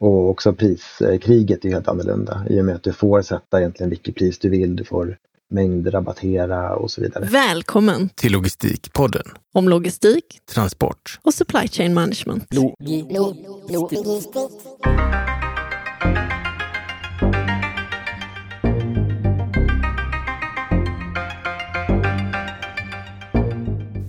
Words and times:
Och 0.00 0.30
också 0.30 0.52
priskriget 0.52 1.64
är 1.64 1.68
helt 1.68 1.88
annorlunda 1.88 2.44
i 2.50 2.60
och 2.60 2.64
med 2.64 2.74
att 2.74 2.82
du 2.82 2.92
får 2.92 3.22
sätta 3.22 3.58
egentligen 3.58 3.90
vilket 3.90 4.14
pris 4.14 4.38
du 4.38 4.48
vill. 4.48 4.76
Du 4.76 4.84
får 4.84 5.16
mängdrabattera 5.50 6.76
och 6.76 6.90
så 6.90 7.00
vidare. 7.00 7.24
Välkommen 7.24 8.08
till 8.08 8.32
Logistikpodden. 8.32 9.26
Om 9.54 9.68
logistik, 9.68 10.40
transport 10.54 11.18
och 11.22 11.34
supply 11.34 11.68
chain 11.68 11.94
management. 11.94 12.54
Lo 12.54 12.74
lo 13.10 13.36
lo 13.68 13.88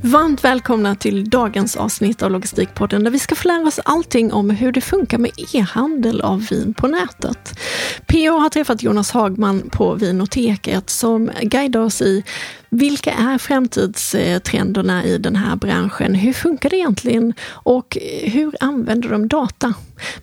Varmt 0.09 0.43
välkomna 0.43 0.95
till 0.95 1.29
dagens 1.29 1.75
avsnitt 1.75 2.21
av 2.21 2.31
Logistikpodden 2.31 3.03
där 3.03 3.11
vi 3.11 3.19
ska 3.19 3.35
få 3.35 3.47
lära 3.47 3.67
oss 3.67 3.79
allting 3.85 4.33
om 4.33 4.49
hur 4.49 4.71
det 4.71 4.81
funkar 4.81 5.17
med 5.17 5.31
e-handel 5.53 6.21
av 6.21 6.47
vin 6.47 6.73
på 6.73 6.87
nätet. 6.87 7.59
PO 8.05 8.39
har 8.39 8.49
träffat 8.49 8.83
Jonas 8.83 9.11
Hagman 9.11 9.69
på 9.71 9.95
Vinoteket 9.95 10.89
som 10.89 11.31
guidar 11.41 11.79
oss 11.79 12.01
i 12.01 12.23
vilka 12.69 13.11
är 13.11 13.37
framtidstrenderna 13.37 15.03
i 15.03 15.17
den 15.17 15.35
här 15.35 15.55
branschen? 15.55 16.15
Hur 16.15 16.33
funkar 16.33 16.69
det 16.69 16.77
egentligen? 16.77 17.33
Och 17.49 17.97
hur 18.23 18.55
använder 18.59 19.09
de 19.09 19.27
data? 19.27 19.73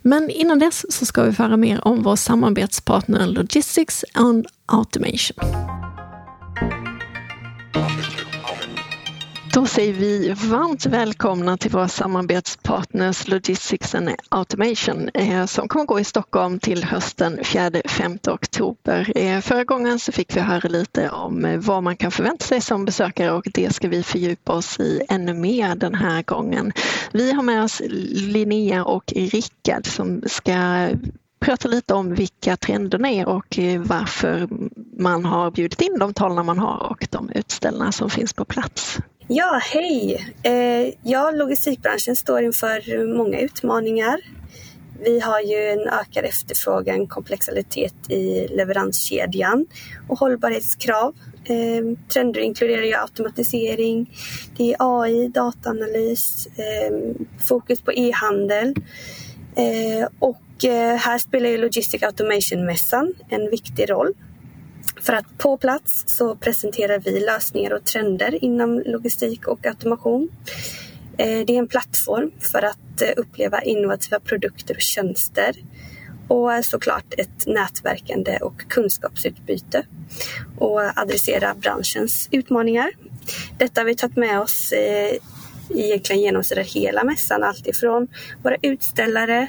Men 0.03 0.31
innan 0.31 0.59
dess 0.59 0.93
så 0.93 1.07
ska 1.07 1.23
vi 1.23 1.33
få 1.33 1.43
höra 1.43 1.57
mer 1.57 1.87
om 1.87 2.03
vår 2.03 2.17
samarbetspartner 2.17 3.27
Logistics 3.27 4.05
and 4.15 4.47
Automation. 4.67 5.37
Då 9.57 9.67
säger 9.67 9.93
vi 9.93 10.33
varmt 10.33 10.87
välkomna 10.87 11.57
till 11.57 11.71
våra 11.71 11.89
samarbetspartners 11.89 13.29
Logistics 13.29 13.95
and 13.95 14.11
Automation 14.29 15.09
eh, 15.15 15.47
som 15.47 15.69
kommer 15.69 15.85
gå 15.85 16.01
i 16.01 16.05
Stockholm 16.05 16.59
till 16.59 16.85
hösten 16.85 17.39
4-5 17.39 18.31
oktober. 18.31 19.13
Eh, 19.15 19.41
förra 19.41 19.65
gången 19.65 19.99
så 19.99 20.13
fick 20.13 20.37
vi 20.37 20.41
höra 20.41 20.69
lite 20.69 21.11
om 21.11 21.45
eh, 21.45 21.59
vad 21.59 21.83
man 21.83 21.97
kan 21.97 22.11
förvänta 22.11 22.45
sig 22.45 22.61
som 22.61 22.85
besökare 22.85 23.31
och 23.31 23.47
det 23.55 23.75
ska 23.75 23.89
vi 23.89 24.03
fördjupa 24.03 24.53
oss 24.53 24.81
i 24.81 25.03
ännu 25.09 25.35
mer 25.35 25.75
den 25.75 25.95
här 25.95 26.23
gången. 26.23 26.73
Vi 27.13 27.33
har 27.33 27.43
med 27.43 27.65
oss 27.65 27.83
Linnea 28.11 28.85
och 28.85 29.13
Rickard 29.17 29.87
som 29.87 30.23
ska 30.27 30.89
prata 31.41 31.69
lite 31.69 31.95
om 31.95 32.15
vilka 32.15 32.57
trenderna 32.57 33.11
är 33.11 33.29
och 33.29 33.59
varför 33.79 34.49
man 34.99 35.25
har 35.25 35.51
bjudit 35.51 35.81
in 35.81 35.99
de 35.99 36.15
talarna 36.15 36.43
man 36.43 36.59
har 36.59 36.87
och 36.91 37.07
de 37.11 37.31
utställningar 37.31 37.91
som 37.91 38.11
finns 38.11 38.33
på 38.33 38.45
plats. 38.45 38.99
Ja, 39.29 39.61
hej! 39.73 40.27
Eh, 40.43 40.95
ja, 41.03 41.31
logistikbranschen 41.31 42.17
står 42.17 42.43
inför 42.43 43.07
många 43.17 43.41
utmaningar. 43.41 44.21
Vi 45.01 45.21
har 45.21 45.41
ju 45.41 45.69
en 45.69 45.89
ökad 45.89 46.25
efterfrågan, 46.25 47.07
komplexitet 47.07 48.11
i 48.11 48.49
leveranskedjan 48.49 49.67
och 50.09 50.19
hållbarhetskrav. 50.19 51.15
Eh, 51.45 51.99
trender 52.13 52.41
inkluderar 52.41 52.83
ju 52.83 52.95
automatisering, 52.95 54.11
det 54.57 54.73
är 54.73 54.77
AI, 54.79 55.29
dataanalys, 55.29 56.47
eh, 56.47 56.97
fokus 57.49 57.81
på 57.83 57.93
e-handel. 57.93 58.75
Eh, 59.57 60.09
och 60.19 60.65
eh, 60.65 60.97
här 60.97 61.19
spelar 61.19 61.51
ju 61.51 61.59
Logistic 61.59 62.03
Automation-mässan 62.03 63.15
en 63.29 63.51
viktig 63.51 63.91
roll 63.91 64.15
för 65.07 65.13
att 65.13 65.39
på 65.39 65.57
plats 65.57 66.05
så 66.07 66.37
presenterar 66.37 66.99
vi 66.99 67.21
lösningar 67.21 67.73
och 67.73 67.85
trender 67.85 68.45
inom 68.45 68.83
logistik 68.87 69.47
och 69.47 69.67
automation. 69.67 70.29
Eh, 71.19 71.47
det 71.47 71.55
är 71.55 71.59
en 71.59 71.69
plattform 71.69 72.31
för 72.41 72.63
att 72.63 73.03
eh, 73.03 73.09
uppleva 73.17 73.63
innovativa 73.63 74.21
produkter 74.21 74.75
och 74.75 74.81
tjänster 74.81 75.57
och 76.29 76.51
såklart 76.65 77.15
ett 77.19 77.47
nätverkande 77.47 78.39
och 78.39 78.69
kunskapsutbyte 78.69 79.87
och 80.59 80.99
adressera 80.99 81.55
branschens 81.55 82.29
utmaningar. 82.33 82.91
Detta 83.59 83.81
har 83.81 83.87
vi 83.87 83.95
tagit 83.95 84.17
med 84.17 84.41
oss 84.41 84.73
eh, 84.73 85.17
egentligen 85.71 86.23
genomsyrar 86.23 86.63
hela 86.63 87.05
mässan, 87.05 87.43
alltifrån 87.43 88.09
våra 88.43 88.57
utställare 88.63 89.49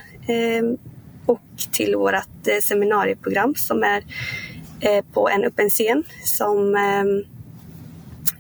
och 1.26 1.42
till 1.72 1.96
vårt 1.96 2.64
seminarieprogram 2.64 3.56
som 3.56 3.84
är 3.84 4.04
Eh, 4.80 5.04
på 5.14 5.30
en 5.30 5.44
öppen 5.44 5.70
scen 5.70 6.04
som 6.24 6.76
ehm, 6.76 7.24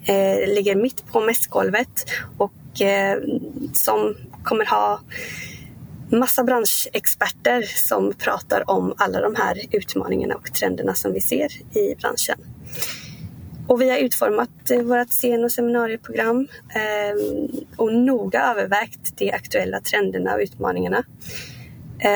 eh, 0.05 0.53
ligger 0.55 0.75
mitt 0.75 1.07
på 1.07 1.19
mässgolvet 1.19 2.05
och 2.37 2.81
eh, 2.81 3.17
som 3.73 4.15
kommer 4.43 4.65
ha 4.65 4.99
massa 6.11 6.43
branschexperter 6.43 7.61
som 7.61 8.13
pratar 8.13 8.69
om 8.69 8.93
alla 8.97 9.21
de 9.21 9.35
här 9.35 9.61
utmaningarna 9.71 10.35
och 10.35 10.53
trenderna 10.53 10.93
som 10.93 11.13
vi 11.13 11.21
ser 11.21 11.77
i 11.77 11.95
branschen. 11.95 12.37
Och 13.67 13.81
vi 13.81 13.89
har 13.89 13.97
utformat 13.97 14.71
eh, 14.71 14.81
vårt 14.81 15.09
scen 15.09 15.43
och 15.43 15.51
seminarieprogram 15.51 16.47
ehm, 16.69 17.47
och 17.75 17.93
noga 17.93 18.41
övervägt 18.41 19.17
de 19.17 19.31
aktuella 19.31 19.79
trenderna 19.79 20.33
och 20.33 20.39
utmaningarna 20.39 21.03
Eh, 21.03 21.56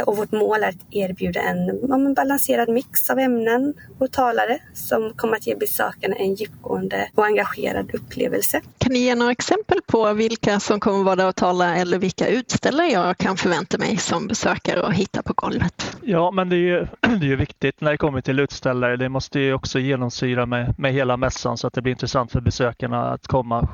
och 0.06 0.18
vårt 0.18 0.32
mål 0.32 0.64
är 0.64 0.70
att 0.70 0.76
erbjuda 0.92 1.42
en, 1.42 1.70
en 1.92 2.14
balanserad 2.14 2.70
mix 2.70 3.10
av 3.10 3.20
ämnen 3.20 3.74
och 4.00 4.12
talare 4.12 4.60
som 4.74 5.14
kommer 5.16 5.36
att 5.36 5.48
ge 5.48 5.56
besökarna 5.56 6.16
en 6.16 6.36
djupgående 6.36 7.10
och 7.16 7.26
engagerad 7.26 7.92
upplevelse. 7.96 8.62
Kan 8.78 8.94
ni 8.94 9.00
ge 9.00 9.16
några 9.16 9.32
exempel 9.32 9.80
på 9.88 10.14
vilka 10.14 10.60
som 10.60 10.80
kommer 10.80 11.04
vara 11.04 11.16
där 11.16 11.28
och 11.28 11.36
tala 11.36 11.76
eller 11.76 11.98
vilka 11.98 12.28
utställare 12.28 12.88
jag 12.88 13.18
kan 13.18 13.38
förvänta 13.38 13.78
mig 13.78 13.98
som 13.98 14.28
besökare 14.28 14.82
och 14.82 14.94
hitta 14.94 15.24
på 15.24 15.34
golvet? 15.34 15.98
Ja, 16.02 16.32
men 16.32 16.50
det 16.50 16.56
är 16.56 16.58
ju, 16.58 16.88
det 17.20 17.32
är 17.32 17.36
viktigt 17.36 17.82
när 17.82 17.92
det 17.92 17.98
kommer 17.98 18.22
till 18.22 18.40
utställare. 18.40 18.98
Det 18.98 19.10
måste 19.10 19.40
ju 19.40 19.54
också 19.54 19.80
genomsyra 19.80 20.46
med, 20.46 20.80
med 20.80 20.94
hela 20.94 21.18
mässan 21.18 21.58
så 21.58 21.68
att 21.68 21.74
det 21.74 21.82
blir 21.82 21.92
intressant 21.92 22.32
för 22.32 22.42
besökarna 22.42 23.12
att 23.12 23.28
komma, 23.28 23.68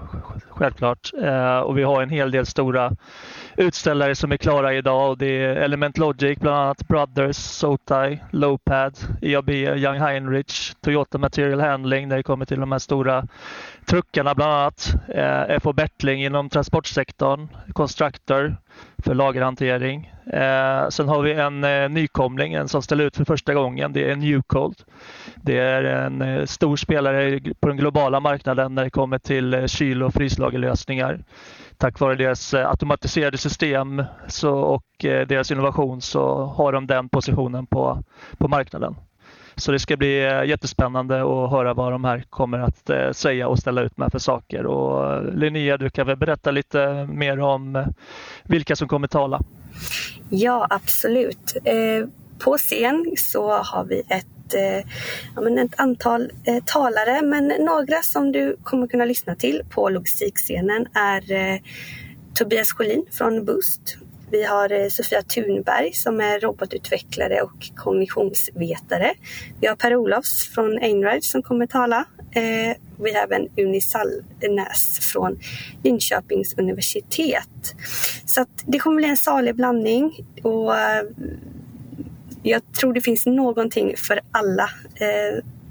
självklart. 0.50 1.12
Eh, 1.24 1.60
och 1.60 1.78
vi 1.78 1.84
har 1.84 2.02
en 2.02 2.10
hel 2.10 2.32
del 2.32 2.46
stora 2.46 2.96
utställare 3.58 4.16
som 4.16 4.32
är 4.32 4.38
klara 4.38 4.74
idag 4.74 5.10
och 5.10 5.18
det 5.18 5.44
är 5.44 5.56
Element 5.56 5.97
Logic, 5.98 6.40
bland 6.40 6.58
annat 6.58 6.88
Brothers, 6.88 7.38
Sotai, 7.38 8.20
Lowpad, 8.32 8.98
EAB, 9.22 9.50
Young 9.50 10.00
Heinrich, 10.00 10.76
Toyota 10.82 11.18
Material 11.18 11.60
Handling 11.60 12.08
när 12.08 12.18
det 12.18 12.24
kommer 12.24 12.46
till 12.46 12.60
de 12.60 12.72
här 12.72 12.80
stora 12.80 13.28
truckarna 13.86 14.36
bland 14.36 14.52
annat. 14.52 14.94
Eh, 15.08 15.60
FH 15.60 15.72
Bertling 15.74 16.24
inom 16.24 16.50
transportsektorn, 16.50 17.48
Constructor 17.74 18.58
för 19.04 19.14
lagerhantering. 19.14 20.14
Eh, 20.34 20.90
sen 20.90 21.08
har 21.08 21.22
vi 21.22 21.34
en 21.34 21.64
eh, 21.64 21.90
nykomling, 21.90 22.54
en 22.54 22.68
som 22.68 22.82
ställer 22.82 23.04
ut 23.06 23.18
för 23.18 23.26
första 23.26 23.54
gången. 23.54 23.94
Det 23.94 24.12
är 24.12 24.16
Newcold. 24.16 24.76
Det 25.36 25.58
är 25.60 25.84
en 25.84 26.22
eh, 26.22 26.46
stor 26.46 26.76
spelare 26.76 27.40
på 27.60 27.68
den 27.68 27.78
globala 27.78 28.20
marknaden 28.20 28.76
när 28.76 28.84
det 28.84 28.90
kommer 28.90 29.20
till 29.20 29.54
eh, 29.54 29.66
kyl 29.66 30.04
och 30.04 30.14
fryslagerlösningar 30.14 31.20
tack 31.78 32.00
vare 32.00 32.16
deras 32.16 32.54
eh, 32.54 32.70
automatiserade 32.70 33.38
system 33.38 34.04
så, 34.28 34.54
och 34.54 35.06
eh, 35.06 35.28
deras 35.28 35.52
innovation 35.52 36.02
så 36.02 36.46
har 36.46 36.72
de 36.72 36.88
den 36.88 37.10
positionen 37.10 37.68
på, 37.68 38.04
på 38.38 38.48
marknaden. 38.48 38.96
Så 39.58 39.72
det 39.72 39.80
ska 39.80 39.98
bli 39.98 40.26
eh, 40.26 40.44
jättespännande 40.44 41.16
att 41.22 41.52
höra 41.52 41.74
vad 41.74 41.92
de 41.92 42.04
här 42.04 42.24
kommer 42.30 42.60
att 42.60 42.90
eh, 42.90 43.12
säga 43.12 43.48
och 43.48 43.60
ställa 43.60 43.82
ut 43.82 43.98
med 43.98 44.12
för 44.12 44.20
saker. 44.20 44.66
Och 44.66 45.14
eh, 45.14 45.34
Linnea, 45.34 45.78
du 45.78 45.90
kan 45.90 46.08
väl 46.08 46.18
berätta 46.18 46.52
lite 46.52 47.06
mer 47.06 47.40
om 47.40 47.86
vilka 48.44 48.76
som 48.76 48.88
kommer 48.88 49.08
tala? 49.08 49.42
Ja, 50.30 50.68
absolut. 50.70 51.58
På 52.40 52.58
scen 52.58 53.06
så 53.18 53.52
har 53.52 53.84
vi 53.84 54.00
ett 54.00 54.28
ett, 54.54 54.94
ja, 55.36 55.42
men 55.42 55.58
ett 55.58 55.80
antal 55.80 56.32
eh, 56.44 56.64
talare. 56.66 57.22
Men 57.22 57.48
några 57.48 58.02
som 58.02 58.32
du 58.32 58.58
kommer 58.64 58.88
kunna 58.88 59.06
lyssna 59.06 59.36
till 59.36 59.62
på 59.70 59.90
logistikscenen 59.90 60.88
är 60.94 61.32
eh, 61.32 61.60
Tobias 62.34 62.72
Schelin 62.72 63.06
från 63.12 63.46
Boost. 63.46 63.98
Vi 64.32 64.44
har 64.44 64.72
eh, 64.72 64.88
Sofia 64.88 65.22
Thunberg 65.22 65.94
som 65.94 66.22
är 66.22 66.40
robotutvecklare 66.40 67.42
och 67.42 67.70
kognitionsvetare. 67.76 69.14
Vi 69.62 69.68
har 69.68 69.76
Per-Olofs 69.76 70.48
från 70.48 70.78
Einride 70.78 71.22
som 71.22 71.44
kommer 71.44 71.68
tala. 71.68 72.06
Eh, 72.32 72.76
vi 73.04 73.14
har 73.14 73.24
även 73.24 73.50
Uni 73.58 73.82
Sallnäs 73.82 75.00
från 75.14 75.40
Linköpings 75.84 76.58
universitet. 76.58 77.76
Så 78.26 78.46
det 78.66 78.80
kommer 78.80 78.98
bli 78.98 79.10
en 79.10 79.18
salig 79.18 79.56
blandning 79.56 80.26
och 80.44 80.78
eh, 80.78 81.04
jag 82.44 82.62
tror 82.74 82.94
det 82.94 83.02
finns 83.02 83.26
någonting 83.26 83.98
för 83.98 84.20
alla 84.32 84.70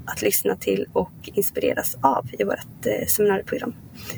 att 0.07 0.21
lyssna 0.21 0.55
till 0.55 0.85
och 0.93 1.11
inspireras 1.23 1.97
av 2.01 2.29
i 2.39 2.43
vårt 2.43 2.85
eh, 2.85 3.07
seminarieprogram. 3.07 3.73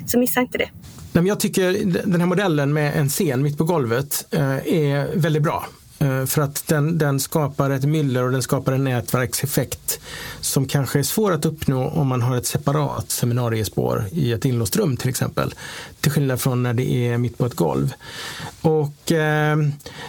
Så 0.06 0.18
missa 0.18 0.40
inte 0.40 0.58
det. 0.58 0.70
Jag 1.12 1.40
tycker 1.40 1.72
den 2.06 2.20
här 2.20 2.26
modellen 2.26 2.72
med 2.72 2.96
en 2.96 3.08
scen 3.08 3.42
mitt 3.42 3.58
på 3.58 3.64
golvet 3.64 4.26
eh, 4.30 4.40
är 4.74 5.16
väldigt 5.16 5.42
bra. 5.42 5.66
Eh, 6.00 6.26
för 6.26 6.42
att 6.42 6.64
den, 6.66 6.98
den 6.98 7.20
skapar 7.20 7.70
ett 7.70 7.84
myller 7.84 8.24
och 8.24 8.32
den 8.32 8.42
skapar 8.42 8.72
en 8.72 8.84
nätverkseffekt 8.84 10.00
som 10.40 10.66
kanske 10.66 10.98
är 10.98 11.02
svår 11.02 11.32
att 11.32 11.44
uppnå 11.44 11.88
om 11.88 12.08
man 12.08 12.22
har 12.22 12.36
ett 12.36 12.46
separat 12.46 13.10
seminariespår 13.10 14.04
i 14.12 14.32
ett 14.32 14.44
inlåst 14.44 14.76
rum 14.76 14.96
till 14.96 15.08
exempel. 15.08 15.54
Till 16.00 16.12
skillnad 16.12 16.40
från 16.40 16.62
när 16.62 16.74
det 16.74 16.90
är 16.90 17.18
mitt 17.18 17.38
på 17.38 17.46
ett 17.46 17.54
golv. 17.54 17.92
Och 18.60 19.12
eh, 19.12 19.58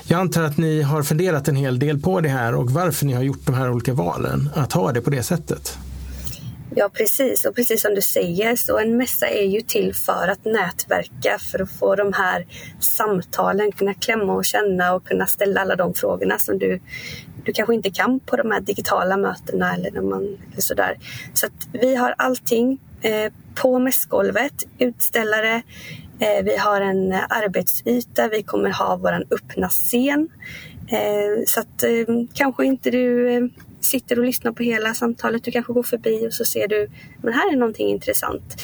jag 0.04 0.20
antar 0.20 0.44
att 0.44 0.58
ni 0.58 0.82
har 0.82 1.04
funderat 1.04 1.48
en 1.48 1.56
hel 1.56 1.80
del 1.80 2.00
på 2.00 2.22
det 2.22 2.30
här 2.30 2.56
och 2.56 2.72
varför 2.72 3.06
ni 3.06 3.14
har 3.14 3.24
gjort 3.24 3.46
de 3.46 3.56
här 3.56 3.72
olika 3.72 3.94
valen 3.94 4.50
att 4.56 4.74
ha 4.74 4.92
det 4.92 5.02
på 5.02 5.10
det 5.10 5.24
sättet. 5.24 5.78
Ja 6.75 6.89
precis 6.89 7.45
och 7.45 7.56
precis 7.56 7.81
som 7.81 7.95
du 7.95 8.01
säger 8.01 8.56
så 8.56 8.79
en 8.79 8.97
mässa 8.97 9.27
är 9.27 9.45
ju 9.45 9.62
till 9.62 9.95
för 9.95 10.27
att 10.27 10.45
nätverka 10.45 11.38
för 11.39 11.62
att 11.62 11.71
få 11.71 11.95
de 11.95 12.13
här 12.13 12.45
samtalen, 12.79 13.71
kunna 13.71 13.94
klämma 13.94 14.33
och 14.33 14.45
känna 14.45 14.94
och 14.94 15.07
kunna 15.07 15.27
ställa 15.27 15.62
alla 15.62 15.75
de 15.75 15.94
frågorna 15.94 16.39
som 16.39 16.59
du, 16.59 16.79
du 17.44 17.53
kanske 17.53 17.73
inte 17.73 17.89
kan 17.91 18.19
på 18.19 18.35
de 18.35 18.51
här 18.51 18.62
digitala 18.62 19.18
mötena 19.18 19.73
eller, 19.73 19.91
när 19.91 20.01
man, 20.01 20.38
eller 20.51 20.62
sådär. 20.62 20.97
Så 21.33 21.45
att 21.45 21.68
vi 21.71 21.95
har 21.95 22.15
allting 22.18 22.79
eh, 23.01 23.33
på 23.56 23.79
mässgolvet, 23.79 24.53
utställare, 24.79 25.62
eh, 26.19 26.44
vi 26.44 26.57
har 26.57 26.81
en 26.81 27.13
arbetsyta, 27.29 28.27
vi 28.27 28.44
kommer 28.44 28.69
ha 28.69 28.95
våran 28.95 29.23
öppna 29.31 29.69
scen. 29.69 30.29
Eh, 30.88 31.44
så 31.45 31.59
att 31.59 31.83
eh, 31.83 32.06
kanske 32.33 32.65
inte 32.65 32.91
du 32.91 33.33
eh, 33.33 33.41
sitter 33.81 34.19
och 34.19 34.25
lyssnar 34.25 34.51
på 34.51 34.63
hela 34.63 34.94
samtalet. 34.94 35.44
Du 35.44 35.51
kanske 35.51 35.74
går 35.74 35.83
förbi 35.83 36.28
och 36.28 36.33
så 36.33 36.45
ser 36.45 36.68
du, 36.68 36.89
men 37.22 37.33
här 37.33 37.54
är 37.54 37.57
någonting 37.57 37.88
intressant. 37.88 38.62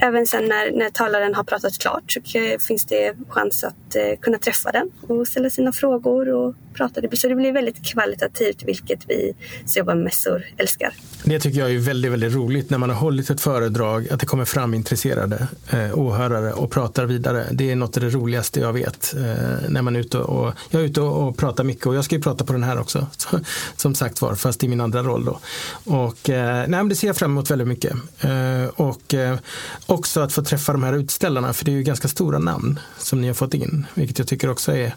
Även 0.00 0.26
sen 0.26 0.48
när, 0.48 0.72
när 0.72 0.90
talaren 0.90 1.34
har 1.34 1.44
pratat 1.44 1.78
klart 1.78 2.12
så 2.12 2.20
finns 2.66 2.84
det 2.86 3.14
chans 3.28 3.64
att 3.64 3.96
eh, 3.96 4.18
kunna 4.20 4.38
träffa 4.38 4.72
den 4.72 4.90
och 5.08 5.28
ställa 5.28 5.50
sina 5.50 5.72
frågor 5.72 6.28
och 6.28 6.54
prata. 6.78 7.00
Så 7.16 7.28
det 7.28 7.34
blir 7.34 7.52
väldigt 7.52 7.86
kvalitativt, 7.86 8.62
vilket 8.62 9.00
vi 9.08 9.34
som 9.66 9.80
jobbar 9.80 9.94
med 9.94 10.04
mässor 10.04 10.44
älskar. 10.56 10.94
Det 11.24 11.40
tycker 11.40 11.58
jag 11.60 11.74
är 11.74 11.78
väldigt, 11.78 12.12
väldigt 12.12 12.34
roligt 12.34 12.70
när 12.70 12.78
man 12.78 12.90
har 12.90 12.96
hållit 12.96 13.30
ett 13.30 13.40
föredrag, 13.40 14.08
att 14.10 14.20
det 14.20 14.26
kommer 14.26 14.44
fram 14.44 14.74
intresserade 14.74 15.48
eh, 15.70 15.98
åhörare 15.98 16.52
och 16.52 16.70
pratar 16.70 17.04
vidare. 17.04 17.46
Det 17.50 17.70
är 17.70 17.76
något 17.76 17.96
av 17.96 18.02
det 18.02 18.10
roligaste 18.10 18.60
jag 18.60 18.72
vet. 18.72 19.14
Eh, 19.14 19.22
när 19.68 19.82
man 19.82 19.96
är 19.96 20.00
ute 20.00 20.18
och, 20.18 20.52
jag 20.70 20.82
är 20.82 20.86
ute 20.86 21.00
och, 21.00 21.28
och 21.28 21.36
pratar 21.36 21.64
mycket 21.64 21.86
och 21.86 21.94
jag 21.94 22.04
ska 22.04 22.14
ju 22.14 22.22
prata 22.22 22.44
på 22.44 22.52
den 22.52 22.62
här 22.62 22.80
också, 22.80 23.06
som 23.76 23.94
sagt 23.94 24.22
var, 24.22 24.34
fast 24.34 24.64
i 24.64 24.68
min 24.68 24.80
andra 24.80 25.02
roll 25.02 25.24
då. 25.24 25.40
Och 25.84 26.30
eh, 26.30 26.64
nej, 26.68 26.84
det 26.88 26.94
ser 26.94 27.06
jag 27.06 27.16
fram 27.16 27.30
emot 27.30 27.50
väldigt 27.50 27.68
mycket. 27.68 27.92
Eh, 28.20 28.64
och 28.76 29.14
eh, 29.14 29.38
också 29.88 30.20
att 30.20 30.32
få 30.32 30.42
träffa 30.42 30.72
de 30.72 30.82
här 30.82 30.92
utställarna, 30.92 31.52
för 31.52 31.64
det 31.64 31.70
är 31.70 31.76
ju 31.76 31.82
ganska 31.82 32.08
stora 32.08 32.38
namn 32.38 32.80
som 32.98 33.20
ni 33.20 33.26
har 33.26 33.34
fått 33.34 33.54
in, 33.54 33.86
vilket 33.94 34.18
jag 34.18 34.28
tycker 34.28 34.50
också 34.50 34.72
är 34.72 34.94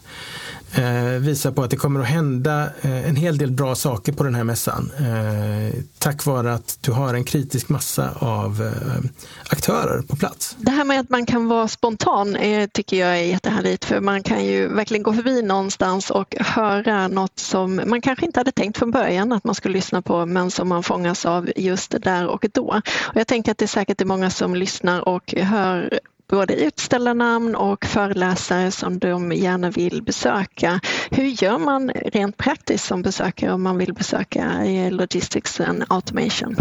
Eh, 0.74 1.20
visar 1.20 1.50
på 1.50 1.62
att 1.62 1.70
det 1.70 1.76
kommer 1.76 2.00
att 2.00 2.06
hända 2.06 2.70
eh, 2.80 3.08
en 3.08 3.16
hel 3.16 3.38
del 3.38 3.50
bra 3.50 3.74
saker 3.74 4.12
på 4.12 4.24
den 4.24 4.34
här 4.34 4.44
mässan. 4.44 4.90
Eh, 4.98 5.80
tack 5.98 6.26
vare 6.26 6.54
att 6.54 6.78
du 6.80 6.92
har 6.92 7.14
en 7.14 7.24
kritisk 7.24 7.68
massa 7.68 8.10
av 8.18 8.62
eh, 8.62 9.10
aktörer 9.48 10.02
på 10.02 10.16
plats. 10.16 10.56
Det 10.58 10.70
här 10.70 10.84
med 10.84 11.00
att 11.00 11.10
man 11.10 11.26
kan 11.26 11.48
vara 11.48 11.68
spontan 11.68 12.36
eh, 12.36 12.68
tycker 12.72 12.96
jag 12.96 13.18
är 13.18 13.22
jättehärligt 13.22 13.84
för 13.84 14.00
man 14.00 14.22
kan 14.22 14.44
ju 14.44 14.68
verkligen 14.68 15.02
gå 15.02 15.14
förbi 15.14 15.42
någonstans 15.42 16.10
och 16.10 16.36
höra 16.40 17.08
något 17.08 17.38
som 17.38 17.80
man 17.86 18.00
kanske 18.00 18.26
inte 18.26 18.40
hade 18.40 18.52
tänkt 18.52 18.78
från 18.78 18.90
början 18.90 19.32
att 19.32 19.44
man 19.44 19.54
skulle 19.54 19.74
lyssna 19.74 20.02
på 20.02 20.26
men 20.26 20.50
som 20.50 20.68
man 20.68 20.82
fångas 20.82 21.26
av 21.26 21.50
just 21.56 21.94
där 22.02 22.26
och 22.26 22.46
då. 22.52 22.80
Och 23.08 23.16
jag 23.16 23.26
tänker 23.26 23.52
att 23.52 23.58
det 23.58 23.64
är 23.64 23.66
säkert 23.66 24.00
är 24.00 24.04
många 24.04 24.30
som 24.30 24.54
lyssnar 24.54 25.08
och 25.08 25.34
hör 25.36 26.00
både 26.28 26.54
utställarnamn 26.54 27.54
och 27.54 27.84
föreläsare 27.84 28.70
som 28.70 28.98
de 28.98 29.32
gärna 29.32 29.70
vill 29.70 30.02
besöka. 30.02 30.80
Hur 31.10 31.42
gör 31.42 31.58
man 31.58 31.90
rent 31.90 32.36
praktiskt 32.36 32.84
som 32.84 33.02
besökare 33.02 33.52
om 33.52 33.62
man 33.62 33.78
vill 33.78 33.94
besöka 33.94 34.64
eh, 34.64 34.92
Logistics 34.92 35.60
and 35.60 35.84
Automation? 35.88 36.56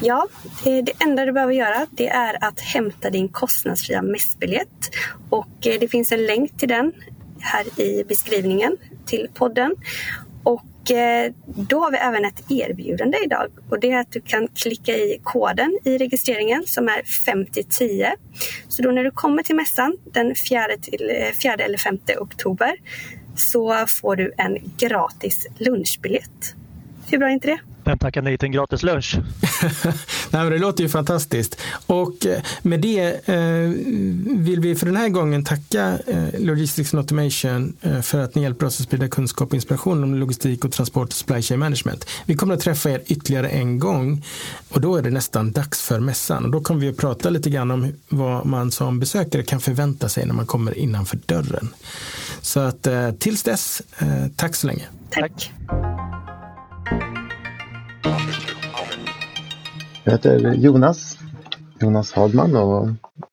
Ja, 0.00 0.26
eh, 0.66 0.84
det 0.84 0.92
enda 1.04 1.24
du 1.24 1.32
behöver 1.32 1.54
göra 1.54 1.86
det 1.90 2.08
är 2.08 2.44
att 2.44 2.60
hämta 2.60 3.10
din 3.10 3.28
kostnadsfria 3.28 4.02
mässbiljett 4.02 4.90
och 5.30 5.66
eh, 5.66 5.80
det 5.80 5.88
finns 5.88 6.12
en 6.12 6.26
länk 6.26 6.58
till 6.58 6.68
den 6.68 6.92
här 7.40 7.80
i 7.80 8.04
beskrivningen 8.04 8.76
till 9.06 9.28
podden. 9.34 9.74
Och 10.80 10.92
då 11.66 11.80
har 11.80 11.90
vi 11.90 11.96
även 11.96 12.24
ett 12.24 12.50
erbjudande 12.50 13.18
idag 13.24 13.46
och 13.70 13.80
det 13.80 13.90
är 13.90 14.00
att 14.00 14.12
du 14.12 14.20
kan 14.20 14.48
klicka 14.48 14.92
i 14.92 15.20
koden 15.22 15.78
i 15.84 15.98
registreringen 15.98 16.62
som 16.66 16.88
är 16.88 17.02
5010. 17.02 18.06
Så 18.68 18.82
då 18.82 18.90
när 18.90 19.04
du 19.04 19.10
kommer 19.10 19.42
till 19.42 19.56
mässan 19.56 19.96
den 20.04 20.34
4, 20.48 20.66
till, 20.82 21.10
eh, 21.10 21.32
4 21.42 21.54
eller 21.54 21.78
5 21.78 21.98
oktober 22.20 22.72
så 23.36 23.86
får 23.86 24.16
du 24.16 24.32
en 24.36 24.58
gratis 24.78 25.46
lunchbiljett. 25.58 26.54
Hur 27.10 27.18
bra 27.18 27.28
är 27.28 27.32
inte 27.32 27.48
det? 27.48 27.60
Vem 27.90 27.98
tackar 27.98 28.22
nej 28.22 28.38
till 28.38 28.46
en 28.46 28.52
gratis 28.52 28.82
lunch? 28.82 29.16
nej, 30.30 30.42
men 30.42 30.50
det 30.50 30.58
låter 30.58 30.82
ju 30.82 30.88
fantastiskt. 30.88 31.60
Och 31.86 32.26
eh, 32.26 32.42
med 32.62 32.80
det 32.80 33.28
eh, 33.28 33.70
vill 34.26 34.60
vi 34.60 34.74
för 34.74 34.86
den 34.86 34.96
här 34.96 35.08
gången 35.08 35.44
tacka 35.44 35.98
eh, 36.06 36.40
Logistics 36.40 36.94
and 36.94 36.98
Automation 36.98 37.76
eh, 37.80 38.00
för 38.00 38.18
att 38.18 38.34
ni 38.34 38.42
hjälper 38.42 38.66
oss 38.66 38.80
att 38.80 38.86
sprida 38.86 39.08
kunskap 39.08 39.48
och 39.48 39.54
inspiration 39.54 40.02
om 40.02 40.14
logistik 40.14 40.64
och 40.64 40.72
transport 40.72 41.08
och 41.08 41.14
supply 41.14 41.42
chain 41.42 41.60
management. 41.60 42.06
Vi 42.24 42.34
kommer 42.34 42.54
att 42.54 42.60
träffa 42.60 42.90
er 42.90 43.02
ytterligare 43.06 43.48
en 43.48 43.78
gång 43.78 44.24
och 44.68 44.80
då 44.80 44.96
är 44.96 45.02
det 45.02 45.10
nästan 45.10 45.52
dags 45.52 45.82
för 45.82 46.00
mässan. 46.00 46.44
Och 46.44 46.50
då 46.50 46.60
kommer 46.60 46.80
vi 46.80 46.88
att 46.88 46.96
prata 46.96 47.30
lite 47.30 47.50
grann 47.50 47.70
om 47.70 47.92
vad 48.08 48.46
man 48.46 48.70
som 48.70 49.00
besökare 49.00 49.42
kan 49.42 49.60
förvänta 49.60 50.08
sig 50.08 50.26
när 50.26 50.34
man 50.34 50.46
kommer 50.46 50.78
innanför 50.78 51.18
dörren. 51.26 51.68
Så 52.40 52.60
att 52.60 52.86
eh, 52.86 53.10
tills 53.10 53.42
dess, 53.42 53.82
eh, 53.98 54.26
tack 54.36 54.56
så 54.56 54.66
länge. 54.66 54.84
Tack. 55.10 55.52
Jag 60.04 60.12
heter 60.12 60.54
Jonas, 60.54 61.18
Jonas 61.80 62.12
Hagman 62.12 62.56
och 62.56 62.88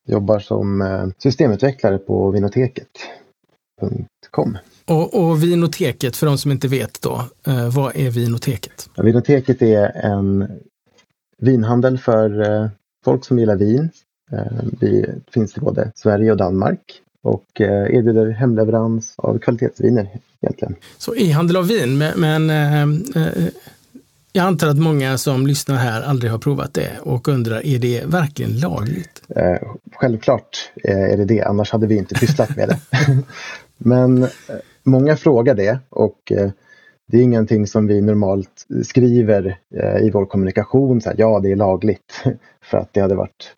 jobbar 0.08 0.40
som 0.40 0.82
eh, 0.82 1.08
systemutvecklare 1.18 1.98
på 1.98 2.32
vinoteket.com. 2.32 4.58
Och, 4.86 5.14
och 5.14 5.44
Vinoteket, 5.44 6.16
för 6.16 6.28
de 6.28 6.38
som 6.38 6.52
inte 6.52 6.68
vet 6.68 7.02
då, 7.02 7.26
eh, 7.48 7.76
vad 7.76 7.96
är 7.96 8.10
Vinoteket? 8.10 8.90
Ja, 8.96 9.04
vinoteket 9.04 9.62
är 9.62 10.06
en 10.06 10.48
vinhandel 11.38 11.98
för 11.98 12.42
eh, 12.42 12.68
folk 13.06 13.26
som 13.26 13.40
gillar 13.40 13.56
vin. 13.56 13.90
Vi 14.80 15.06
finns 15.32 15.58
i 15.58 15.60
både 15.60 15.92
Sverige 15.96 16.32
och 16.32 16.38
Danmark 16.38 17.02
och 17.24 17.62
erbjuder 17.62 18.30
hemleverans 18.30 19.14
av 19.18 19.40
kvalitetsviner 19.40 20.10
egentligen. 20.42 20.76
Så 20.98 21.16
e-handel 21.16 21.56
av 21.56 21.68
vin, 21.68 21.98
men, 21.98 22.20
men 22.20 22.50
jag 24.38 24.46
antar 24.46 24.68
att 24.68 24.78
många 24.78 25.18
som 25.18 25.48
lyssnar 25.48 25.76
här 25.76 26.02
aldrig 26.02 26.32
har 26.32 26.38
provat 26.38 26.74
det 26.74 26.92
och 27.02 27.28
undrar, 27.28 27.66
är 27.66 27.80
det 27.80 28.04
verkligen 28.06 28.60
lagligt? 28.60 29.22
Eh, 29.30 29.58
självklart 29.96 30.72
eh, 30.84 31.02
är 31.02 31.18
det 31.18 31.26
det, 31.26 31.42
annars 31.42 31.72
hade 31.72 31.88
vi 31.88 31.98
inte 31.98 32.16
pysslat 32.16 32.56
med 32.56 32.70
det. 32.70 32.80
Men 33.78 34.24
eh, 34.24 34.30
många 34.84 35.18
frågar 35.18 35.56
det 35.56 35.80
och 35.90 36.32
eh, 36.32 36.50
det 37.08 37.18
är 37.18 37.22
ingenting 37.22 37.68
som 37.68 37.88
vi 37.88 38.02
normalt 38.02 38.68
skriver 38.84 39.58
i 40.02 40.10
vår 40.10 40.26
kommunikation, 40.26 41.02
så 41.02 41.10
här, 41.10 41.16
ja 41.20 41.40
det 41.40 41.52
är 41.52 41.56
lagligt. 41.56 42.24
För 42.62 42.78
att 42.78 42.94
det 42.94 43.02
hade 43.02 43.16
varit 43.16 43.54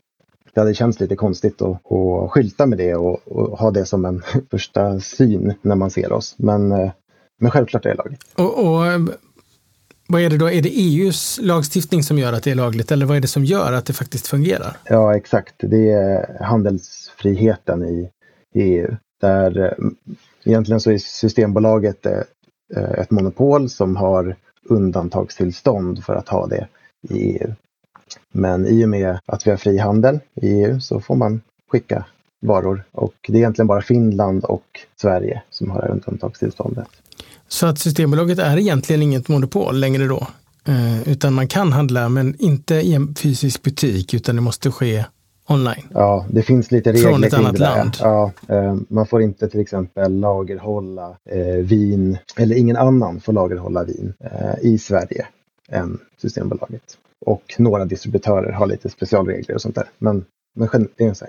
det 0.54 0.60
hade 0.60 0.74
känts 0.74 1.00
lite 1.00 1.16
konstigt 1.16 1.62
att, 1.62 1.92
att 1.92 2.32
skylta 2.32 2.66
med 2.66 2.78
det 2.78 2.96
och, 2.96 3.20
och, 3.26 3.60
ha 3.60 3.72
det 3.72 3.86
som 3.86 4.06
en 4.06 4.22
första 4.52 5.00
syn 5.00 5.54
när 5.62 5.76
man 5.76 5.92
ser 5.92 6.12
oss. 6.12 6.36
Men, 6.38 6.70
men 7.40 7.52
självklart 7.52 7.86
är 7.86 7.90
det 7.90 7.96
lagligt. 7.96 8.24
Och, 8.38 8.66
och 8.66 8.84
vad 10.12 10.22
är 10.22 10.30
det 10.30 10.38
då? 10.38 10.50
Är 10.50 10.62
det 10.62 10.70
EUs 10.70 11.40
lagstiftning 11.42 12.04
som 12.04 12.18
gör 12.18 12.34
att 12.34 12.44
det 12.44 12.52
är 12.52 12.56
lagligt 12.56 12.92
eller 12.92 13.06
vad 13.06 13.18
är 13.18 13.22
det 13.22 13.28
som 13.28 13.46
gör 13.46 13.74
att 13.74 13.86
det 13.86 13.94
faktiskt 13.94 14.28
fungerar? 14.28 14.78
Ja, 14.84 15.16
exakt. 15.16 15.54
Det 15.58 15.92
är 15.92 16.44
handelsfriheten 16.44 17.86
i 17.86 18.10
EU. 18.54 18.96
Där 19.22 19.60
eh, 19.60 19.88
egentligen 20.44 20.80
så 20.80 20.92
är 20.92 20.98
Systembolaget 20.98 22.06
eh, 22.06 22.22
eh, 22.76 22.92
ett 22.92 23.12
monopol 23.12 23.70
som 23.70 23.96
har 23.96 24.36
undantagstillstånd 24.64 26.04
för 26.04 26.16
att 26.16 26.30
ha 26.30 26.48
det 26.48 26.68
i 27.10 27.38
EU. 27.38 27.54
Men 28.32 28.68
i 28.68 28.86
och 28.86 28.90
med 28.90 29.20
att 29.26 29.48
vi 29.48 29.52
har 29.52 29.58
fri 29.58 29.78
handel 29.78 30.20
i 30.36 30.48
EU 30.48 30.80
så 30.80 31.02
får 31.02 31.16
man 31.16 31.42
skicka 31.72 32.06
varor 32.42 32.84
och 32.92 33.16
det 33.28 33.34
är 33.34 33.38
egentligen 33.38 33.68
bara 33.68 33.82
Finland 33.82 34.44
och 34.46 34.80
Sverige 35.02 35.42
som 35.50 35.72
har 35.72 35.92
undantagstillståndet. 35.92 36.90
Så 37.50 37.66
att 37.66 37.80
Systembolaget 37.80 38.40
är 38.40 38.58
egentligen 38.58 39.02
inget 39.02 39.28
monopol 39.28 39.80
längre 39.80 40.08
då? 40.08 40.28
Eh, 40.68 41.10
utan 41.10 41.34
man 41.34 41.48
kan 41.48 41.74
handla, 41.74 42.10
men 42.10 42.36
inte 42.40 42.76
i 42.76 42.94
en 42.94 43.16
fysisk 43.16 43.62
butik, 43.62 44.14
utan 44.14 44.36
det 44.36 44.42
måste 44.42 44.72
ske 44.72 45.06
online? 45.48 45.88
Ja, 45.94 46.26
det 46.30 46.42
finns 46.42 46.72
lite 46.72 46.94
regler 46.94 47.10
Från 47.10 47.24
ett 47.24 47.34
annat 47.34 47.54
det. 47.54 47.60
land? 47.60 47.98
Ja, 48.00 48.32
eh, 48.48 48.76
man 48.90 49.08
får 49.08 49.22
inte 49.22 49.50
till 49.50 49.60
exempel 49.60 50.20
lagerhålla 50.20 51.18
eh, 51.30 51.56
vin, 51.56 52.18
eller 52.38 52.56
ingen 52.56 52.78
annan 52.78 53.22
får 53.22 53.34
lagerhålla 53.34 53.84
vin 53.84 54.14
i 54.62 54.78
Sverige 54.78 55.28
än 55.70 56.00
Systembolaget. 56.22 56.98
Och 57.26 57.56
några 57.58 57.86
distributörer 57.86 58.52
har 58.52 58.68
lite 58.68 58.90
specialregler 58.90 59.56
och 59.56 59.62
sånt 59.62 59.76
där. 59.76 59.90
Men, 59.98 60.26
men 60.56 60.88
det 60.98 61.04
är 61.04 61.08
en 61.08 61.16
sån 61.16 61.28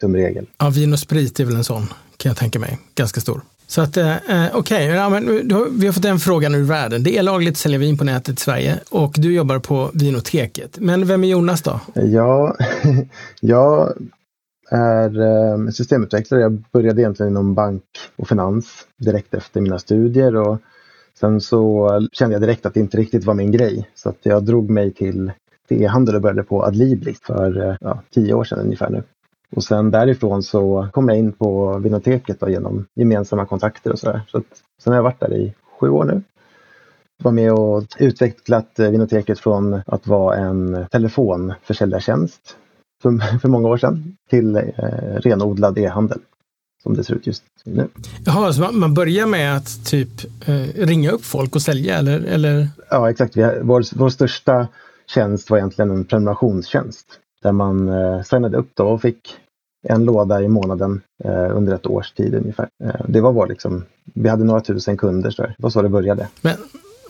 tumregel. 0.00 0.46
Ja, 0.58 0.70
vin 0.70 0.92
och 0.92 0.98
sprit 0.98 1.40
är 1.40 1.44
väl 1.44 1.56
en 1.56 1.64
sån, 1.64 1.86
kan 2.16 2.30
jag 2.30 2.36
tänka 2.36 2.58
mig, 2.58 2.78
ganska 2.94 3.20
stor. 3.20 3.40
Så 3.66 3.80
att, 3.80 3.96
eh, 3.96 4.10
eh 4.10 4.56
okej, 4.56 4.94
okay. 4.94 5.20
ja, 5.48 5.66
vi 5.70 5.86
har 5.86 5.92
fått 5.92 6.04
en 6.04 6.18
fråga 6.18 6.48
nu 6.48 6.58
ur 6.58 6.64
världen. 6.64 7.02
Det 7.02 7.18
är 7.18 7.22
lagligt 7.22 7.52
att 7.52 7.56
sälja 7.56 7.78
vin 7.78 7.98
på 7.98 8.04
nätet 8.04 8.38
i 8.38 8.42
Sverige 8.42 8.78
och 8.90 9.14
du 9.16 9.34
jobbar 9.34 9.58
på 9.58 9.90
Vinoteket. 9.94 10.78
Men 10.80 11.06
vem 11.06 11.24
är 11.24 11.28
Jonas 11.28 11.62
då? 11.62 11.80
Ja, 11.94 12.56
jag 13.40 13.92
är 14.70 15.20
eh, 15.20 15.68
systemutvecklare. 15.68 16.40
Jag 16.40 16.64
började 16.72 17.00
egentligen 17.00 17.32
inom 17.32 17.54
bank 17.54 17.82
och 18.16 18.28
finans 18.28 18.66
direkt 18.98 19.34
efter 19.34 19.60
mina 19.60 19.78
studier 19.78 20.36
och 20.36 20.58
sen 21.20 21.40
så 21.40 21.90
kände 22.12 22.34
jag 22.34 22.42
direkt 22.42 22.66
att 22.66 22.74
det 22.74 22.80
inte 22.80 22.96
riktigt 22.96 23.24
var 23.24 23.34
min 23.34 23.52
grej. 23.52 23.90
Så 23.94 24.08
att 24.08 24.18
jag 24.22 24.44
drog 24.44 24.70
mig 24.70 24.92
till 24.92 25.32
e-handel 25.68 26.14
och 26.14 26.20
började 26.20 26.42
på 26.42 26.64
Adlibris 26.64 27.18
för 27.22 27.68
eh, 27.68 27.76
ja, 27.80 28.02
tio 28.14 28.34
år 28.34 28.44
sedan 28.44 28.58
ungefär 28.58 28.90
nu. 28.90 29.02
Och 29.56 29.64
sen 29.64 29.90
därifrån 29.90 30.42
så 30.42 30.88
kom 30.92 31.08
jag 31.08 31.18
in 31.18 31.32
på 31.32 31.78
Vinoteket 31.78 32.40
då, 32.40 32.48
genom 32.48 32.86
gemensamma 32.94 33.46
kontakter 33.46 33.92
och 33.92 33.98
sådär. 33.98 34.20
Så 34.28 34.42
sen 34.82 34.92
har 34.92 34.98
jag 34.98 35.02
varit 35.02 35.20
där 35.20 35.34
i 35.34 35.54
sju 35.80 35.88
år 35.88 36.04
nu. 36.04 36.22
Var 37.22 37.32
med 37.32 37.52
och 37.52 37.84
utvecklat 37.98 38.70
Vinoteket 38.76 39.38
från 39.38 39.80
att 39.86 40.06
vara 40.06 40.36
en 40.36 40.86
telefonförsäljartjänst 40.90 42.56
för, 43.02 43.38
för 43.38 43.48
många 43.48 43.68
år 43.68 43.76
sedan 43.76 44.16
till 44.30 44.56
eh, 44.56 44.62
renodlad 45.16 45.78
e-handel 45.78 46.18
som 46.82 46.94
det 46.94 47.04
ser 47.04 47.14
ut 47.14 47.26
just 47.26 47.44
nu. 47.64 47.88
Jaha, 48.24 48.52
så 48.52 48.72
man 48.72 48.94
börjar 48.94 49.26
med 49.26 49.56
att 49.56 49.86
typ 49.86 50.24
eh, 50.46 50.86
ringa 50.86 51.10
upp 51.10 51.24
folk 51.24 51.54
och 51.54 51.62
sälja 51.62 51.98
eller? 51.98 52.20
eller? 52.20 52.68
Ja, 52.90 53.10
exakt. 53.10 53.36
Har, 53.36 53.60
vår, 53.62 53.98
vår 53.98 54.08
största 54.08 54.68
tjänst 55.06 55.50
var 55.50 55.58
egentligen 55.58 55.90
en 55.90 56.04
prenumerationstjänst 56.04 57.06
där 57.42 57.52
man 57.52 57.88
eh, 57.88 58.22
signade 58.22 58.56
upp 58.56 58.70
då 58.74 58.84
och 58.84 59.02
fick 59.02 59.36
en 59.88 60.04
låda 60.04 60.42
i 60.42 60.48
månaden 60.48 61.00
eh, 61.24 61.56
under 61.56 61.74
ett 61.74 61.86
års 61.86 62.12
tid 62.12 62.34
ungefär. 62.34 62.68
Eh, 62.84 62.90
det 63.08 63.20
var 63.20 63.32
vår 63.32 63.46
liksom, 63.46 63.84
vi 64.14 64.28
hade 64.28 64.44
några 64.44 64.60
tusen 64.60 64.96
kunder 64.96 65.30
så 65.30 65.42
det 65.42 65.54
var 65.58 65.70
så 65.70 65.82
det 65.82 65.88
började. 65.88 66.28
Men 66.40 66.56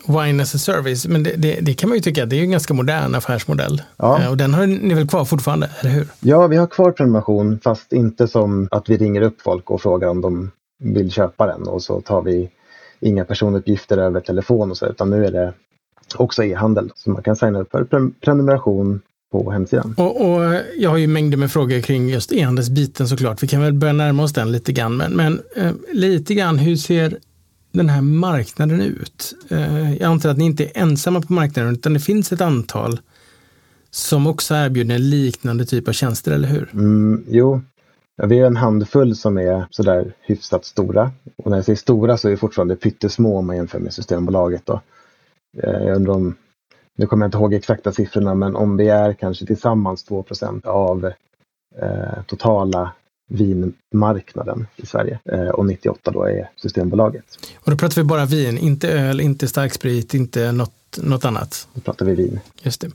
Wine 0.07 0.43
as 0.43 0.55
a 0.55 0.57
service, 0.57 1.07
men 1.07 1.23
det, 1.23 1.33
det, 1.37 1.59
det, 1.61 1.73
kan 1.73 1.89
man 1.89 1.97
ju 1.97 2.01
tycka, 2.01 2.25
det 2.25 2.35
är 2.35 2.37
ju 2.37 2.43
en 2.43 2.51
ganska 2.51 2.73
modern 2.73 3.15
affärsmodell. 3.15 3.81
Ja. 3.97 4.21
Eh, 4.21 4.29
och 4.29 4.37
den 4.37 4.53
har 4.53 4.67
ni 4.67 4.93
väl 4.93 5.07
kvar 5.07 5.25
fortfarande, 5.25 5.69
eller 5.79 5.91
hur? 5.91 6.07
Ja, 6.19 6.47
vi 6.47 6.55
har 6.55 6.67
kvar 6.67 6.91
prenumeration 6.91 7.59
fast 7.63 7.93
inte 7.93 8.27
som 8.27 8.67
att 8.71 8.89
vi 8.89 8.97
ringer 8.97 9.21
upp 9.21 9.41
folk 9.41 9.71
och 9.71 9.81
frågar 9.81 10.07
om 10.07 10.21
de 10.21 10.51
vill 10.79 11.11
köpa 11.11 11.47
den 11.47 11.67
och 11.67 11.81
så 11.81 12.01
tar 12.01 12.21
vi 12.21 12.49
inga 12.99 13.25
personuppgifter 13.25 13.97
över 13.97 14.19
telefon 14.19 14.71
och 14.71 14.77
så, 14.77 14.85
utan 14.85 15.09
nu 15.09 15.25
är 15.25 15.31
det 15.31 15.53
också 16.15 16.43
e-handel. 16.43 16.91
Så 16.95 17.09
man 17.09 17.23
kan 17.23 17.35
signa 17.35 17.59
upp 17.59 17.71
för 17.71 18.11
prenumeration 18.21 19.01
på 19.31 19.51
hemsidan. 19.51 19.95
Och, 19.97 20.21
och, 20.21 20.61
jag 20.77 20.89
har 20.89 20.97
ju 20.97 21.07
mängder 21.07 21.37
med 21.37 21.51
frågor 21.51 21.81
kring 21.81 22.09
just 22.09 22.31
e-handelsbiten 22.31 23.07
såklart. 23.07 23.43
Vi 23.43 23.47
kan 23.47 23.61
väl 23.61 23.73
börja 23.73 23.93
närma 23.93 24.23
oss 24.23 24.33
den 24.33 24.51
lite 24.51 24.73
grann. 24.73 24.97
Men, 24.97 25.13
men 25.13 25.41
eh, 25.55 25.71
lite 25.93 26.33
grann, 26.33 26.57
hur 26.57 26.75
ser 26.75 27.17
den 27.71 27.89
här 27.89 28.01
marknaden 28.01 28.81
ut? 28.81 29.33
Eh, 29.49 29.93
jag 29.93 30.03
antar 30.03 30.29
att 30.29 30.37
ni 30.37 30.45
inte 30.45 30.65
är 30.65 30.71
ensamma 30.81 31.21
på 31.21 31.33
marknaden 31.33 31.73
utan 31.73 31.93
det 31.93 31.99
finns 31.99 32.31
ett 32.31 32.41
antal 32.41 32.99
som 33.91 34.27
också 34.27 34.55
erbjuder 34.55 34.95
en 34.95 35.09
liknande 35.09 35.65
typ 35.65 35.87
av 35.87 35.91
tjänster, 35.91 36.31
eller 36.31 36.47
hur? 36.47 36.69
Mm, 36.73 37.23
jo, 37.27 37.61
ja, 38.15 38.25
vi 38.25 38.39
är 38.39 38.45
en 38.45 38.55
handfull 38.55 39.15
som 39.15 39.37
är 39.37 39.65
sådär 39.69 40.13
hyfsat 40.21 40.65
stora. 40.65 41.11
Och 41.35 41.51
när 41.51 41.57
jag 41.57 41.65
säger 41.65 41.77
stora 41.77 42.17
så 42.17 42.27
är 42.27 42.31
vi 42.31 42.37
fortfarande 42.37 42.75
pyttesmå 42.75 43.37
om 43.37 43.47
man 43.47 43.55
jämför 43.55 43.79
med 43.79 43.93
Systembolaget. 43.93 44.65
Då. 44.65 44.81
Eh, 45.63 45.83
jag 45.87 45.95
undrar 45.95 46.13
om, 46.13 46.35
nu 46.97 47.07
kommer 47.07 47.25
jag 47.25 47.27
inte 47.27 47.37
ihåg 47.37 47.53
exakta 47.53 47.91
siffrorna, 47.91 48.35
men 48.35 48.55
om 48.55 48.77
vi 48.77 48.87
är 48.87 49.13
kanske 49.13 49.45
tillsammans 49.45 50.05
2% 50.09 50.65
av 50.67 51.05
eh, 51.81 52.23
totala 52.25 52.91
vinmarknaden 53.29 54.67
i 54.75 54.85
Sverige 54.85 55.19
eh, 55.31 55.49
och 55.49 55.65
98 55.65 56.11
då 56.11 56.23
är 56.23 56.49
Systembolaget. 56.55 57.25
Och 57.55 57.71
då 57.71 57.77
pratar 57.77 58.01
vi 58.01 58.03
bara 58.03 58.25
vin, 58.25 58.57
inte 58.57 58.89
öl, 58.89 59.21
inte 59.21 59.47
starksprit, 59.47 60.13
inte 60.13 60.51
något, 60.51 60.97
något 60.97 61.25
annat? 61.25 61.67
Då 61.73 61.81
pratar 61.81 62.05
vi 62.05 62.15
vin. 62.15 62.39
Just 62.61 62.81
det. 62.81 62.87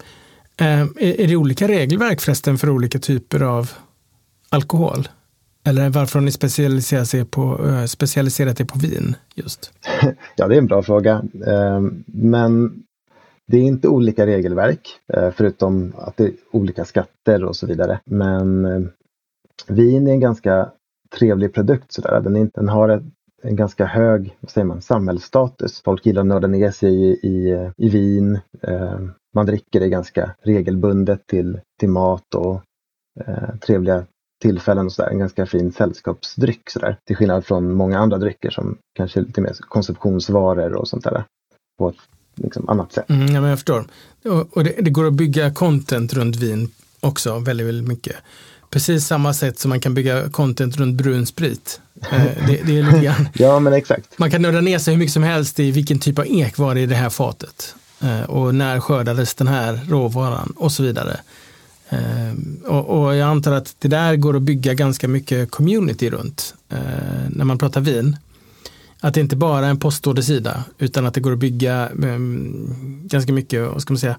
Eh, 0.57 0.81
är 0.97 1.27
det 1.27 1.37
olika 1.37 1.69
regelverk 1.69 2.21
förresten 2.21 2.59
för 2.59 2.71
olika 2.71 2.99
typer 2.99 3.41
av 3.41 3.71
alkohol? 4.49 5.09
Eller 5.65 5.89
varför 5.89 6.19
har 6.19 6.25
ni 6.25 6.33
specialiserat 6.33 7.15
er 7.15 7.25
på, 7.25 7.69
eh, 7.69 7.85
specialiserat 7.85 8.61
er 8.61 8.65
på 8.65 8.79
vin 8.79 9.17
just? 9.35 9.73
ja, 10.37 10.49
det 10.49 10.55
är 10.55 10.59
en 10.59 10.67
bra 10.67 10.83
fråga. 10.83 11.23
Men 12.07 12.83
det 13.53 13.59
är 13.59 13.63
inte 13.63 13.89
olika 13.89 14.27
regelverk, 14.27 15.01
eh, 15.13 15.31
förutom 15.31 15.93
att 15.97 16.17
det 16.17 16.25
är 16.25 16.33
olika 16.51 16.85
skatter 16.85 17.45
och 17.45 17.57
så 17.57 17.67
vidare. 17.67 18.01
Men 18.05 18.65
eh, 18.65 18.81
vin 19.67 20.07
är 20.07 20.13
en 20.13 20.21
ganska 20.21 20.71
trevlig 21.19 21.55
produkt. 21.55 21.93
Sådär. 21.93 22.21
Den, 22.21 22.37
är, 22.37 22.51
den 22.55 22.69
har 22.69 22.89
ett, 22.89 23.03
en 23.43 23.57
ganska 23.57 23.85
hög 23.85 24.37
vad 24.41 24.51
säger 24.51 24.65
man, 24.65 24.83
samhällsstatus. 24.83 25.83
Folk 25.83 26.07
gillar 26.07 26.21
att 26.21 26.27
nörda 26.27 26.49
ner 26.49 26.71
sig 26.71 26.95
i, 26.95 27.11
i, 27.13 27.71
i 27.77 27.89
vin. 27.89 28.41
Eh, 28.63 29.01
man 29.35 29.47
dricker 29.47 29.81
det 29.81 29.89
ganska 29.89 30.35
regelbundet 30.43 31.27
till, 31.27 31.61
till 31.81 31.89
mat 31.89 32.35
och 32.35 32.61
eh, 33.27 33.57
trevliga 33.61 34.07
tillfällen. 34.43 34.87
Och 34.87 34.93
sådär. 34.93 35.11
En 35.11 35.19
ganska 35.19 35.47
fin 35.47 35.73
sällskapsdryck. 35.73 36.71
sådär. 36.71 36.97
Till 37.07 37.17
skillnad 37.17 37.45
från 37.45 37.75
många 37.75 37.99
andra 37.99 38.19
drycker 38.19 38.51
som 38.51 38.79
kanske 38.95 39.21
är 39.21 39.25
lite 39.25 39.41
mer 39.41 39.57
konsumtionsvaror 39.69 40.73
och 40.73 40.89
sånt 40.89 41.05
där. 41.05 41.25
På 41.79 41.89
ett 41.89 41.97
liksom, 42.35 42.69
annat 42.69 42.93
sätt. 42.93 43.11
Mm, 43.11 43.35
ja, 43.35 43.41
men 43.41 43.51
jag 43.51 43.59
förstår. 43.59 43.85
Och, 44.25 44.57
och 44.57 44.65
det, 44.65 44.75
det, 44.79 44.91
går 44.91 45.07
att 45.07 45.13
bygga 45.13 45.53
content 45.53 46.15
runt 46.15 46.37
vin 46.37 46.71
också 47.01 47.39
väldigt, 47.39 47.67
väldigt 47.67 47.89
mycket. 47.89 48.17
Precis 48.71 49.07
samma 49.07 49.35
sätt 49.35 49.59
som 49.59 49.69
man 49.69 49.81
kan 49.81 49.95
bygga 49.95 50.31
content 50.31 50.77
runt 50.77 50.97
brun 50.97 51.27
sprit. 51.27 51.81
Eh, 52.11 52.23
det, 52.47 52.61
det, 52.67 52.79
är 52.79 52.83
lite 52.83 53.05
grann. 53.05 53.29
ja, 53.35 53.59
men 53.59 53.73
exakt. 53.73 54.19
Man 54.19 54.31
kan 54.31 54.43
nörda 54.43 54.61
ner 54.61 54.79
sig 54.79 54.95
hur 54.95 54.99
mycket 54.99 55.13
som 55.13 55.23
helst 55.23 55.61
i 55.61 55.71
vilken 55.71 55.99
typ 55.99 56.19
av 56.19 56.27
ek 56.27 56.59
var 56.59 56.75
det 56.75 56.81
i 56.81 56.87
det 56.87 56.95
här 56.95 57.11
fatet. 57.11 57.75
Eh, 58.01 58.23
och 58.23 58.55
när 58.55 58.81
skördades 58.81 59.35
den 59.35 59.47
här 59.47 59.81
råvaran 59.89 60.53
och 60.57 60.73
så 60.73 60.83
vidare. 60.83 61.21
Eh, 61.89 62.33
och, 62.65 63.05
och, 63.05 63.17
jag 63.17 63.29
antar 63.29 63.53
att 63.53 63.75
det 63.79 63.89
där 63.89 64.17
går 64.17 64.37
att 64.37 64.43
bygga 64.43 64.75
ganska 64.75 65.09
mycket 65.09 65.51
community 65.51 66.11
runt 66.11 66.55
när 67.29 67.45
man 67.45 67.59
pratar 67.59 67.81
vin. 67.81 68.17
Att 69.05 69.15
det 69.15 69.21
inte 69.21 69.37
bara 69.37 69.67
är 69.67 69.71
en 69.71 69.79
postordersida 69.79 70.65
utan 70.79 71.07
att 71.07 71.15
det 71.15 71.21
går 71.21 71.33
att 71.33 71.39
bygga 71.39 71.89
ehm, 71.89 72.75
ganska 73.05 73.33
mycket, 73.33 73.69
vad 73.73 73.83
ska 73.83 73.93
man 73.93 73.99
säga, 73.99 74.17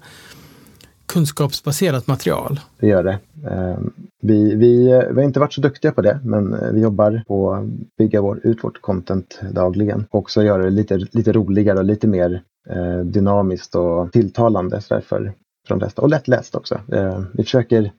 kunskapsbaserat 1.06 2.06
material. 2.06 2.60
Det 2.80 2.86
gör 2.86 3.04
det. 3.04 3.18
Ehm, 3.50 3.92
vi, 4.22 4.54
vi, 4.54 4.84
vi 4.86 5.14
har 5.14 5.22
inte 5.22 5.40
varit 5.40 5.52
så 5.52 5.60
duktiga 5.60 5.92
på 5.92 6.02
det, 6.02 6.20
men 6.24 6.54
eh, 6.54 6.72
vi 6.72 6.80
jobbar 6.80 7.22
på 7.28 7.52
att 7.52 7.64
bygga 7.98 8.20
vår, 8.20 8.40
ut 8.46 8.64
vårt 8.64 8.80
content 8.80 9.40
dagligen. 9.50 10.06
Och 10.10 10.18
också 10.18 10.42
göra 10.42 10.62
det 10.62 10.70
lite, 10.70 10.96
lite 10.96 11.32
roligare 11.32 11.78
och 11.78 11.84
lite 11.84 12.06
mer 12.06 12.42
eh, 12.70 12.98
dynamiskt 12.98 13.74
och 13.74 14.12
tilltalande 14.12 14.80
för, 14.80 15.00
för 15.00 15.32
de 15.68 15.78
flesta. 15.80 16.02
Och 16.02 16.08
lättläst 16.08 16.54
också. 16.54 16.80
Ehm, 16.92 17.26
vi 17.32 17.42
försöker 17.42 17.92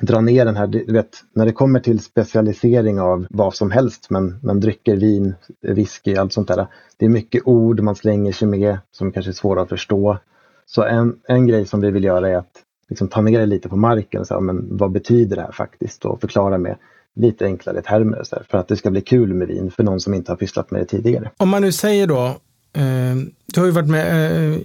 dra 0.00 0.20
ner 0.20 0.44
den 0.44 0.56
här, 0.56 0.66
du 0.66 0.92
vet, 0.92 1.24
när 1.34 1.46
det 1.46 1.52
kommer 1.52 1.80
till 1.80 2.00
specialisering 2.00 3.00
av 3.00 3.26
vad 3.30 3.54
som 3.54 3.70
helst, 3.70 4.06
men 4.10 4.38
man 4.42 4.60
drycker 4.60 4.96
vin, 4.96 5.34
whisky, 5.60 6.16
allt 6.16 6.32
sånt 6.32 6.48
där. 6.48 6.66
Det 6.96 7.04
är 7.04 7.08
mycket 7.08 7.42
ord 7.44 7.80
man 7.80 7.96
slänger 7.96 8.32
sig 8.32 8.48
med 8.48 8.78
som 8.92 9.12
kanske 9.12 9.30
är 9.30 9.34
svåra 9.34 9.62
att 9.62 9.68
förstå. 9.68 10.18
Så 10.66 10.82
en, 10.82 11.16
en 11.28 11.46
grej 11.46 11.66
som 11.66 11.80
vi 11.80 11.90
vill 11.90 12.04
göra 12.04 12.28
är 12.28 12.36
att 12.36 12.52
liksom 12.88 13.08
ta 13.08 13.20
ner 13.20 13.40
det 13.40 13.46
lite 13.46 13.68
på 13.68 13.76
marken 13.76 14.20
och 14.20 14.26
säga, 14.26 14.40
men 14.40 14.76
vad 14.76 14.92
betyder 14.92 15.36
det 15.36 15.42
här 15.42 15.52
faktiskt 15.52 16.04
och 16.04 16.20
förklara 16.20 16.58
med 16.58 16.76
lite 17.14 17.44
enklare 17.44 17.82
termer 17.82 18.22
så 18.24 18.36
här, 18.36 18.46
för 18.50 18.58
att 18.58 18.68
det 18.68 18.76
ska 18.76 18.90
bli 18.90 19.00
kul 19.00 19.34
med 19.34 19.48
vin 19.48 19.70
för 19.70 19.82
någon 19.82 20.00
som 20.00 20.14
inte 20.14 20.32
har 20.32 20.36
pysslat 20.36 20.70
med 20.70 20.80
det 20.80 20.84
tidigare. 20.84 21.30
Om 21.36 21.48
man 21.48 21.62
nu 21.62 21.72
säger 21.72 22.06
då, 22.06 22.36
Ehm, 22.72 23.30
du 23.46 23.60
har 23.60 23.66
ju 23.66 23.72
varit 23.72 23.88
med 23.88 24.32
eh, 24.52 24.58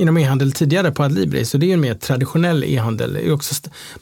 inom 0.00 0.18
e-handel 0.18 0.52
tidigare 0.52 0.92
på 0.92 1.02
Adlibri, 1.02 1.44
så 1.44 1.58
det 1.58 1.66
är 1.66 1.68
ju 1.68 1.74
en 1.74 1.80
mer 1.80 1.94
traditionell 1.94 2.64
e-handel. 2.64 3.38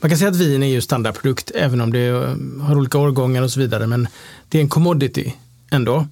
Man 0.00 0.10
kan 0.10 0.18
säga 0.18 0.30
att 0.30 0.36
vin 0.36 0.62
är 0.62 0.66
ju 0.66 0.80
standardprodukt, 0.80 1.50
även 1.54 1.80
om 1.80 1.92
det 1.92 2.06
eh, 2.06 2.36
har 2.60 2.76
olika 2.76 2.98
årgångar 2.98 3.42
och 3.42 3.50
så 3.50 3.60
vidare, 3.60 3.86
men 3.86 4.08
det 4.48 4.58
är 4.58 4.62
en 4.62 4.68
commodity 4.68 5.32
ändå. 5.70 6.06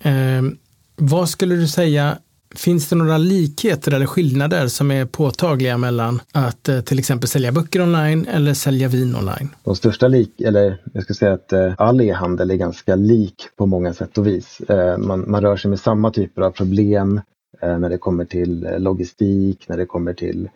Ehm, 0.00 0.56
vad 0.96 1.28
skulle 1.28 1.56
du 1.56 1.68
säga 1.68 2.18
Finns 2.54 2.88
det 2.88 2.96
några 2.96 3.18
likheter 3.18 3.94
eller 3.94 4.06
skillnader 4.06 4.68
som 4.68 4.90
är 4.90 5.04
påtagliga 5.06 5.78
mellan 5.78 6.20
att 6.32 6.68
eh, 6.68 6.80
till 6.80 6.98
exempel 6.98 7.28
sälja 7.28 7.52
böcker 7.52 7.82
online 7.82 8.26
eller 8.26 8.54
sälja 8.54 8.88
vin 8.88 9.16
online? 9.16 9.48
De 9.64 9.76
största 9.76 10.08
lik, 10.08 10.40
eller 10.40 10.82
jag 10.92 11.02
ska 11.02 11.14
säga 11.14 11.32
att 11.32 11.52
eh, 11.52 11.74
all 11.78 12.00
e-handel 12.00 12.50
är 12.50 12.54
ganska 12.54 12.96
lik 12.96 13.48
på 13.56 13.66
många 13.66 13.94
sätt 13.94 14.18
och 14.18 14.26
vis. 14.26 14.60
Eh, 14.60 14.98
man, 14.98 15.30
man 15.30 15.42
rör 15.42 15.56
sig 15.56 15.68
med 15.68 15.80
samma 15.80 16.10
typer 16.10 16.42
av 16.42 16.50
problem 16.50 17.20
när 17.60 17.88
det 17.88 17.98
kommer 17.98 18.24
till 18.24 18.68
logistik, 18.78 19.68
när 19.68 19.76
det 19.76 19.86
kommer 19.86 20.12
till 20.12 20.48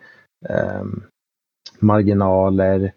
ehm, 0.49 1.03
marginaler, 1.79 2.93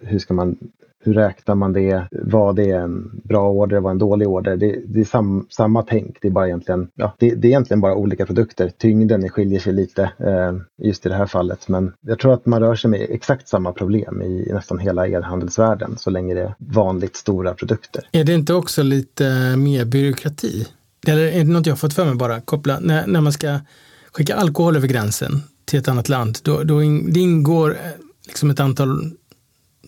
hur 0.00 0.18
ska 0.18 0.34
man 0.34 0.56
hur 1.04 1.14
räknar 1.14 1.54
man 1.54 1.72
det? 1.72 2.08
Vad 2.10 2.58
är 2.58 2.78
en 2.78 3.20
bra 3.24 3.50
order? 3.50 3.80
Vad 3.80 3.90
är 3.90 3.92
en 3.92 3.98
dålig 3.98 4.28
order? 4.28 4.56
Det, 4.56 4.82
det 4.86 5.00
är 5.00 5.04
sam, 5.04 5.46
samma 5.50 5.82
tänk. 5.82 6.18
Det 6.20 6.28
är, 6.28 6.32
bara 6.32 6.46
egentligen, 6.46 6.88
ja, 6.94 7.14
det, 7.18 7.34
det, 7.34 7.46
är 7.46 7.50
egentligen 7.50 7.80
bara 7.80 7.94
olika 7.94 8.26
produkter. 8.26 8.72
Tyngden 8.78 9.28
skiljer 9.28 9.60
sig 9.60 9.72
lite 9.72 10.02
eh, 10.02 10.86
just 10.88 11.06
i 11.06 11.08
det 11.08 11.14
här 11.14 11.26
fallet. 11.26 11.68
Men 11.68 11.92
jag 12.00 12.18
tror 12.18 12.34
att 12.34 12.46
man 12.46 12.60
rör 12.60 12.74
sig 12.74 12.90
med 12.90 13.06
exakt 13.10 13.48
samma 13.48 13.72
problem 13.72 14.22
i, 14.22 14.52
nästan 14.52 14.78
hela 14.78 15.06
elhandelsvärlden 15.06 15.98
så 15.98 16.10
länge 16.10 16.34
det 16.34 16.42
är 16.42 16.54
vanligt 16.58 17.16
stora 17.16 17.54
produkter. 17.54 18.08
Är 18.12 18.24
det 18.24 18.34
inte 18.34 18.54
också 18.54 18.82
lite 18.82 19.56
mer 19.56 19.84
byråkrati? 19.84 20.66
Eller 21.06 21.22
är 21.22 21.44
det 21.44 21.50
något 21.50 21.66
jag 21.66 21.78
fått 21.78 21.94
för 21.94 22.04
mig 22.04 22.14
bara? 22.14 22.40
Koppla, 22.40 22.80
när, 22.80 23.06
när 23.06 23.20
man 23.20 23.32
ska 23.32 23.58
skicka 24.12 24.36
alkohol 24.36 24.76
över 24.76 24.88
gränsen 24.88 25.42
till 25.64 25.78
ett 25.78 25.88
annat 25.88 26.08
land, 26.08 26.38
då, 26.42 26.62
då 26.62 26.82
in, 26.82 27.12
det 27.12 27.20
ingår 27.20 27.70
eh, 27.70 27.76
liksom 28.26 28.50
ett 28.50 28.60
antal 28.60 29.12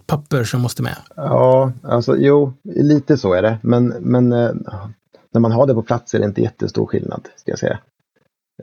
papper 0.07 0.45
som 0.45 0.61
måste 0.61 0.83
med. 0.83 0.97
Ja, 1.17 1.73
alltså 1.83 2.17
jo, 2.17 2.53
lite 2.63 3.17
så 3.17 3.33
är 3.33 3.43
det. 3.43 3.59
Men, 3.63 3.87
men 3.87 4.33
eh, 4.33 4.51
när 5.33 5.41
man 5.41 5.53
har 5.53 5.67
det 5.67 5.75
på 5.75 5.83
plats 5.83 6.15
är 6.15 6.19
det 6.19 6.25
inte 6.25 6.43
jättestor 6.43 6.87
skillnad, 6.87 7.29
ska 7.37 7.51
jag 7.53 7.59
säga. 7.59 7.79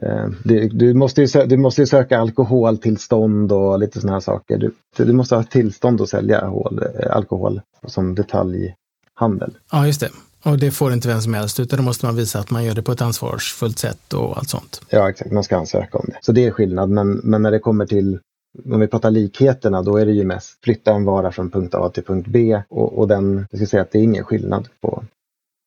Eh, 0.02 0.26
du, 0.44 0.68
du, 0.68 0.94
måste 0.94 1.22
ju, 1.22 1.46
du 1.46 1.56
måste 1.56 1.86
söka 1.86 2.18
alkoholtillstånd 2.18 3.52
och 3.52 3.78
lite 3.78 4.00
sådana 4.00 4.16
här 4.16 4.20
saker. 4.20 4.58
Du, 4.58 4.74
du 4.96 5.12
måste 5.12 5.36
ha 5.36 5.42
tillstånd 5.42 6.00
att 6.00 6.08
sälja 6.08 6.38
alkohol, 6.38 6.82
eh, 6.98 7.16
alkohol 7.16 7.60
som 7.86 8.14
detaljhandel. 8.14 9.58
Ja, 9.72 9.86
just 9.86 10.00
det. 10.00 10.10
Och 10.44 10.58
det 10.58 10.70
får 10.70 10.92
inte 10.92 11.08
vem 11.08 11.20
som 11.20 11.34
helst, 11.34 11.60
utan 11.60 11.76
då 11.76 11.82
måste 11.82 12.06
man 12.06 12.16
visa 12.16 12.38
att 12.38 12.50
man 12.50 12.64
gör 12.64 12.74
det 12.74 12.82
på 12.82 12.92
ett 12.92 13.02
ansvarsfullt 13.02 13.78
sätt 13.78 14.12
och 14.12 14.38
allt 14.38 14.48
sånt. 14.48 14.80
Ja, 14.88 15.10
exakt. 15.10 15.32
Man 15.32 15.44
ska 15.44 15.56
ansöka 15.56 15.98
om 15.98 16.04
det. 16.08 16.18
Så 16.22 16.32
det 16.32 16.46
är 16.46 16.50
skillnad. 16.50 16.90
Men, 16.90 17.12
men 17.12 17.42
när 17.42 17.50
det 17.50 17.58
kommer 17.58 17.86
till 17.86 18.18
om 18.64 18.80
vi 18.80 18.86
pratar 18.86 19.10
likheterna, 19.10 19.82
då 19.82 19.96
är 19.96 20.06
det 20.06 20.12
ju 20.12 20.24
mest 20.24 20.64
flytta 20.64 20.92
en 20.92 21.04
vara 21.04 21.32
från 21.32 21.50
punkt 21.50 21.74
A 21.74 21.90
till 21.94 22.04
punkt 22.04 22.26
B. 22.30 22.62
Och, 22.68 22.98
och 22.98 23.08
den, 23.08 23.46
jag 23.50 23.58
ska 23.58 23.66
säga 23.66 23.82
att 23.82 23.92
det 23.92 23.98
är 23.98 24.02
ingen 24.02 24.24
skillnad 24.24 24.68
på, 24.80 25.04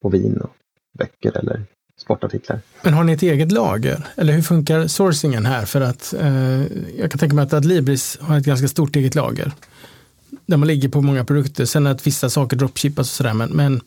på 0.01 0.09
vin 0.09 0.41
och 0.41 0.49
böcker 0.97 1.37
eller 1.37 1.63
sportartiklar. 2.01 2.59
Men 2.81 2.93
har 2.93 3.03
ni 3.03 3.13
ett 3.13 3.21
eget 3.21 3.51
lager? 3.51 4.07
Eller 4.15 4.33
hur 4.33 4.41
funkar 4.41 4.87
sourcingen 4.87 5.45
här? 5.45 5.65
För 5.65 5.81
att 5.81 6.13
eh, 6.13 6.61
jag 6.99 7.11
kan 7.11 7.19
tänka 7.19 7.35
mig 7.35 7.43
att 7.43 7.53
Adlibris 7.53 8.17
har 8.21 8.37
ett 8.37 8.45
ganska 8.45 8.67
stort 8.67 8.95
eget 8.95 9.15
lager. 9.15 9.51
Där 10.45 10.57
man 10.57 10.67
ligger 10.67 10.89
på 10.89 11.01
många 11.01 11.25
produkter. 11.25 11.65
Sen 11.65 11.87
att 11.87 12.07
vissa 12.07 12.29
saker 12.29 12.57
dropshippas 12.57 13.07
och 13.07 13.15
sådär. 13.15 13.33
Men, 13.33 13.49
men 13.49 13.81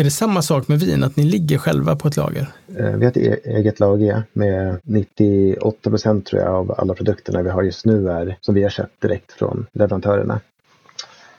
är 0.00 0.04
det 0.04 0.10
samma 0.10 0.42
sak 0.42 0.68
med 0.68 0.80
vin, 0.80 1.04
att 1.04 1.16
ni 1.16 1.24
ligger 1.24 1.58
själva 1.58 1.96
på 1.96 2.08
ett 2.08 2.16
lager? 2.16 2.48
Eh, 2.78 2.86
vi 2.86 3.04
har 3.04 3.10
ett 3.10 3.16
e-, 3.16 3.40
eget 3.44 3.80
lager 3.80 4.22
med 4.32 4.76
98 4.82 5.90
procent 5.90 6.26
tror 6.26 6.42
jag 6.42 6.54
av 6.54 6.74
alla 6.78 6.94
produkterna 6.94 7.42
vi 7.42 7.50
har 7.50 7.62
just 7.62 7.84
nu 7.84 8.10
är 8.10 8.36
som 8.40 8.54
vi 8.54 8.62
har 8.62 8.70
köpt 8.70 9.02
direkt 9.02 9.32
från 9.32 9.66
leverantörerna. 9.72 10.40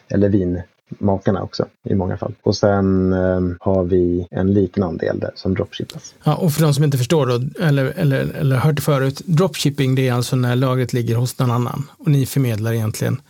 Eller 0.07 0.29
vinmakarna 0.29 1.43
också 1.43 1.65
i 1.83 1.95
många 1.95 2.17
fall. 2.17 2.33
Och 2.43 2.55
sen 2.55 3.13
eh, 3.13 3.41
har 3.59 3.83
vi 3.83 4.27
en 4.31 4.53
liten 4.53 4.83
andel 4.83 5.19
där 5.19 5.31
som 5.35 5.53
dropshippas. 5.53 6.15
Ja, 6.23 6.35
och 6.35 6.53
för 6.53 6.61
de 6.61 6.73
som 6.73 6.83
inte 6.83 6.97
förstår 6.97 7.25
då, 7.25 7.63
eller, 7.63 7.85
eller, 7.85 8.33
eller 8.33 8.55
hört 8.55 8.75
det 8.75 8.81
förut, 8.81 9.21
dropshipping 9.25 9.95
det 9.95 10.07
är 10.07 10.13
alltså 10.13 10.35
när 10.35 10.55
lagret 10.55 10.93
ligger 10.93 11.15
hos 11.15 11.39
någon 11.39 11.51
annan 11.51 11.83
och 11.97 12.07
ni 12.07 12.25
förmedlar 12.25 12.73
egentligen 12.73 13.21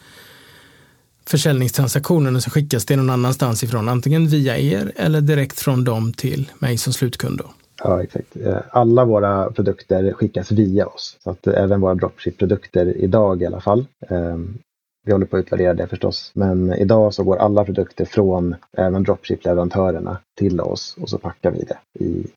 försäljningstransaktionen 1.31 2.35
och 2.35 2.43
så 2.43 2.49
skickas 2.49 2.85
det 2.85 2.95
någon 2.95 3.09
annanstans 3.09 3.63
ifrån, 3.63 3.89
antingen 3.89 4.27
via 4.27 4.57
er 4.57 4.91
eller 4.95 5.21
direkt 5.21 5.59
från 5.59 5.83
dem 5.83 6.13
till 6.13 6.51
mig 6.59 6.77
som 6.77 6.93
slutkund. 6.93 7.37
Då. 7.37 7.45
Ja, 7.83 8.03
exakt. 8.03 8.35
Eh, 8.45 8.57
alla 8.71 9.05
våra 9.05 9.51
produkter 9.51 10.13
skickas 10.13 10.51
via 10.51 10.85
oss, 10.85 11.17
så 11.23 11.29
att 11.29 11.47
även 11.47 11.81
våra 11.81 11.95
dropship-produkter 11.95 12.97
idag 12.97 13.41
i 13.41 13.45
alla 13.45 13.61
fall. 13.61 13.85
Ehm, 14.09 14.57
vi 15.05 15.11
håller 15.11 15.25
på 15.25 15.37
att 15.37 15.45
utvärdera 15.45 15.73
det 15.73 15.87
förstås, 15.87 16.31
men 16.33 16.73
idag 16.73 17.13
så 17.13 17.23
går 17.23 17.37
alla 17.37 17.65
produkter 17.65 18.05
från 18.05 18.55
även 18.77 19.03
dropship-leverantörerna 19.05 20.17
till 20.37 20.61
oss 20.61 20.97
och 21.01 21.09
så 21.09 21.17
packar 21.17 21.51
vi 21.51 21.63
det 21.63 22.03
i 22.05 22.27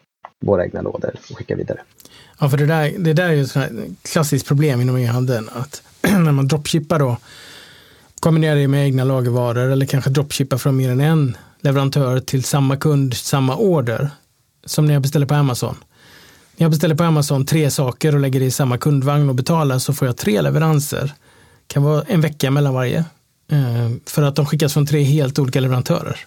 våra 0.41 0.65
egna 0.65 0.83
lådor 0.83 1.15
och 1.31 1.39
skickar 1.39 1.57
vidare. 1.57 1.81
Ja, 2.41 2.49
för 2.49 2.57
det 2.57 2.67
där, 2.67 2.93
det 2.99 3.13
där 3.13 3.29
är 3.29 3.33
ju 3.33 3.43
ett 3.43 4.03
klassiskt 4.03 4.47
problem 4.47 4.81
inom 4.81 4.97
e-handeln, 4.97 5.49
att 5.53 5.83
när 6.03 6.33
man 6.33 6.49
dropshippar 6.49 6.99
då 6.99 7.17
kombinera 8.21 8.55
det 8.55 8.69
med 8.69 8.85
egna 8.85 9.05
lagervaror 9.05 9.71
eller 9.71 9.87
kanske 9.87 10.11
dropshippa 10.11 10.59
från 10.59 10.77
mer 10.77 10.91
än 10.91 11.01
en 11.01 11.37
leverantör 11.61 12.21
till 12.21 12.45
samma 12.45 12.77
kund, 12.77 13.15
samma 13.15 13.57
order. 13.57 14.11
Som 14.67 14.87
när 14.87 14.93
jag 14.93 15.03
beställer 15.03 15.27
på 15.27 15.35
Amazon. 15.35 15.77
När 16.57 16.65
jag 16.65 16.71
beställer 16.71 16.95
på 16.95 17.05
Amazon 17.05 17.47
tre 17.47 17.71
saker 17.71 18.15
och 18.15 18.21
lägger 18.21 18.41
det 18.41 18.47
i 18.47 18.51
samma 18.51 18.79
kundvagn 18.79 19.29
och 19.29 19.35
betalar 19.35 19.79
så 19.79 19.93
får 19.95 20.09
jag 20.09 20.17
tre 20.17 20.43
leveranser. 20.43 21.03
Det 21.67 21.75
kan 21.75 21.83
vara 21.83 22.03
en 22.03 22.21
vecka 22.21 22.51
mellan 22.51 22.75
varje. 22.75 23.05
Eh, 23.51 23.91
för 24.07 24.23
att 24.23 24.37
de 24.37 24.47
skickas 24.47 24.73
från 24.73 24.87
tre 24.87 25.03
helt 25.03 25.39
olika 25.39 25.61
leverantörer. 25.61 26.19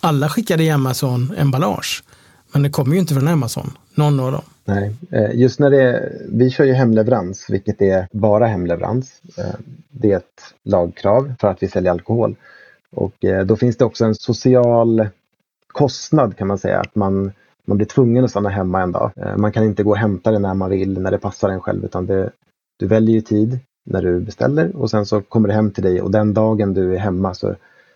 Alla 0.00 0.28
skickade 0.28 0.64
i 0.64 0.70
Amazon 0.70 1.34
emballage. 1.38 2.02
Men 2.52 2.62
det 2.62 2.70
kommer 2.70 2.94
ju 2.94 3.00
inte 3.00 3.14
från 3.14 3.28
Amazon, 3.28 3.72
någon 3.94 4.20
av 4.20 4.32
dem. 4.32 4.42
Nej, 4.64 4.96
eh, 5.10 5.34
just 5.34 5.60
när 5.60 5.70
det 5.70 5.82
är, 5.82 6.22
vi 6.28 6.50
kör 6.50 6.64
ju 6.64 6.72
hemleverans, 6.72 7.46
vilket 7.50 7.82
är 7.82 8.08
bara 8.12 8.46
hemleverans. 8.46 9.22
Eh, 9.38 9.54
det 9.90 10.12
är 10.12 10.16
ett 10.16 10.54
lagkrav 10.62 11.34
för 11.40 11.48
att 11.48 11.62
vi 11.62 11.68
säljer 11.68 11.92
alkohol. 11.92 12.36
Och 12.90 13.24
eh, 13.24 13.44
då 13.44 13.56
finns 13.56 13.76
det 13.76 13.84
också 13.84 14.04
en 14.04 14.14
social 14.14 15.08
kostnad 15.66 16.36
kan 16.36 16.46
man 16.46 16.58
säga, 16.58 16.80
att 16.80 16.94
man, 16.94 17.32
man 17.64 17.76
blir 17.76 17.86
tvungen 17.86 18.24
att 18.24 18.30
stanna 18.30 18.48
hemma 18.48 18.82
en 18.82 18.92
dag. 18.92 19.10
Man 19.36 19.52
kan 19.52 19.64
inte 19.64 19.82
gå 19.82 19.90
och 19.90 19.96
hämta 19.96 20.30
det 20.30 20.38
när 20.38 20.54
man 20.54 20.70
vill, 20.70 21.00
när 21.00 21.10
det 21.10 21.18
passar 21.18 21.48
en 21.48 21.60
själv, 21.60 21.84
utan 21.84 22.06
det, 22.06 22.30
du 22.78 22.86
väljer 22.86 23.14
ju 23.14 23.20
tid 23.20 23.58
när 23.84 24.02
du 24.02 24.20
beställer 24.20 24.76
och 24.76 24.90
sen 24.90 25.06
så 25.06 25.20
kommer 25.22 25.48
det 25.48 25.54
hem 25.54 25.70
till 25.70 25.82
dig 25.82 26.00
och 26.00 26.10
den 26.10 26.34
dagen 26.34 26.74
du 26.74 26.94
är 26.94 26.98
hemma 26.98 27.34
så 27.34 27.54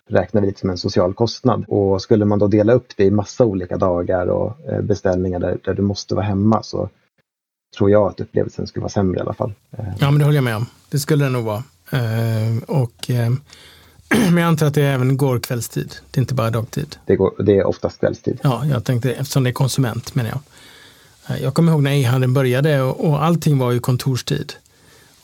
räknar 0.09 0.41
vi 0.41 0.47
lite 0.47 0.61
som 0.61 0.71
en 0.71 0.79
social 0.79 1.15
kostnad. 1.15 1.65
Och 1.69 2.03
skulle 2.03 2.25
man 2.25 2.39
då 2.39 2.47
dela 2.47 2.73
upp 2.73 2.87
det 2.97 3.05
i 3.05 3.11
massa 3.11 3.45
olika 3.45 3.77
dagar 3.77 4.27
och 4.27 4.71
eh, 4.73 4.81
beställningar 4.81 5.39
där, 5.39 5.59
där 5.65 5.75
du 5.75 5.83
måste 5.83 6.15
vara 6.15 6.25
hemma 6.25 6.63
så 6.63 6.89
tror 7.77 7.91
jag 7.91 8.09
att 8.09 8.21
upplevelsen 8.21 8.67
skulle 8.67 8.83
vara 8.83 8.91
sämre 8.91 9.19
i 9.19 9.21
alla 9.21 9.35
fall. 9.35 9.53
Eh. 9.71 9.85
Ja, 10.01 10.11
men 10.11 10.19
det 10.19 10.25
håller 10.25 10.37
jag 10.37 10.45
med 10.45 10.57
om. 10.57 10.67
Det 10.91 10.99
skulle 10.99 11.25
det 11.25 11.31
nog 11.31 11.45
vara. 11.45 11.63
Eh, 11.91 12.63
och, 12.67 12.93
men 14.09 14.37
jag 14.37 14.49
antar 14.49 14.67
att 14.67 14.75
det 14.75 14.83
även 14.83 15.17
går 15.17 15.39
kvällstid. 15.39 15.95
Det 16.11 16.19
är 16.19 16.23
inte 16.23 16.35
bara 16.35 16.51
dagtid. 16.51 16.97
Det, 17.07 17.17
går, 17.17 17.43
det 17.43 17.59
är 17.59 17.67
oftast 17.67 18.01
kvällstid. 18.01 18.41
Ja, 18.43 18.65
jag 18.67 18.85
tänkte 18.85 19.13
eftersom 19.13 19.45
det 19.45 19.51
är 19.51 19.53
konsument 19.53 20.15
menar 20.15 20.31
jag. 20.31 20.41
Jag 21.41 21.55
kommer 21.55 21.73
ihåg 21.73 21.83
när 21.83 21.91
e-handeln 21.91 22.35
började 22.35 22.83
och, 22.83 23.09
och 23.09 23.25
allting 23.25 23.59
var 23.59 23.73
ju 23.73 23.81
kontorstid. 23.81 24.53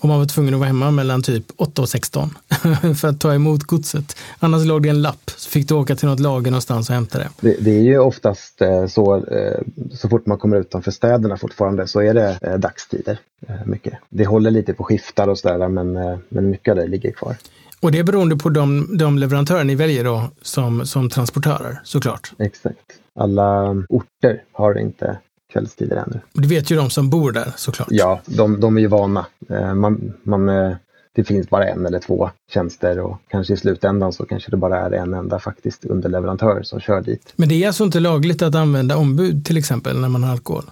Och 0.05 0.09
man 0.09 0.19
var 0.19 0.27
tvungen 0.27 0.55
att 0.55 0.61
vara 0.61 0.67
hemma 0.67 0.91
mellan 0.91 1.23
typ 1.23 1.45
8 1.57 1.83
och 1.83 1.89
16 1.89 2.31
för 2.97 3.09
att 3.09 3.21
ta 3.21 3.35
emot 3.35 3.63
godset. 3.63 4.17
Annars 4.39 4.65
låg 4.65 4.83
det 4.83 4.89
en 4.89 5.03
lapp, 5.03 5.31
så 5.37 5.51
fick 5.51 5.69
du 5.69 5.75
åka 5.75 5.97
till 5.97 6.09
något 6.09 6.21
lager 6.21 6.51
någonstans 6.51 6.89
och 6.89 6.95
hämta 6.95 7.19
det. 7.19 7.29
Det, 7.41 7.57
det 7.61 7.71
är 7.71 7.83
ju 7.83 7.99
oftast 7.99 8.63
eh, 8.63 8.87
så, 8.87 9.27
eh, 9.27 9.61
så 9.93 10.09
fort 10.09 10.27
man 10.27 10.39
kommer 10.39 10.57
utanför 10.57 10.91
städerna 10.91 11.37
fortfarande 11.37 11.87
så 11.87 12.01
är 12.01 12.15
det 12.15 12.39
eh, 12.43 12.55
dagstider. 12.55 13.19
Mycket. 13.65 13.95
Det 14.09 14.27
håller 14.27 14.51
lite 14.51 14.75
på 14.75 14.85
skiftar 14.85 15.29
och 15.29 15.39
sådär 15.39 15.69
men, 15.69 15.93
men 16.29 16.51
mycket 16.51 16.71
av 16.71 16.77
det 16.77 16.87
ligger 16.87 17.13
kvar. 17.13 17.37
Och 17.81 17.93
det 17.93 17.99
är 17.99 18.05
beroende 18.05 18.37
på 18.37 18.49
de, 18.49 18.97
de 18.99 19.19
leverantörer 19.19 19.65
ni 19.65 19.75
väljer 19.75 20.05
då 20.05 20.23
som, 20.43 20.87
som 20.87 21.11
transportörer 21.11 21.81
såklart? 21.85 22.33
Exakt. 22.39 22.79
Alla 23.15 23.71
orter 23.89 24.43
har 24.53 24.79
inte 24.79 25.19
kvällstider 25.55 25.97
ännu. 25.97 26.21
Det 26.33 26.49
vet 26.49 26.71
ju 26.71 26.77
de 26.77 26.91
som 26.91 27.11
bor 27.11 27.33
där 27.33 27.53
såklart. 27.57 27.89
Ja, 27.91 28.21
de, 28.27 28.61
de 28.61 28.77
är 28.77 28.81
ju 28.81 28.87
vana. 28.87 29.27
Eh, 29.51 29.75
man, 29.75 30.13
man, 30.23 30.49
eh, 30.49 30.77
det 31.15 31.25
finns 31.25 31.51
bara 31.51 31.69
en 31.69 31.87
eller 31.87 31.99
två 31.99 32.31
tjänster 32.51 32.99
och 32.99 33.17
kanske 33.29 33.55
i 33.55 33.57
slutändan 33.57 34.13
så 34.13 34.27
kanske 34.27 34.51
det 34.51 34.57
bara 34.57 34.79
är 34.79 34.91
en 34.91 35.15
enda 35.15 35.39
faktiskt 35.39 35.85
underleverantör 35.85 36.63
som 36.63 36.81
kör 36.81 37.01
dit. 37.01 37.33
Men 37.37 37.49
det 37.49 37.63
är 37.63 37.67
alltså 37.67 37.85
inte 37.85 38.01
lagligt 38.01 38.43
att 38.43 38.55
använda 38.55 38.97
ombud 38.97 39.47
till 39.47 39.57
exempel 39.57 40.01
när 40.01 40.09
man 40.09 40.23
har 40.23 40.33
alkohol? 40.33 40.65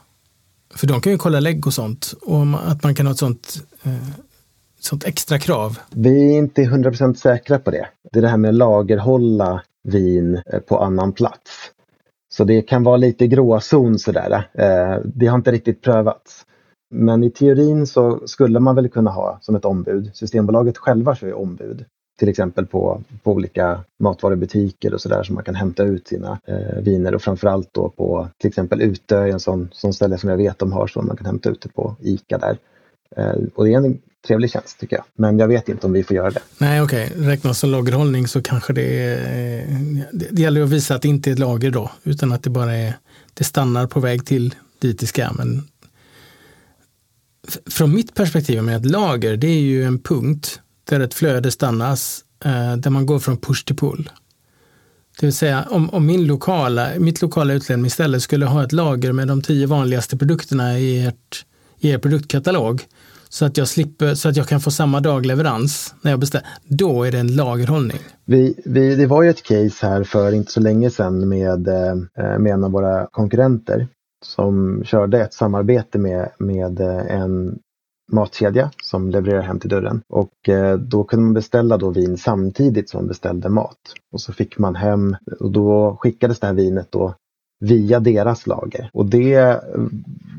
För 0.74 0.86
de 0.86 1.00
kan 1.00 1.12
ju 1.12 1.18
kolla 1.18 1.40
lägg 1.40 1.66
och 1.66 1.74
sånt 1.74 2.14
och 2.22 2.42
att 2.66 2.82
man 2.82 2.94
kan 2.94 3.06
ha 3.06 3.12
ett 3.12 3.18
sånt, 3.18 3.66
eh, 3.82 3.92
sånt 4.80 5.04
extra 5.04 5.38
krav. 5.38 5.78
Vi 5.90 6.34
är 6.34 6.38
inte 6.38 6.62
100% 6.62 7.14
säkra 7.14 7.58
på 7.58 7.70
det. 7.70 7.86
Det 8.12 8.18
är 8.18 8.22
det 8.22 8.28
här 8.28 8.36
med 8.36 8.48
att 8.48 8.54
lagerhålla 8.54 9.62
vin 9.84 10.42
eh, 10.52 10.60
på 10.60 10.78
annan 10.78 11.12
plats. 11.12 11.70
Så 12.34 12.44
det 12.44 12.62
kan 12.62 12.82
vara 12.82 12.96
lite 12.96 13.26
gråzon 13.26 13.98
sådär. 13.98 14.48
Eh, 14.52 15.00
det 15.04 15.26
har 15.26 15.36
inte 15.36 15.52
riktigt 15.52 15.82
prövats. 15.82 16.46
Men 16.90 17.24
i 17.24 17.30
teorin 17.30 17.86
så 17.86 18.26
skulle 18.26 18.60
man 18.60 18.74
väl 18.74 18.88
kunna 18.88 19.10
ha 19.10 19.38
som 19.40 19.54
ett 19.54 19.64
ombud. 19.64 20.10
Systembolaget 20.14 20.78
själva 20.78 21.14
kör 21.14 21.26
ju 21.26 21.32
ombud. 21.32 21.84
Till 22.18 22.28
exempel 22.28 22.66
på, 22.66 23.00
på 23.22 23.32
olika 23.32 23.84
matvarubutiker 23.98 24.94
och 24.94 25.00
sådär 25.00 25.22
som 25.22 25.34
man 25.34 25.44
kan 25.44 25.54
hämta 25.54 25.82
ut 25.82 26.08
sina 26.08 26.38
eh, 26.46 26.82
viner 26.82 27.14
och 27.14 27.22
framförallt 27.22 27.68
då 27.72 27.88
på 27.88 28.28
till 28.38 28.48
exempel 28.48 28.82
Utö, 28.82 29.26
en 29.26 29.40
sån, 29.40 29.68
sån 29.72 29.92
ställe 29.92 30.18
som 30.18 30.30
jag 30.30 30.36
vet 30.36 30.58
de 30.58 30.72
har 30.72 30.86
så 30.86 31.02
man 31.02 31.16
kan 31.16 31.26
hämta 31.26 31.50
ut 31.50 31.60
det 31.62 31.68
på 31.68 31.96
ICA 32.00 32.38
där. 32.38 32.58
Eh, 33.16 33.34
och 33.54 33.64
det 33.64 33.72
är 33.72 33.76
en 33.76 33.98
trevlig 34.26 34.50
tjänst 34.50 34.80
tycker 34.80 34.96
jag. 34.96 35.04
Men 35.14 35.38
jag 35.38 35.48
vet 35.48 35.68
inte 35.68 35.86
om 35.86 35.92
vi 35.92 36.04
får 36.04 36.16
göra 36.16 36.30
det. 36.30 36.40
Nej, 36.58 36.82
okej. 36.82 37.12
Okay. 37.14 37.26
Räknas 37.26 37.58
som 37.58 37.70
lagerhållning 37.70 38.28
så 38.28 38.42
kanske 38.42 38.72
det 38.72 39.02
är... 39.02 39.66
Det 40.12 40.42
gäller 40.42 40.62
att 40.62 40.70
visa 40.70 40.94
att 40.94 41.02
det 41.02 41.08
inte 41.08 41.30
är 41.30 41.32
ett 41.32 41.38
lager 41.38 41.70
då, 41.70 41.90
utan 42.02 42.32
att 42.32 42.42
det 42.42 42.50
bara 42.50 42.74
är... 42.74 42.94
Det 43.34 43.44
stannar 43.44 43.86
på 43.86 44.00
väg 44.00 44.26
till 44.26 44.54
dit 44.78 44.98
det 44.98 45.06
ska. 45.06 45.32
Men 45.32 45.68
från 47.70 47.94
mitt 47.94 48.14
perspektiv 48.14 48.62
med 48.62 48.76
ett 48.76 48.86
lager, 48.86 49.36
det 49.36 49.46
är 49.46 49.60
ju 49.60 49.84
en 49.84 49.98
punkt 49.98 50.60
där 50.84 51.00
ett 51.00 51.14
flöde 51.14 51.50
stannas, 51.50 52.24
eh, 52.44 52.76
där 52.76 52.90
man 52.90 53.06
går 53.06 53.18
från 53.18 53.36
push 53.36 53.64
till 53.64 53.76
pull. 53.76 54.10
Det 55.20 55.26
vill 55.26 55.34
säga 55.34 55.66
om, 55.70 55.90
om 55.90 56.06
min 56.06 56.26
lokala, 56.26 56.88
mitt 56.98 57.22
lokala 57.22 57.52
utlämningsställe 57.52 58.20
skulle 58.20 58.46
ha 58.46 58.64
ett 58.64 58.72
lager 58.72 59.12
med 59.12 59.28
de 59.28 59.42
tio 59.42 59.66
vanligaste 59.66 60.16
produkterna 60.16 60.78
i, 60.78 61.06
ert, 61.06 61.44
i 61.82 61.90
er 61.90 61.98
produktkatalog, 61.98 62.82
så 63.28 63.44
att 63.44 63.56
jag 63.56 63.68
slipper, 63.68 64.14
så 64.14 64.28
att 64.28 64.36
jag 64.36 64.48
kan 64.48 64.60
få 64.60 64.70
samma 64.70 65.00
dag 65.00 65.26
leverans 65.26 65.94
när 66.02 66.10
jag 66.10 66.20
beställer. 66.20 66.48
Då 66.64 67.04
är 67.04 67.12
det 67.12 67.18
en 67.18 67.36
lagerhållning. 67.36 67.98
Vi, 68.24 68.62
vi, 68.64 68.96
det 68.96 69.06
var 69.06 69.22
ju 69.22 69.30
ett 69.30 69.42
case 69.42 69.86
här 69.86 70.04
för 70.04 70.32
inte 70.32 70.52
så 70.52 70.60
länge 70.60 70.90
sedan 70.90 71.28
med, 71.28 71.68
eh, 71.68 71.94
med 72.38 72.52
en 72.52 72.64
av 72.64 72.70
våra 72.70 73.06
konkurrenter 73.06 73.88
som 74.24 74.84
körde 74.84 75.20
ett 75.20 75.34
samarbete 75.34 75.98
med, 75.98 76.28
med 76.38 76.80
eh, 76.80 77.20
en 77.20 77.58
matkedja 78.12 78.70
som 78.82 79.10
levererar 79.10 79.42
hem 79.42 79.60
till 79.60 79.70
dörren. 79.70 80.02
Och 80.08 80.48
eh, 80.48 80.78
då 80.78 81.04
kunde 81.04 81.24
man 81.24 81.34
beställa 81.34 81.76
då 81.76 81.90
vin 81.90 82.16
samtidigt 82.16 82.90
som 82.90 82.98
man 82.98 83.08
beställde 83.08 83.48
mat. 83.48 83.78
Och 84.12 84.20
så 84.20 84.32
fick 84.32 84.58
man 84.58 84.74
hem 84.74 85.16
och 85.40 85.50
då 85.50 85.96
skickades 86.00 86.40
det 86.40 86.46
här 86.46 86.54
vinet 86.54 86.92
då 86.92 87.14
via 87.62 88.00
deras 88.00 88.46
lager. 88.46 88.90
Och 88.92 89.06
det 89.06 89.60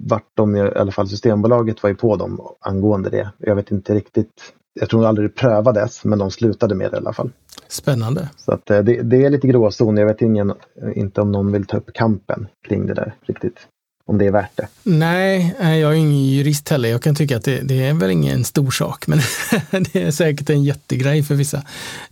vart 0.05 0.31
de, 0.33 0.55
i 0.55 0.62
alla 0.62 0.91
fall 0.91 1.09
Systembolaget 1.09 1.83
var 1.83 1.89
ju 1.89 1.95
på 1.95 2.15
dem 2.15 2.41
angående 2.59 3.09
det. 3.09 3.29
Jag 3.38 3.55
vet 3.55 3.71
inte 3.71 3.95
riktigt 3.95 4.53
jag 4.79 4.89
tror 4.89 5.05
aldrig 5.05 5.29
det 5.29 5.33
prövades, 5.33 6.03
men 6.03 6.19
de 6.19 6.31
slutade 6.31 6.75
med 6.75 6.91
det 6.91 6.95
i 6.95 6.99
alla 6.99 7.13
fall. 7.13 7.31
Spännande. 7.67 8.29
Så 8.38 8.51
att 8.51 8.65
det, 8.65 8.81
det 8.81 9.25
är 9.25 9.29
lite 9.29 9.47
gråzon. 9.47 9.97
Jag 9.97 10.05
vet 10.05 10.21
ingen, 10.21 10.53
inte 10.95 11.21
om 11.21 11.31
någon 11.31 11.51
vill 11.51 11.65
ta 11.65 11.77
upp 11.77 11.93
kampen 11.93 12.47
kring 12.67 12.86
det 12.86 12.93
där 12.93 13.15
riktigt 13.21 13.67
om 14.05 14.17
det 14.17 14.25
är 14.25 14.31
värt 14.31 14.57
det. 14.57 14.67
Nej, 14.83 15.55
jag 15.59 15.91
är 15.91 15.93
ingen 15.93 16.25
jurist 16.25 16.69
heller. 16.69 16.89
Jag 16.89 17.01
kan 17.01 17.15
tycka 17.15 17.38
att 17.38 17.43
det, 17.43 17.62
det 17.62 17.86
är 17.88 17.93
väl 17.93 18.12
ingen 18.12 18.43
stor 18.43 18.71
sak, 18.71 19.07
men 19.07 19.19
det 19.71 20.03
är 20.03 20.12
säkert 20.12 20.49
en 20.49 20.63
jättegrej 20.63 21.23
för 21.23 21.36
vissa. 21.36 21.63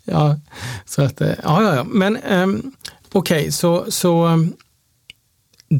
Ja, 0.04 0.40
så 0.86 1.02
att, 1.02 1.20
ja, 1.20 1.36
ja, 1.44 1.76
ja. 1.76 1.84
men 1.84 2.18
um, 2.32 2.72
okej, 3.12 3.40
okay, 3.40 3.52
så, 3.52 3.86
så 3.92 4.28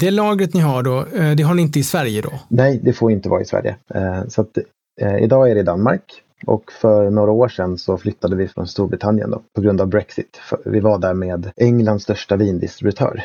det 0.00 0.10
lagret 0.10 0.54
ni 0.54 0.60
har 0.60 0.82
då, 0.82 1.04
uh, 1.04 1.36
det 1.36 1.42
har 1.42 1.54
ni 1.54 1.62
inte 1.62 1.78
i 1.78 1.82
Sverige 1.82 2.20
då? 2.20 2.32
Nej, 2.48 2.80
det 2.82 2.92
får 2.92 3.12
inte 3.12 3.28
vara 3.28 3.42
i 3.42 3.44
Sverige. 3.44 3.76
Uh, 3.94 4.28
så 4.28 4.40
att, 4.40 4.58
uh, 5.02 5.18
idag 5.22 5.50
är 5.50 5.54
det 5.54 5.60
i 5.60 5.64
Danmark 5.64 6.02
och 6.46 6.72
för 6.80 7.10
några 7.10 7.30
år 7.30 7.48
sedan 7.48 7.78
så 7.78 7.98
flyttade 7.98 8.36
vi 8.36 8.48
från 8.48 8.66
Storbritannien 8.66 9.30
då, 9.30 9.42
på 9.54 9.60
grund 9.60 9.80
av 9.80 9.86
Brexit. 9.86 10.40
Vi 10.64 10.80
var 10.80 10.98
där 10.98 11.14
med 11.14 11.50
Englands 11.56 12.04
största 12.04 12.36
vindistributör 12.36 13.22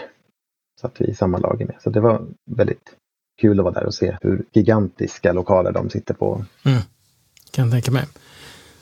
satt 0.81 1.01
vi 1.01 1.05
i 1.05 1.15
samma 1.15 1.37
lager 1.37 1.65
med. 1.65 1.75
Så 1.83 1.89
det 1.89 1.99
var 1.99 2.21
väldigt 2.51 2.95
kul 3.41 3.59
att 3.59 3.63
vara 3.63 3.73
där 3.73 3.85
och 3.85 3.93
se 3.93 4.17
hur 4.21 4.45
gigantiska 4.53 5.33
lokaler 5.33 5.71
de 5.71 5.89
sitter 5.89 6.13
på. 6.13 6.45
Mm. 6.65 6.79
Kan 7.51 7.71
tänka 7.71 7.91
mig. 7.91 8.03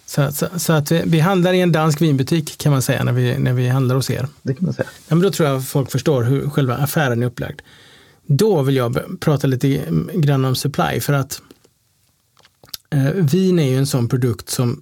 Så, 0.05 0.31
så, 0.31 0.47
så, 0.57 0.73
att 0.73 0.91
vi, 0.91 1.03
vi, 1.05 1.19
handlar 1.19 1.53
i 1.53 1.61
en 1.61 1.71
dansk 1.71 2.01
vinbutik 2.01 2.57
kan 2.57 2.71
man 2.71 2.81
säga 2.81 3.03
när 3.03 3.11
vi, 3.11 3.37
när 3.37 3.53
vi 3.53 3.67
handlar 3.67 3.95
hos 3.95 4.09
er. 4.09 4.27
Det 4.41 4.53
kan 4.53 4.65
man 4.65 4.73
säga. 4.73 4.87
Ja, 5.07 5.15
men 5.15 5.23
då 5.23 5.31
tror 5.31 5.49
jag 5.49 5.67
folk 5.67 5.91
förstår 5.91 6.23
hur 6.23 6.49
själva 6.49 6.75
affären 6.75 7.23
är 7.23 7.27
upplagd. 7.27 7.61
Då 8.25 8.61
vill 8.61 8.75
jag 8.75 9.19
prata 9.19 9.47
lite 9.47 9.81
grann 10.13 10.45
om 10.45 10.55
supply 10.55 10.99
för 10.99 11.13
att 11.13 11.41
eh, 12.89 13.11
vin 13.11 13.59
är 13.59 13.69
ju 13.69 13.77
en 13.77 13.87
sån 13.87 14.09
produkt 14.09 14.49
som 14.49 14.81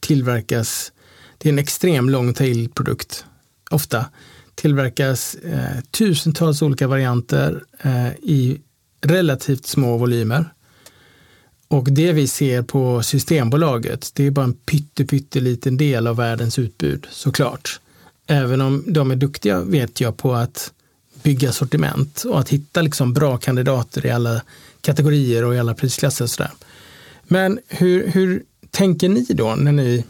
tillverkas, 0.00 0.92
det 1.38 1.48
är 1.48 1.52
en 1.52 1.58
extrem 1.58 2.10
long 2.10 2.34
tail 2.34 2.68
produkt 2.68 3.24
ofta 3.70 4.04
tillverkas 4.54 5.34
eh, 5.34 5.80
tusentals 5.90 6.62
olika 6.62 6.86
varianter 6.86 7.64
eh, 7.80 8.08
i 8.08 8.60
relativt 9.00 9.66
små 9.66 9.96
volymer. 9.96 10.52
Och 11.70 11.92
det 11.92 12.12
vi 12.12 12.28
ser 12.28 12.62
på 12.62 13.02
Systembolaget, 13.02 14.10
det 14.14 14.26
är 14.26 14.30
bara 14.30 14.44
en 14.44 14.52
pytte, 14.52 15.04
pytteliten 15.04 15.76
del 15.76 16.06
av 16.06 16.16
världens 16.16 16.58
utbud 16.58 17.06
såklart. 17.10 17.80
Även 18.26 18.60
om 18.60 18.84
de 18.86 19.10
är 19.10 19.16
duktiga 19.16 19.60
vet 19.60 20.00
jag 20.00 20.16
på 20.16 20.34
att 20.34 20.72
bygga 21.22 21.52
sortiment 21.52 22.24
och 22.24 22.40
att 22.40 22.48
hitta 22.48 22.82
liksom 22.82 23.12
bra 23.12 23.36
kandidater 23.36 24.06
i 24.06 24.10
alla 24.10 24.42
kategorier 24.80 25.44
och 25.44 25.54
i 25.54 25.58
alla 25.58 25.74
prisklasser. 25.74 26.24
Och 26.24 26.30
sådär. 26.30 26.50
Men 27.22 27.58
hur, 27.68 28.08
hur 28.08 28.42
tänker 28.70 29.08
ni 29.08 29.26
då 29.28 29.54
när 29.54 29.72
ni 29.72 30.04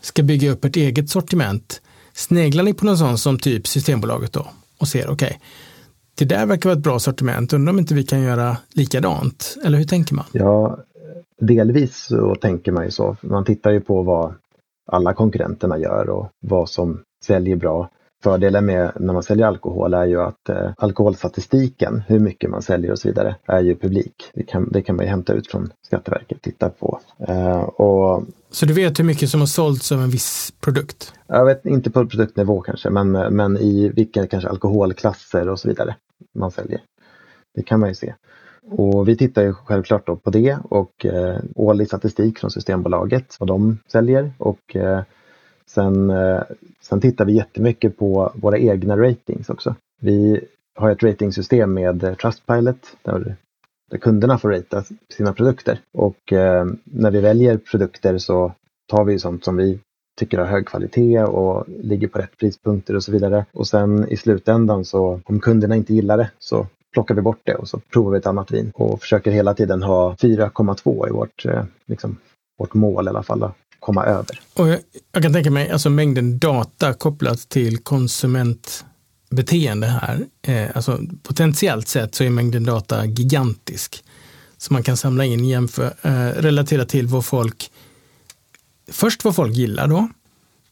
ska 0.00 0.22
bygga 0.22 0.50
upp 0.50 0.64
ett 0.64 0.76
eget 0.76 1.10
sortiment? 1.10 1.80
Sneglar 2.12 2.64
ni 2.64 2.74
på 2.74 2.86
någon 2.86 2.98
sån 2.98 3.18
som 3.18 3.38
typ 3.38 3.68
Systembolaget 3.68 4.32
då 4.32 4.50
och 4.78 4.88
ser 4.88 5.10
okej, 5.10 5.26
okay, 5.26 5.38
det 6.14 6.24
där 6.24 6.46
verkar 6.46 6.68
vara 6.68 6.78
ett 6.78 6.84
bra 6.84 6.98
sortiment, 6.98 7.52
undrar 7.52 7.72
om 7.72 7.78
inte 7.78 7.94
vi 7.94 8.04
kan 8.04 8.22
göra 8.22 8.56
likadant? 8.74 9.56
Eller 9.64 9.78
hur 9.78 9.84
tänker 9.84 10.14
man? 10.14 10.24
Ja, 10.32 10.78
delvis 11.40 12.06
så 12.06 12.34
tänker 12.34 12.72
man 12.72 12.84
ju 12.84 12.90
så. 12.90 13.16
Man 13.22 13.44
tittar 13.44 13.70
ju 13.70 13.80
på 13.80 14.02
vad 14.02 14.34
alla 14.86 15.14
konkurrenterna 15.14 15.78
gör 15.78 16.10
och 16.10 16.28
vad 16.40 16.68
som 16.68 17.00
säljer 17.24 17.56
bra. 17.56 17.90
Fördelen 18.22 18.66
med 18.66 18.92
när 19.00 19.12
man 19.12 19.22
säljer 19.22 19.46
alkohol 19.46 19.94
är 19.94 20.04
ju 20.04 20.20
att 20.20 20.48
eh, 20.48 20.70
alkoholstatistiken, 20.76 22.02
hur 22.06 22.18
mycket 22.18 22.50
man 22.50 22.62
säljer 22.62 22.92
och 22.92 22.98
så 22.98 23.08
vidare, 23.08 23.36
är 23.46 23.60
ju 23.60 23.76
publik. 23.76 24.30
Det 24.34 24.42
kan, 24.42 24.68
det 24.72 24.82
kan 24.82 24.96
man 24.96 25.04
ju 25.04 25.10
hämta 25.10 25.32
ut 25.32 25.46
från 25.46 25.70
Skatteverket 25.86 26.36
och 26.36 26.42
titta 26.42 26.70
på. 26.70 27.00
Eh, 27.28 27.60
och, 27.60 28.22
så 28.50 28.66
du 28.66 28.74
vet 28.74 28.98
hur 28.98 29.04
mycket 29.04 29.30
som 29.30 29.40
har 29.40 29.46
sålts 29.46 29.92
av 29.92 30.02
en 30.02 30.10
viss 30.10 30.52
produkt? 30.60 31.12
Jag 31.26 31.44
vet 31.44 31.66
inte 31.66 31.90
på 31.90 32.06
produktnivå 32.06 32.60
kanske, 32.60 32.90
men, 32.90 33.10
men 33.12 33.56
i 33.56 33.88
vilka 33.88 34.26
kanske 34.26 34.48
alkoholklasser 34.48 35.48
och 35.48 35.60
så 35.60 35.68
vidare 35.68 35.96
man 36.34 36.50
säljer. 36.50 36.80
Det 37.54 37.62
kan 37.62 37.80
man 37.80 37.88
ju 37.88 37.94
se. 37.94 38.14
Och 38.70 39.08
vi 39.08 39.16
tittar 39.16 39.42
ju 39.42 39.52
självklart 39.52 40.06
då 40.06 40.16
på 40.16 40.30
det 40.30 40.58
och 40.70 41.06
eh, 41.06 41.38
årlig 41.54 41.86
statistik 41.86 42.38
från 42.38 42.50
Systembolaget, 42.50 43.36
vad 43.40 43.48
de 43.48 43.78
säljer 43.88 44.32
och 44.38 44.76
eh, 44.76 45.02
Sen, 45.66 46.10
eh, 46.10 46.42
sen 46.80 47.00
tittar 47.00 47.24
vi 47.24 47.32
jättemycket 47.32 47.96
på 47.96 48.32
våra 48.34 48.58
egna 48.58 48.96
ratings 48.96 49.50
också. 49.50 49.74
Vi 50.00 50.40
har 50.74 50.90
ett 50.90 51.02
ratingsystem 51.02 51.74
med 51.74 52.18
Trustpilot 52.20 52.96
där, 53.02 53.36
där 53.90 53.98
kunderna 53.98 54.38
får 54.38 54.50
rata 54.50 54.84
sina 55.08 55.32
produkter. 55.32 55.80
Och 55.92 56.32
eh, 56.32 56.66
när 56.84 57.10
vi 57.10 57.20
väljer 57.20 57.56
produkter 57.56 58.18
så 58.18 58.52
tar 58.90 59.04
vi 59.04 59.18
sånt 59.18 59.44
som 59.44 59.56
vi 59.56 59.80
tycker 60.18 60.38
har 60.38 60.46
hög 60.46 60.66
kvalitet 60.66 61.22
och 61.22 61.64
ligger 61.82 62.08
på 62.08 62.18
rätt 62.18 62.38
prispunkter 62.38 62.96
och 62.96 63.04
så 63.04 63.12
vidare. 63.12 63.46
Och 63.52 63.66
sen 63.66 64.08
i 64.08 64.16
slutändan 64.16 64.84
så 64.84 65.20
om 65.24 65.40
kunderna 65.40 65.76
inte 65.76 65.94
gillar 65.94 66.18
det 66.18 66.30
så 66.38 66.66
plockar 66.92 67.14
vi 67.14 67.22
bort 67.22 67.40
det 67.44 67.54
och 67.54 67.68
så 67.68 67.78
provar 67.78 68.12
vi 68.12 68.18
ett 68.18 68.26
annat 68.26 68.50
vin 68.50 68.72
och 68.74 69.00
försöker 69.00 69.30
hela 69.30 69.54
tiden 69.54 69.82
ha 69.82 70.14
4,2 70.14 71.08
i 71.08 71.10
vårt, 71.10 71.46
eh, 71.46 71.64
liksom, 71.86 72.16
vårt 72.58 72.74
mål 72.74 73.06
i 73.06 73.08
alla 73.08 73.22
fall 73.22 73.50
komma 73.80 74.04
över. 74.04 74.40
Och 74.54 74.68
jag, 74.68 74.78
jag 75.12 75.22
kan 75.22 75.32
tänka 75.32 75.50
mig 75.50 75.70
alltså 75.70 75.90
mängden 75.90 76.38
data 76.38 76.92
kopplat 76.92 77.48
till 77.48 77.78
konsumentbeteende 77.78 79.86
här. 79.86 80.26
Eh, 80.42 80.66
alltså 80.74 80.98
potentiellt 81.22 81.88
sett 81.88 82.14
så 82.14 82.24
är 82.24 82.30
mängden 82.30 82.64
data 82.64 83.06
gigantisk. 83.06 84.04
Så 84.56 84.72
man 84.72 84.82
kan 84.82 84.96
samla 84.96 85.24
in, 85.24 85.44
jämför, 85.44 85.94
eh, 86.02 86.28
relatera 86.36 86.84
till 86.84 87.06
vad 87.06 87.24
folk, 87.24 87.70
först 88.88 89.24
vad 89.24 89.36
folk 89.36 89.54
gillar 89.54 89.88
då. 89.88 90.08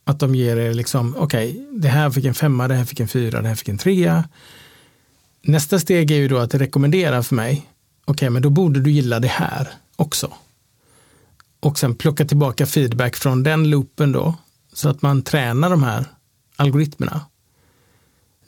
Att 0.04 0.20
de 0.20 0.34
ger 0.34 0.56
er 0.56 0.74
liksom, 0.74 1.16
okej, 1.18 1.50
okay, 1.50 1.78
det 1.78 1.88
här 1.88 2.10
fick 2.10 2.24
en 2.24 2.34
femma, 2.34 2.68
det 2.68 2.74
här 2.74 2.84
fick 2.84 3.00
en 3.00 3.08
fyra, 3.08 3.42
det 3.42 3.48
här 3.48 3.54
fick 3.54 3.68
en 3.68 3.78
trea. 3.78 4.28
Nästa 5.42 5.78
steg 5.78 6.10
är 6.10 6.16
ju 6.16 6.28
då 6.28 6.38
att 6.38 6.54
rekommendera 6.54 7.22
för 7.22 7.34
mig, 7.34 7.52
okej, 8.04 8.12
okay, 8.12 8.30
men 8.30 8.42
då 8.42 8.50
borde 8.50 8.80
du 8.80 8.90
gilla 8.90 9.20
det 9.20 9.28
här 9.28 9.68
också 9.96 10.32
och 11.62 11.78
sen 11.78 11.94
plocka 11.94 12.24
tillbaka 12.24 12.66
feedback 12.66 13.16
från 13.16 13.42
den 13.42 13.70
loopen 13.70 14.12
då 14.12 14.34
så 14.72 14.88
att 14.88 15.02
man 15.02 15.22
tränar 15.22 15.70
de 15.70 15.82
här 15.82 16.04
algoritmerna. 16.56 17.20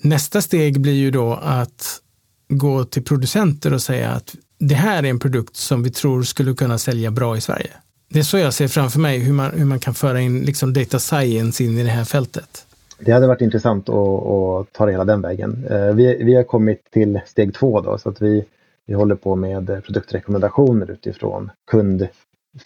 Nästa 0.01 0.43
steg 0.43 0.81
blir 0.81 0.93
ju 0.93 1.11
då 1.11 1.35
att 1.35 2.01
gå 2.49 2.85
till 2.85 3.05
producenter 3.05 3.73
och 3.73 3.83
säga 3.83 4.11
att 4.11 4.35
det 4.59 4.75
här 4.75 5.03
är 5.03 5.11
en 5.11 5.19
produkt 5.19 5.57
som 5.57 5.83
vi 5.83 5.91
tror 5.91 6.23
skulle 6.23 6.55
kunna 6.55 6.79
sälja 6.79 7.11
bra 7.11 7.37
i 7.37 7.41
Sverige. 7.41 7.71
Det 8.15 8.21
är 8.21 8.23
så 8.23 8.39
jag 8.39 8.55
ser 8.55 8.69
framför 8.69 9.01
mig 9.01 9.19
hur 9.19 9.33
man, 9.33 9.51
hur 9.51 9.65
man 9.65 9.79
kan 9.79 9.95
föra 9.95 10.21
in 10.21 10.43
liksom 10.43 10.73
data 10.73 10.99
science 10.99 11.65
in 11.65 11.79
i 11.79 11.83
det 11.83 11.89
här 11.89 12.05
fältet. 12.05 12.67
Det 12.99 13.13
hade 13.13 13.27
varit 13.27 13.41
intressant 13.41 13.89
att, 13.89 14.27
att 14.27 14.73
ta 14.73 14.87
det 14.87 14.93
hela 14.93 15.05
den 15.05 15.21
vägen. 15.21 15.67
Eh, 15.71 15.95
vi, 15.95 16.25
vi 16.25 16.35
har 16.35 16.43
kommit 16.43 16.91
till 16.91 17.21
steg 17.27 17.55
två 17.55 17.81
då, 17.81 17.99
så 17.99 18.09
att 18.09 18.23
vi, 18.23 18.45
vi 18.87 18.95
håller 18.95 19.15
på 19.15 19.37
med 19.37 19.67
produktrekommendationer 19.85 20.91
utifrån 20.91 21.51
kund 21.71 22.09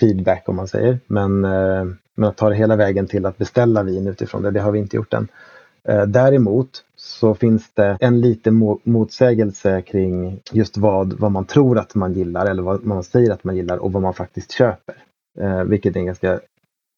feedback 0.01 0.49
om 0.49 0.57
man 0.57 0.69
säger. 0.69 0.99
Men, 1.07 1.45
eh, 1.45 1.85
men 2.15 2.29
att 2.29 2.37
ta 2.37 2.49
det 2.49 2.57
hela 2.57 2.77
vägen 2.77 3.07
till 3.07 3.27
att 3.27 3.39
beställa 3.39 3.83
vin 3.83 4.07
utifrån 4.07 4.43
det, 4.43 4.51
det 4.51 4.61
har 4.61 4.73
vi 4.73 4.79
inte 4.79 4.97
gjort 4.97 5.15
än. 5.15 5.29
Eh, 5.85 6.03
däremot 6.03 6.71
så 6.97 7.35
finns 7.35 7.71
det 7.75 7.97
en 8.01 8.21
liten 8.21 8.79
motsägelse 8.85 9.83
kring 9.83 10.41
just 10.53 10.77
vad, 10.77 11.13
vad 11.13 11.33
man 11.33 11.45
tror 11.45 11.79
att 11.79 11.95
man 11.95 12.13
gillar 12.13 12.47
eller 12.47 12.63
vad 12.63 12.87
man 12.87 13.05
säger 13.05 13.31
att 13.31 13.45
man 13.45 13.57
gillar 13.57 13.77
och 13.77 13.93
vad 13.93 14.03
man 14.03 14.15
faktiskt 14.15 14.53
köper. 14.53 14.95
Eh, 15.41 15.65
vilket 15.65 15.97
är 15.97 16.01
en 16.01 16.07
ganska 16.07 16.41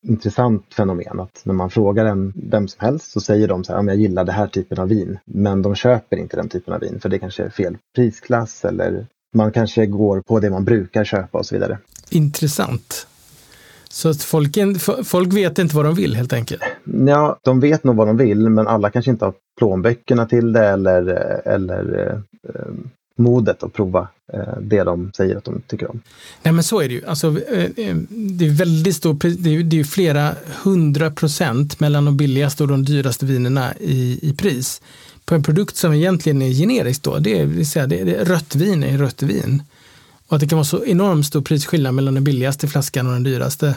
intressant 0.07 0.75
fenomen 0.75 1.21
att 1.21 1.43
när 1.45 1.55
man 1.55 1.71
frågar 1.71 2.05
en, 2.05 2.33
vem 2.37 2.69
som 2.69 2.87
helst 2.87 3.13
så 3.13 3.21
säger 3.21 3.49
de 3.49 3.65
så 3.65 3.73
här, 3.73 3.83
jag 3.83 3.97
gillar 3.97 4.25
den 4.25 4.35
här 4.35 4.47
typen 4.47 4.79
av 4.79 4.89
vin. 4.89 5.19
Men 5.25 5.63
de 5.63 5.75
köper 5.75 6.17
inte 6.17 6.37
den 6.37 6.49
typen 6.49 6.75
av 6.75 6.81
vin 6.81 7.01
för 7.01 7.09
det 7.09 7.19
kanske 7.19 7.43
är 7.43 7.51
fel 7.51 7.77
prisklass 7.95 8.65
eller 8.65 9.07
man 9.35 9.53
kanske 9.53 9.87
går 9.87 10.21
på 10.21 10.41
det 10.41 10.51
man 10.51 10.65
brukar 10.65 11.05
köpa 11.05 11.39
och 11.39 11.47
så 11.47 11.55
vidare. 11.55 11.79
Intressant. 12.11 13.07
Så 13.89 14.09
att 14.09 14.23
folk, 14.23 14.57
folk 15.05 15.33
vet 15.33 15.59
inte 15.59 15.77
vad 15.77 15.85
de 15.85 15.95
vill 15.95 16.17
helt 16.17 16.33
enkelt? 16.33 16.63
Ja, 17.07 17.39
de 17.43 17.61
vet 17.61 17.85
nog 17.85 17.97
vad 17.97 18.07
de 18.07 18.17
vill 18.17 18.49
men 18.51 18.67
alla 18.67 18.91
kanske 18.91 19.11
inte 19.11 19.25
har 19.25 19.35
plånböckerna 19.59 20.27
till 20.27 20.53
det 20.53 20.67
eller, 20.67 21.03
eller 21.49 22.13
eh, 22.49 22.73
modet 23.21 23.63
att 23.63 23.73
prova 23.73 24.09
eh, 24.33 24.61
det 24.61 24.85
de 24.85 25.13
säger 25.17 25.37
att 25.37 25.45
de 25.45 25.63
tycker 25.67 25.91
om. 25.91 26.01
Nej 26.43 26.53
men 26.53 26.65
så 26.65 26.81
är 26.81 26.89
det 26.89 26.95
ju. 26.95 27.07
Alltså, 27.07 27.41
eh, 27.41 27.65
eh, 27.65 27.97
det 28.11 28.47
är 28.47 28.51
väldigt 28.51 28.97
stor, 28.97 29.15
det 29.39 29.55
är, 29.55 29.63
det 29.63 29.81
är 29.81 29.85
flera 29.85 30.35
hundra 30.63 31.11
procent 31.11 31.81
mellan 31.81 32.05
de 32.05 32.17
billigaste 32.17 32.63
och 32.63 32.69
de 32.69 32.85
dyraste 32.85 33.27
vinerna 33.27 33.75
i, 33.81 34.19
i 34.23 34.33
pris. 34.33 34.83
på 35.25 35.35
en 35.35 35.43
produkt 35.43 35.77
som 35.77 35.93
egentligen 35.93 36.43
är 36.43 36.51
generisk 36.51 37.03
då, 37.03 37.19
det 37.19 37.45
vill 37.45 37.71
säga, 37.71 37.87
det 37.87 38.05
det, 38.05 38.25
rött 38.25 38.55
vin 38.55 38.85
är 38.85 38.99
rött 38.99 39.23
vin. 39.23 39.63
Och 40.29 40.35
att 40.35 40.41
det 40.41 40.49
kan 40.49 40.57
vara 40.57 40.65
så 40.65 40.85
enormt 40.85 41.27
stor 41.27 41.43
prisskillnad 41.43 41.95
mellan 41.95 42.15
den 42.15 42.25
billigaste 42.25 42.69
flaskan 42.69 43.07
och 43.07 43.13
den 43.13 43.23
dyraste 43.23 43.75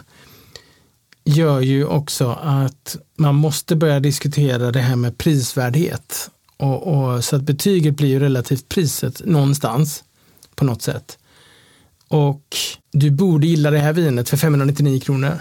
gör 1.25 1.59
ju 1.59 1.85
också 1.85 2.39
att 2.41 2.97
man 3.15 3.35
måste 3.35 3.75
börja 3.75 3.99
diskutera 3.99 4.71
det 4.71 4.79
här 4.79 4.95
med 4.95 5.17
prisvärdhet. 5.17 6.29
Och, 6.63 6.87
och, 6.87 7.23
så 7.23 7.35
att 7.35 7.41
betyget 7.41 7.95
blir 7.95 8.07
ju 8.07 8.19
relativt 8.19 8.69
priset 8.69 9.25
någonstans 9.25 10.03
på 10.55 10.65
något 10.65 10.81
sätt. 10.81 11.17
Och 12.07 12.57
du 12.91 13.11
borde 13.11 13.47
gilla 13.47 13.71
det 13.71 13.79
här 13.79 13.93
vinet 13.93 14.29
för 14.29 14.37
599 14.37 14.99
kronor. 14.99 15.33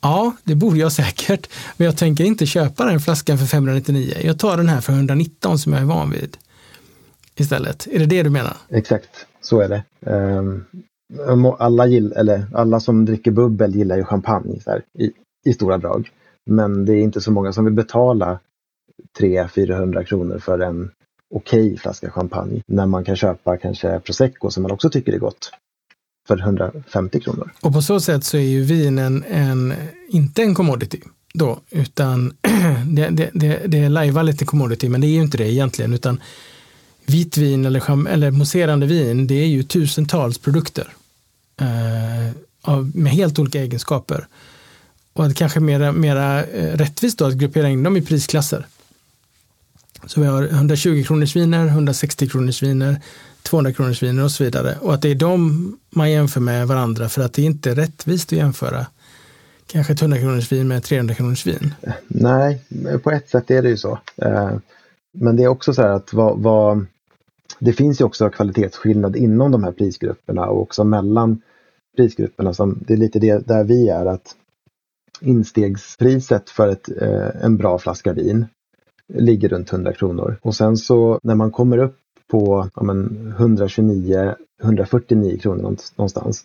Ja, 0.00 0.36
det 0.44 0.54
borde 0.54 0.78
jag 0.78 0.92
säkert, 0.92 1.48
men 1.76 1.84
jag 1.84 1.96
tänker 1.96 2.24
inte 2.24 2.46
köpa 2.46 2.84
den 2.84 3.00
flaskan 3.00 3.38
för 3.38 3.46
599. 3.46 4.14
Jag 4.24 4.38
tar 4.38 4.56
den 4.56 4.68
här 4.68 4.80
för 4.80 4.92
119 4.92 5.58
som 5.58 5.72
jag 5.72 5.82
är 5.82 5.86
van 5.86 6.10
vid 6.10 6.36
istället. 7.36 7.86
Är 7.90 7.98
det 7.98 8.06
det 8.06 8.22
du 8.22 8.30
menar? 8.30 8.56
Exakt, 8.68 9.26
så 9.40 9.60
är 9.60 9.68
det. 9.68 9.84
Um, 10.10 10.64
alla, 11.58 11.86
gill, 11.86 12.12
eller 12.12 12.46
alla 12.54 12.80
som 12.80 13.04
dricker 13.04 13.30
bubbel 13.30 13.74
gillar 13.74 13.96
ju 13.96 14.04
champagne 14.04 14.60
här, 14.66 14.82
i, 14.98 15.12
i 15.50 15.52
stora 15.52 15.78
drag. 15.78 16.10
Men 16.50 16.84
det 16.84 16.92
är 16.92 17.02
inte 17.02 17.20
så 17.20 17.30
många 17.30 17.52
som 17.52 17.64
vill 17.64 17.74
betala 17.74 18.38
300-400 19.18 20.04
kronor 20.04 20.38
för 20.38 20.58
en 20.58 20.90
okej 21.34 21.66
okay 21.66 21.76
flaska 21.76 22.10
champagne 22.10 22.62
när 22.66 22.86
man 22.86 23.04
kan 23.04 23.16
köpa 23.16 23.56
kanske 23.56 24.00
prosecco 24.00 24.50
som 24.50 24.62
man 24.62 24.72
också 24.72 24.90
tycker 24.90 25.12
är 25.12 25.18
gott 25.18 25.50
för 26.28 26.38
150 26.38 27.20
kronor. 27.20 27.52
Och 27.60 27.72
på 27.72 27.82
så 27.82 28.00
sätt 28.00 28.24
så 28.24 28.36
är 28.36 28.40
ju 28.40 28.62
vinen 28.62 29.24
en, 29.28 29.74
inte 30.08 30.42
en 30.42 30.54
commodity 30.54 31.00
då, 31.34 31.60
utan 31.70 32.36
det, 32.86 33.08
det, 33.08 33.30
det, 33.34 33.62
det 33.66 33.88
lajvar 33.88 34.22
lite 34.22 34.44
commodity, 34.44 34.88
men 34.88 35.00
det 35.00 35.06
är 35.06 35.10
ju 35.10 35.22
inte 35.22 35.38
det 35.38 35.52
egentligen, 35.52 35.94
utan 35.94 36.20
vitvin 37.06 37.64
eller, 37.64 38.08
eller 38.08 38.30
mousserande 38.30 38.86
vin, 38.86 39.26
det 39.26 39.34
är 39.34 39.46
ju 39.46 39.62
tusentals 39.62 40.38
produkter 40.38 40.88
eh, 41.60 42.32
av, 42.62 42.96
med 42.96 43.12
helt 43.12 43.38
olika 43.38 43.60
egenskaper. 43.60 44.26
Och 45.12 45.26
att 45.26 45.34
kanske 45.34 45.60
mera, 45.60 45.92
mera 45.92 46.44
eh, 46.44 46.76
rättvist 46.76 47.18
då 47.18 47.24
att 47.24 47.34
gruppera 47.34 47.68
in 47.68 47.82
dem 47.82 47.96
i 47.96 48.02
prisklasser. 48.02 48.66
Så 50.06 50.20
vi 50.20 50.26
har 50.26 50.42
120 50.42 51.04
kronors 51.06 51.36
viner, 51.36 51.66
160 51.66 52.28
kronors 52.28 52.62
viner, 52.62 53.00
200 53.42 53.72
kronors 53.72 54.02
viner 54.02 54.24
och 54.24 54.30
så 54.30 54.44
vidare. 54.44 54.74
Och 54.80 54.94
att 54.94 55.02
det 55.02 55.10
är 55.10 55.14
de 55.14 55.78
man 55.90 56.10
jämför 56.10 56.40
med 56.40 56.68
varandra 56.68 57.08
för 57.08 57.22
att 57.22 57.32
det 57.32 57.42
inte 57.42 57.70
är 57.70 57.74
rättvist 57.74 58.32
att 58.32 58.38
jämföra 58.38 58.86
kanske 59.66 59.92
100 59.92 60.18
kronors 60.18 60.52
vin 60.52 60.68
med 60.68 60.82
300 60.82 61.14
kronors 61.14 61.46
vin. 61.46 61.74
Nej, 62.08 62.62
på 63.02 63.10
ett 63.10 63.28
sätt 63.28 63.50
är 63.50 63.62
det 63.62 63.68
ju 63.68 63.76
så. 63.76 63.98
Eh, 64.16 64.50
men 65.12 65.36
det 65.36 65.42
är 65.42 65.48
också 65.48 65.74
så 65.74 65.82
här 65.82 65.88
att 65.88 66.12
vad, 66.12 66.38
vad, 66.38 66.86
det 67.58 67.72
finns 67.72 68.00
ju 68.00 68.04
också 68.04 68.30
kvalitetsskillnad 68.30 69.16
inom 69.16 69.52
de 69.52 69.64
här 69.64 69.72
prisgrupperna 69.72 70.46
och 70.46 70.62
också 70.62 70.84
mellan 70.84 71.42
prisgrupperna. 71.96 72.54
Som, 72.54 72.78
det 72.86 72.92
är 72.92 72.98
lite 72.98 73.18
det 73.18 73.46
där 73.46 73.64
vi 73.64 73.88
är 73.88 74.06
att 74.06 74.34
instegspriset 75.20 76.50
för 76.50 76.68
ett, 76.68 76.88
eh, 77.02 77.44
en 77.44 77.56
bra 77.56 77.78
flaska 77.78 78.12
vin 78.12 78.46
ligger 79.14 79.48
runt 79.48 79.72
100 79.72 79.92
kronor. 79.92 80.38
Och 80.42 80.54
sen 80.54 80.76
så 80.76 81.20
när 81.22 81.34
man 81.34 81.50
kommer 81.50 81.78
upp 81.78 81.96
på 82.30 82.68
ja, 82.74 82.82
129-149 82.82 85.38
kronor 85.38 85.76
någonstans. 85.96 86.44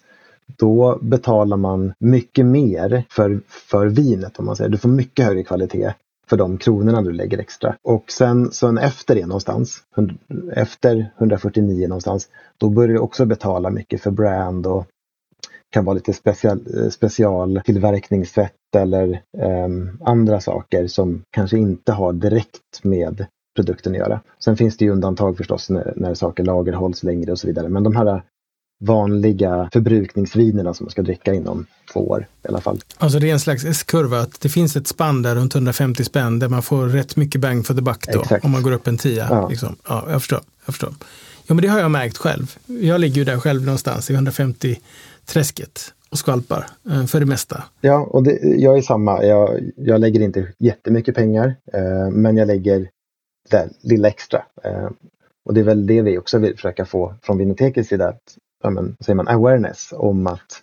Då 0.57 0.99
betalar 1.01 1.57
man 1.57 1.93
mycket 1.99 2.45
mer 2.45 3.03
för, 3.09 3.41
för 3.47 3.87
vinet 3.87 4.39
om 4.39 4.45
man 4.45 4.55
säger. 4.55 4.69
Du 4.69 4.77
får 4.77 4.89
mycket 4.89 5.25
högre 5.25 5.43
kvalitet 5.43 5.93
för 6.29 6.37
de 6.37 6.57
kronorna 6.57 7.01
du 7.01 7.11
lägger 7.11 7.37
extra. 7.37 7.75
Och 7.83 8.11
sen, 8.11 8.51
sen 8.51 8.77
efter 8.77 9.15
det 9.15 9.25
någonstans, 9.25 9.83
efter 10.53 11.11
149 11.17 11.87
någonstans, 11.87 12.29
då 12.57 12.69
börjar 12.69 12.93
du 12.93 12.99
också 12.99 13.25
betala 13.25 13.69
mycket 13.69 14.01
för 14.01 14.11
brand 14.11 14.67
och 14.67 14.85
kan 15.69 15.85
vara 15.85 15.93
lite 15.93 16.13
special, 16.13 16.59
eh, 16.77 16.89
specialtillverkningssätt 16.89 18.53
eller 18.75 19.21
um, 19.37 19.97
andra 20.05 20.41
saker 20.41 20.87
som 20.87 21.23
kanske 21.31 21.57
inte 21.57 21.91
har 21.91 22.13
direkt 22.13 22.83
med 22.83 23.25
produkten 23.55 23.91
att 23.91 23.97
göra. 23.97 24.21
Sen 24.43 24.57
finns 24.57 24.77
det 24.77 24.85
ju 24.85 24.91
undantag 24.91 25.37
förstås 25.37 25.69
när, 25.69 25.93
när 25.95 26.13
saker 26.13 26.43
lagerhålls 26.43 27.03
längre 27.03 27.31
och 27.31 27.39
så 27.39 27.47
vidare. 27.47 27.69
Men 27.69 27.83
de 27.83 27.95
här 27.95 28.23
vanliga 28.83 29.69
förbrukningsvinerna 29.73 30.73
som 30.73 30.85
man 30.85 30.91
ska 30.91 31.01
dricka 31.01 31.33
inom 31.33 31.65
två 31.93 32.09
år 32.09 32.27
i 32.43 32.47
alla 32.47 32.61
fall. 32.61 32.79
Alltså 32.97 33.19
det 33.19 33.29
är 33.29 33.33
en 33.33 33.39
slags 33.39 33.65
S-kurva, 33.65 34.19
att 34.19 34.41
det 34.41 34.49
finns 34.49 34.75
ett 34.75 34.87
spann 34.87 35.21
där 35.21 35.35
runt 35.35 35.55
150 35.55 36.03
spänn 36.03 36.39
där 36.39 36.49
man 36.49 36.61
får 36.61 36.87
rätt 36.87 37.15
mycket 37.15 37.41
bang 37.41 37.65
for 37.65 37.73
the 37.73 37.81
buck 37.81 38.07
då, 38.13 38.21
Exakt. 38.21 38.45
om 38.45 38.51
man 38.51 38.63
går 38.63 38.71
upp 38.71 38.87
en 38.87 38.97
tia. 38.97 39.27
Ja. 39.29 39.49
Liksom. 39.49 39.75
ja, 39.87 40.05
jag 40.09 40.21
förstår. 40.21 40.41
Jag 40.65 40.75
förstår. 40.75 40.93
Ja, 41.47 41.53
men 41.53 41.61
det 41.61 41.67
har 41.67 41.79
jag 41.79 41.91
märkt 41.91 42.17
själv. 42.17 42.57
Jag 42.65 43.01
ligger 43.01 43.15
ju 43.15 43.23
där 43.23 43.39
själv 43.39 43.65
någonstans 43.65 44.09
i 44.09 44.15
150-träsket 44.15 45.91
och 46.11 46.17
skvalpar 46.17 46.65
eh, 46.89 47.05
för 47.05 47.19
det 47.19 47.25
mesta. 47.25 47.63
Ja, 47.81 48.07
och 48.09 48.23
det, 48.23 48.39
jag 48.41 48.77
är 48.77 48.81
samma. 48.81 49.23
Jag, 49.23 49.71
jag 49.75 50.01
lägger 50.01 50.21
inte 50.21 50.47
jättemycket 50.57 51.15
pengar, 51.15 51.55
eh, 51.73 52.09
men 52.09 52.37
jag 52.37 52.47
lägger 52.47 52.89
det 53.49 53.69
lilla 53.81 54.07
extra. 54.07 54.43
Eh, 54.63 54.89
och 55.45 55.53
det 55.53 55.59
är 55.59 55.65
väl 55.65 55.87
det 55.87 56.01
vi 56.01 56.17
också 56.17 56.37
vill 56.37 56.55
försöka 56.55 56.85
få 56.85 57.15
från 57.21 57.37
Vinotekets 57.37 57.89
sida. 57.89 58.07
Att, 58.07 58.21
ja, 58.63 58.69
men, 58.69 58.95
säger 58.99 59.15
man 59.15 59.27
awareness 59.27 59.93
om 59.95 60.27
att 60.27 60.61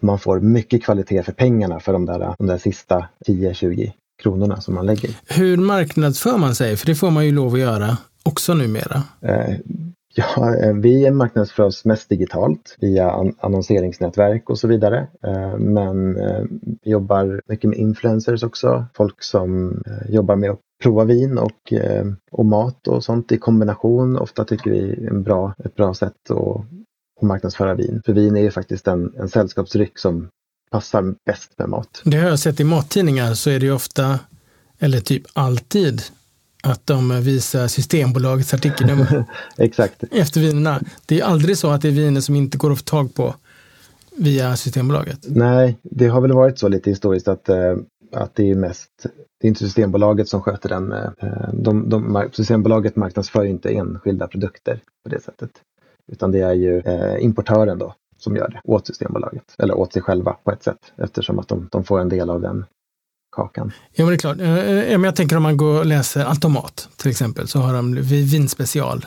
man 0.00 0.18
får 0.18 0.40
mycket 0.40 0.84
kvalitet 0.84 1.22
för 1.22 1.32
pengarna 1.32 1.80
för 1.80 1.92
de 1.92 2.06
där, 2.06 2.34
de 2.38 2.46
där 2.46 2.58
sista 2.58 3.08
10-20 3.26 3.92
kronorna 4.22 4.60
som 4.60 4.74
man 4.74 4.86
lägger. 4.86 5.10
Hur 5.26 5.56
marknadsför 5.56 6.38
man 6.38 6.54
sig? 6.54 6.76
För 6.76 6.86
det 6.86 6.94
får 6.94 7.10
man 7.10 7.26
ju 7.26 7.32
lov 7.32 7.54
att 7.54 7.60
göra 7.60 7.98
också 8.22 8.54
numera. 8.54 9.02
Eh, 9.20 9.56
ja, 10.16 10.56
eh, 10.56 10.72
vi 10.72 11.10
marknadsför 11.10 11.62
oss 11.62 11.84
mest 11.84 12.08
digitalt 12.08 12.76
via 12.80 13.32
annonseringsnätverk 13.40 14.50
och 14.50 14.58
så 14.58 14.68
vidare. 14.68 15.08
Eh, 15.22 15.58
men 15.58 16.16
eh, 16.16 16.44
vi 16.82 16.90
jobbar 16.90 17.42
mycket 17.46 17.70
med 17.70 17.78
influencers 17.78 18.42
också. 18.42 18.86
Folk 18.94 19.22
som 19.22 19.82
jobbar 20.08 20.36
med 20.36 20.50
att 20.50 20.60
prova 20.82 21.04
vin 21.04 21.38
och, 21.38 21.72
och 22.30 22.46
mat 22.46 22.88
och 22.88 23.04
sånt 23.04 23.32
i 23.32 23.38
kombination. 23.38 24.16
Ofta 24.16 24.44
tycker 24.44 24.70
vi 24.70 24.92
är 24.92 25.10
en 25.10 25.22
bra, 25.22 25.54
ett 25.64 25.74
bra 25.74 25.94
sätt 25.94 26.30
att, 26.30 26.36
att 27.20 27.22
marknadsföra 27.22 27.74
vin. 27.74 28.02
För 28.06 28.12
vin 28.12 28.36
är 28.36 28.40
ju 28.40 28.50
faktiskt 28.50 28.88
en, 28.88 29.14
en 29.18 29.28
sällskapsdryck 29.28 29.98
som 29.98 30.28
passar 30.70 31.14
bäst 31.26 31.58
med 31.58 31.68
mat. 31.68 32.02
Det 32.04 32.16
har 32.16 32.28
jag 32.28 32.38
sett 32.38 32.60
i 32.60 32.64
mattidningar 32.64 33.34
så 33.34 33.50
är 33.50 33.60
det 33.60 33.66
ju 33.66 33.72
ofta, 33.72 34.18
eller 34.78 35.00
typ 35.00 35.22
alltid, 35.32 36.02
att 36.66 36.86
de 36.86 37.20
visar 37.22 37.68
Systembolagets 37.68 38.54
artikelnummer. 38.54 39.24
Exakt. 39.58 40.04
Efter 40.10 40.40
vinerna. 40.40 40.80
Det 41.06 41.20
är 41.20 41.24
aldrig 41.24 41.58
så 41.58 41.70
att 41.70 41.82
det 41.82 41.88
är 41.88 41.92
viner 41.92 42.20
som 42.20 42.36
inte 42.36 42.58
går 42.58 42.72
att 42.72 42.78
få 42.78 42.84
tag 42.84 43.14
på 43.14 43.34
via 44.16 44.56
Systembolaget. 44.56 45.18
Nej, 45.28 45.78
det 45.82 46.06
har 46.06 46.20
väl 46.20 46.32
varit 46.32 46.58
så 46.58 46.68
lite 46.68 46.90
historiskt 46.90 47.28
att, 47.28 47.48
eh, 47.48 47.76
att 48.12 48.34
det 48.34 48.50
är 48.50 48.54
mest 48.54 49.06
det 49.40 49.46
är 49.46 49.48
inte 49.48 49.64
Systembolaget 49.64 50.28
som 50.28 50.42
sköter 50.42 50.68
den. 50.68 50.92
Eh, 50.92 51.52
de, 51.52 51.88
de, 51.88 52.28
Systembolaget 52.32 52.96
marknadsför 52.96 53.44
inte 53.44 53.70
enskilda 53.70 54.26
produkter 54.26 54.80
på 55.04 55.08
det 55.08 55.20
sättet. 55.20 55.50
Utan 56.12 56.32
det 56.32 56.40
är 56.40 56.52
ju 56.52 56.78
eh, 56.80 57.24
importören 57.24 57.78
då 57.78 57.94
som 58.18 58.36
gör 58.36 58.48
det 58.48 58.60
åt 58.64 58.86
Systembolaget. 58.86 59.54
Eller 59.58 59.74
åt 59.74 59.92
sig 59.92 60.02
själva 60.02 60.36
på 60.44 60.50
ett 60.50 60.62
sätt 60.62 60.92
eftersom 60.96 61.38
att 61.38 61.48
de, 61.48 61.68
de 61.72 61.84
får 61.84 62.00
en 62.00 62.08
del 62.08 62.30
av 62.30 62.40
den 62.40 62.64
kakan. 63.36 63.72
Ja, 63.92 64.04
men 64.04 64.06
det 64.06 64.14
är 64.14 64.18
klart. 64.18 64.40
Eh, 64.40 65.04
jag 65.04 65.16
tänker 65.16 65.36
om 65.36 65.42
man 65.42 65.56
går 65.56 65.78
och 65.78 65.86
läser 65.86 66.24
Automat 66.24 66.88
till 66.96 67.10
exempel 67.10 67.48
så 67.48 67.58
har 67.60 67.74
de 67.74 67.94
vinspecial. 68.02 69.06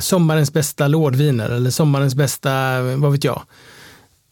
Sommarens 0.00 0.52
bästa 0.52 0.88
lådviner 0.88 1.50
eller 1.50 1.70
sommarens 1.70 2.14
bästa, 2.14 2.82
vad 2.96 3.12
vet 3.12 3.24
jag. 3.24 3.42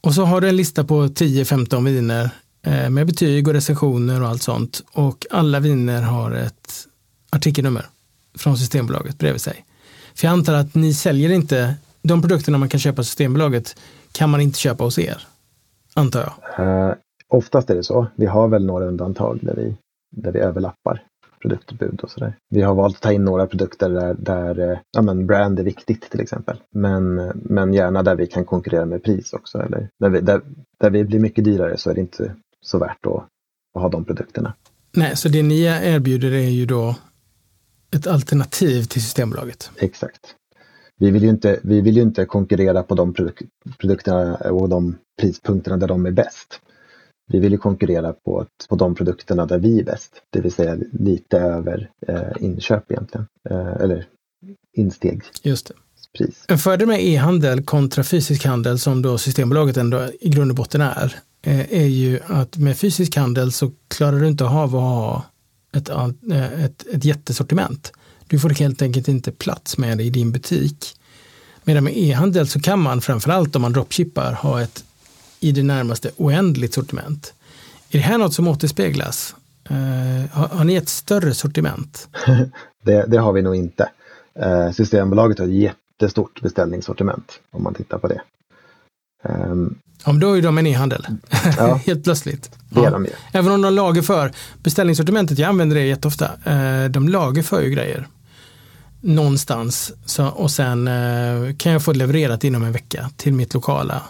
Och 0.00 0.14
så 0.14 0.24
har 0.24 0.40
du 0.40 0.48
en 0.48 0.56
lista 0.56 0.84
på 0.84 1.06
10-15 1.06 1.84
viner 1.84 2.30
Eh, 2.66 2.90
med 2.90 3.06
betyg 3.06 3.48
och 3.48 3.54
recensioner 3.54 4.22
och 4.22 4.28
allt 4.28 4.42
sånt. 4.42 4.82
Och 4.92 5.26
alla 5.30 5.60
viner 5.60 6.02
har 6.02 6.30
ett 6.30 6.86
artikelnummer 7.30 7.86
från 8.38 8.58
Systembolaget 8.58 9.18
bredvid 9.18 9.40
sig. 9.40 9.64
För 10.14 10.26
jag 10.26 10.32
antar 10.32 10.54
att 10.54 10.74
ni 10.74 10.94
säljer 10.94 11.30
inte, 11.30 11.74
de 12.02 12.22
produkterna 12.22 12.58
man 12.58 12.68
kan 12.68 12.80
köpa 12.80 12.96
på 12.96 13.04
Systembolaget 13.04 13.76
kan 14.12 14.30
man 14.30 14.40
inte 14.40 14.58
köpa 14.58 14.84
hos 14.84 14.98
er, 14.98 15.26
antar 15.94 16.20
jag? 16.20 16.66
Uh, 16.66 16.94
oftast 17.34 17.70
är 17.70 17.74
det 17.74 17.82
så. 17.82 18.06
Vi 18.16 18.26
har 18.26 18.48
väl 18.48 18.66
några 18.66 18.86
undantag 18.86 19.38
där 19.42 19.54
vi, 19.54 19.76
där 20.16 20.32
vi 20.32 20.38
överlappar 20.38 21.02
produktutbud 21.40 22.00
och 22.00 22.10
sådär. 22.10 22.36
Vi 22.50 22.62
har 22.62 22.74
valt 22.74 22.96
att 22.96 23.02
ta 23.02 23.12
in 23.12 23.24
några 23.24 23.46
produkter 23.46 23.90
där, 23.90 24.14
där 24.14 24.70
eh, 24.70 24.78
ja, 24.90 25.02
men 25.02 25.26
brand 25.26 25.58
är 25.58 25.64
viktigt 25.64 26.10
till 26.10 26.20
exempel. 26.20 26.56
Men, 26.74 27.32
men 27.34 27.74
gärna 27.74 28.02
där 28.02 28.16
vi 28.16 28.26
kan 28.26 28.44
konkurrera 28.44 28.84
med 28.84 29.02
pris 29.02 29.32
också. 29.32 29.58
Eller 29.58 29.88
där 29.98 30.08
vi, 30.08 30.20
där, 30.20 30.40
där 30.80 30.90
vi 30.90 31.04
blir 31.04 31.20
mycket 31.20 31.44
dyrare 31.44 31.76
så 31.76 31.90
är 31.90 31.94
det 31.94 32.00
inte 32.00 32.34
så 32.60 32.78
värt 32.78 33.06
att, 33.06 33.24
att 33.74 33.82
ha 33.82 33.88
de 33.88 34.04
produkterna. 34.04 34.54
Nej, 34.92 35.16
så 35.16 35.28
det 35.28 35.42
ni 35.42 35.62
erbjuder 35.62 36.32
är 36.32 36.50
ju 36.50 36.66
då 36.66 36.96
ett 37.94 38.06
alternativ 38.06 38.82
till 38.82 39.02
Systembolaget? 39.02 39.70
Exakt. 39.76 40.34
Vi 40.96 41.10
vill 41.10 41.22
ju 41.22 41.28
inte, 41.28 41.60
vi 41.62 41.80
vill 41.80 41.98
inte 41.98 42.24
konkurrera 42.24 42.82
på 42.82 42.94
de 42.94 43.14
produk 43.14 43.42
produkterna 43.78 44.34
och 44.34 44.68
de 44.68 44.96
prispunkterna 45.20 45.76
där 45.76 45.88
de 45.88 46.06
är 46.06 46.10
bäst 46.10 46.60
vi 47.26 47.38
vill 47.38 47.52
ju 47.52 47.58
konkurrera 47.58 48.12
på, 48.12 48.46
på 48.68 48.76
de 48.76 48.94
produkterna 48.94 49.46
där 49.46 49.58
vi 49.58 49.80
är 49.80 49.84
bäst. 49.84 50.12
Det 50.30 50.40
vill 50.40 50.52
säga 50.52 50.76
lite 50.92 51.38
över 51.38 51.90
eh, 52.08 52.20
inköp 52.40 52.90
egentligen. 52.90 53.26
Eh, 53.50 53.72
eller 53.80 54.06
insteg. 54.72 55.22
Just 55.42 55.66
det. 55.66 55.74
En 56.48 56.58
fördel 56.58 56.88
med 56.88 57.04
e-handel 57.04 57.62
kontra 57.62 58.04
fysisk 58.04 58.44
handel 58.44 58.78
som 58.78 59.02
då 59.02 59.18
Systembolaget 59.18 59.76
ändå 59.76 60.08
i 60.20 60.28
grund 60.28 60.50
och 60.50 60.56
botten 60.56 60.80
är, 60.80 61.14
eh, 61.42 61.72
är 61.72 61.86
ju 61.86 62.20
att 62.26 62.56
med 62.56 62.78
fysisk 62.78 63.16
handel 63.16 63.52
så 63.52 63.72
klarar 63.88 64.20
du 64.20 64.28
inte 64.28 64.44
av 64.44 64.76
att 64.76 64.82
ha 64.82 65.22
ett, 65.72 65.88
eh, 65.88 66.64
ett, 66.64 66.86
ett 66.92 67.04
jättesortiment. 67.04 67.92
Du 68.26 68.38
får 68.38 68.50
helt 68.50 68.82
enkelt 68.82 69.08
inte 69.08 69.32
plats 69.32 69.78
med 69.78 69.98
det 69.98 70.04
i 70.04 70.10
din 70.10 70.32
butik. 70.32 70.96
Medan 71.64 71.84
med 71.84 71.96
e-handel 71.96 72.48
så 72.48 72.60
kan 72.60 72.80
man 72.80 73.00
framförallt 73.00 73.56
om 73.56 73.62
man 73.62 73.72
dropshippar 73.72 74.32
ha 74.32 74.62
ett 74.62 74.84
i 75.44 75.52
det 75.52 75.62
närmaste 75.62 76.10
oändligt 76.16 76.74
sortiment. 76.74 77.34
Är 77.90 77.98
det 77.98 78.04
här 78.04 78.18
något 78.18 78.34
som 78.34 78.48
återspeglas? 78.48 79.34
Uh, 79.70 79.76
har, 80.32 80.48
har, 80.48 80.64
ni 80.64 80.74
ett 80.74 80.88
större 80.88 81.34
sortiment? 81.34 82.08
det, 82.84 83.06
det, 83.08 83.18
har 83.18 83.32
vi 83.32 83.42
nog 83.42 83.56
inte. 83.56 83.88
Uh, 84.44 84.72
Systembolaget 84.72 85.38
har 85.38 85.46
ett 85.46 85.52
jättestort 85.52 86.40
beställningssortiment 86.40 87.40
om 87.50 87.62
man 87.62 87.74
tittar 87.74 87.98
på 87.98 88.08
det. 88.08 88.20
Um, 89.24 89.78
ja, 90.04 90.12
men 90.12 90.20
då 90.20 90.38
är 90.38 90.42
de 90.42 90.58
en 90.58 90.66
e-handel. 90.66 91.06
Ja, 91.58 91.74
Helt 91.86 92.04
plötsligt. 92.04 92.50
Det 92.70 92.80
är 92.80 92.84
ja. 92.84 92.90
de 92.90 93.04
ju. 93.04 93.10
Även 93.32 93.52
om 93.52 93.62
de 93.62 93.74
lagerför. 93.74 94.32
Beställningssortimentet, 94.62 95.38
jag 95.38 95.48
använder 95.48 95.76
det 95.76 95.86
jätteofta. 95.86 96.30
Uh, 96.46 96.90
de 96.90 97.08
lagerför 97.08 97.62
ju 97.62 97.70
grejer 97.70 98.08
någonstans 99.00 99.92
så, 100.04 100.26
och 100.26 100.50
sen 100.50 100.90
kan 101.58 101.72
jag 101.72 101.82
få 101.82 101.92
levererat 101.92 102.44
inom 102.44 102.62
en 102.62 102.72
vecka 102.72 103.10
till 103.16 103.32
mitt 103.32 103.54
lokala 103.54 104.02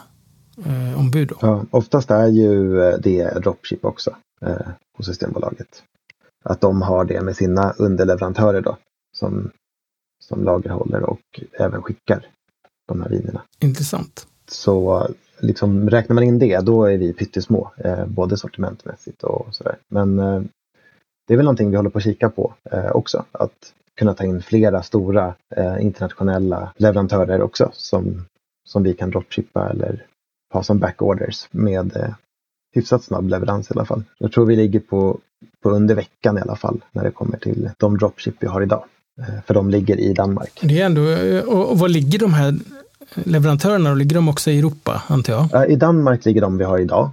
uh, 0.58 0.98
ombud. 0.98 1.28
Då. 1.28 1.36
Ja, 1.40 1.64
oftast 1.70 2.10
är 2.10 2.26
ju 2.26 2.76
det 2.98 3.42
dropship 3.42 3.84
också 3.84 4.16
uh, 4.46 4.68
hos 4.96 5.06
Systembolaget. 5.06 5.82
Att 6.44 6.60
de 6.60 6.82
har 6.82 7.04
det 7.04 7.20
med 7.20 7.36
sina 7.36 7.70
underleverantörer 7.70 8.60
då 8.60 8.76
som, 9.16 9.50
som 10.24 10.44
lagerhåller 10.44 11.02
och 11.02 11.40
även 11.52 11.82
skickar 11.82 12.26
de 12.88 13.02
här 13.02 13.08
vinerna. 13.08 13.42
Intressant. 13.60 14.26
Så 14.48 15.08
liksom, 15.38 15.90
räknar 15.90 16.14
man 16.14 16.24
in 16.24 16.38
det, 16.38 16.58
då 16.58 16.84
är 16.84 16.98
vi 16.98 17.12
pyttesmå, 17.12 17.70
eh, 17.76 18.06
både 18.06 18.36
sortimentmässigt 18.36 19.22
och 19.22 19.54
sådär. 19.54 19.76
Men 19.88 20.18
eh, 20.18 20.42
det 21.26 21.34
är 21.34 21.36
väl 21.36 21.44
någonting 21.44 21.70
vi 21.70 21.76
håller 21.76 21.90
på 21.90 21.98
att 21.98 22.04
kika 22.04 22.30
på 22.30 22.54
eh, 22.70 22.90
också. 22.90 23.24
Att 23.32 23.72
kunna 23.96 24.14
ta 24.14 24.24
in 24.24 24.42
flera 24.42 24.82
stora 24.82 25.34
eh, 25.56 25.82
internationella 25.82 26.72
leverantörer 26.76 27.42
också 27.42 27.70
som, 27.72 28.24
som 28.64 28.82
vi 28.82 28.94
kan 28.94 29.10
dropshippa 29.10 29.70
eller 29.70 30.06
ha 30.54 30.62
som 30.62 30.78
backorders 30.78 31.48
med 31.50 31.96
eh, 31.96 32.14
hyfsat 32.74 33.04
snabb 33.04 33.28
leverans 33.28 33.70
i 33.70 33.74
alla 33.74 33.84
fall. 33.84 34.02
Jag 34.18 34.32
tror 34.32 34.46
vi 34.46 34.56
ligger 34.56 34.80
på, 34.80 35.18
på 35.62 35.70
under 35.70 35.94
veckan 35.94 36.38
i 36.38 36.40
alla 36.40 36.56
fall 36.56 36.84
när 36.92 37.04
det 37.04 37.10
kommer 37.10 37.38
till 37.38 37.70
de 37.78 37.98
dropship 37.98 38.34
vi 38.40 38.46
har 38.46 38.62
idag. 38.62 38.84
Eh, 39.20 39.42
för 39.46 39.54
de 39.54 39.70
ligger 39.70 40.00
i 40.00 40.12
Danmark. 40.12 40.58
Det 40.62 40.80
är 40.80 40.86
ändå, 40.86 41.08
eh, 41.10 41.44
och, 41.44 41.70
och 41.70 41.78
var 41.78 41.88
ligger 41.88 42.18
de 42.18 42.34
här 42.34 42.58
leverantörerna? 43.14 43.90
Och 43.90 43.96
ligger 43.96 44.14
de 44.14 44.28
också 44.28 44.50
i 44.50 44.58
Europa, 44.58 45.02
antar 45.06 45.32
jag? 45.32 45.70
I 45.70 45.76
Danmark 45.76 46.24
ligger 46.24 46.40
de 46.40 46.58
vi 46.58 46.64
har 46.64 46.78
idag. 46.78 47.10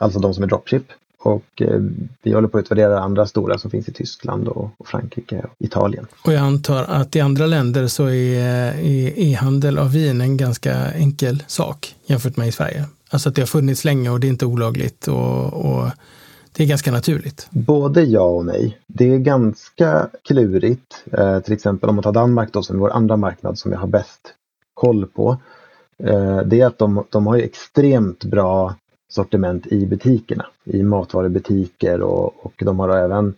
Alltså 0.00 0.18
de 0.18 0.34
som 0.34 0.44
är 0.44 0.48
dropship. 0.48 0.84
Och 1.22 1.62
eh, 1.62 1.80
vi 2.22 2.32
håller 2.32 2.48
på 2.48 2.58
att 2.58 2.64
utvärdera 2.64 3.00
andra 3.00 3.26
stora 3.26 3.58
som 3.58 3.70
finns 3.70 3.88
i 3.88 3.92
Tyskland 3.92 4.48
och, 4.48 4.70
och 4.78 4.88
Frankrike 4.88 5.38
och 5.38 5.54
Italien. 5.58 6.06
Och 6.24 6.32
jag 6.32 6.40
antar 6.40 6.84
att 6.84 7.16
i 7.16 7.20
andra 7.20 7.46
länder 7.46 7.86
så 7.86 8.08
är 8.08 8.74
e-handel 9.18 9.78
av 9.78 9.92
vin 9.92 10.20
en 10.20 10.36
ganska 10.36 10.92
enkel 10.92 11.42
sak 11.46 11.94
jämfört 12.06 12.36
med 12.36 12.48
i 12.48 12.52
Sverige. 12.52 12.84
Alltså 13.10 13.28
att 13.28 13.34
det 13.34 13.42
har 13.42 13.46
funnits 13.46 13.84
länge 13.84 14.10
och 14.10 14.20
det 14.20 14.26
är 14.26 14.28
inte 14.28 14.46
olagligt 14.46 15.08
och, 15.08 15.52
och 15.52 15.90
det 16.52 16.62
är 16.62 16.66
ganska 16.66 16.92
naturligt. 16.92 17.46
Både 17.50 18.02
ja 18.02 18.22
och 18.22 18.46
nej. 18.46 18.78
Det 18.86 19.14
är 19.14 19.18
ganska 19.18 20.08
klurigt. 20.24 21.04
Eh, 21.12 21.40
till 21.40 21.52
exempel 21.52 21.88
om 21.88 21.96
man 21.96 22.02
tar 22.02 22.12
Danmark 22.12 22.52
då 22.52 22.62
som 22.62 22.76
är 22.76 22.80
vår 22.80 22.90
andra 22.90 23.16
marknad 23.16 23.58
som 23.58 23.70
vi 23.70 23.76
har 23.76 23.86
bäst 23.86 24.34
koll 24.74 25.06
på. 25.06 25.36
Eh, 26.04 26.38
det 26.38 26.60
är 26.60 26.66
att 26.66 26.78
de, 26.78 27.04
de 27.10 27.26
har 27.26 27.36
extremt 27.36 28.24
bra 28.24 28.74
sortiment 29.10 29.66
i 29.66 29.86
butikerna, 29.86 30.46
i 30.64 30.82
matvarubutiker 30.82 32.02
och, 32.02 32.46
och 32.46 32.52
de 32.58 32.80
har 32.80 32.88
även 32.88 33.34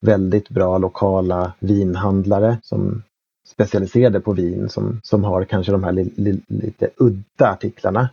väldigt 0.00 0.48
bra 0.48 0.78
lokala 0.78 1.52
vinhandlare 1.58 2.58
som 2.62 3.02
specialiserade 3.48 4.20
på 4.20 4.32
vin 4.32 4.68
som, 4.68 5.00
som 5.02 5.24
har 5.24 5.44
kanske 5.44 5.72
de 5.72 5.84
här 5.84 5.92
li, 5.92 6.12
li, 6.16 6.40
lite 6.46 6.90
udda 6.96 7.50
artiklarna. 7.50 8.08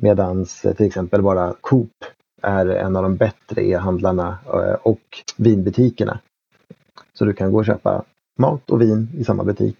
Medans 0.00 0.64
eh, 0.64 0.74
till 0.74 0.86
exempel 0.86 1.22
bara 1.22 1.54
Coop 1.60 2.04
är 2.42 2.66
en 2.66 2.96
av 2.96 3.02
de 3.02 3.16
bättre 3.16 3.66
e-handlarna 3.66 4.38
eh, 4.46 4.74
och 4.82 5.22
vinbutikerna. 5.36 6.18
Så 7.12 7.24
du 7.24 7.32
kan 7.32 7.52
gå 7.52 7.58
och 7.58 7.66
köpa 7.66 8.04
mat 8.38 8.70
och 8.70 8.80
vin 8.80 9.08
i 9.18 9.24
samma 9.24 9.44
butik 9.44 9.76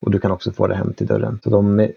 och 0.00 0.10
du 0.10 0.18
kan 0.18 0.30
också 0.30 0.52
få 0.52 0.66
det 0.66 0.74
hem 0.74 0.92
till 0.92 1.06
dörren. 1.06 1.40
Så 1.44 1.50
de 1.50 1.90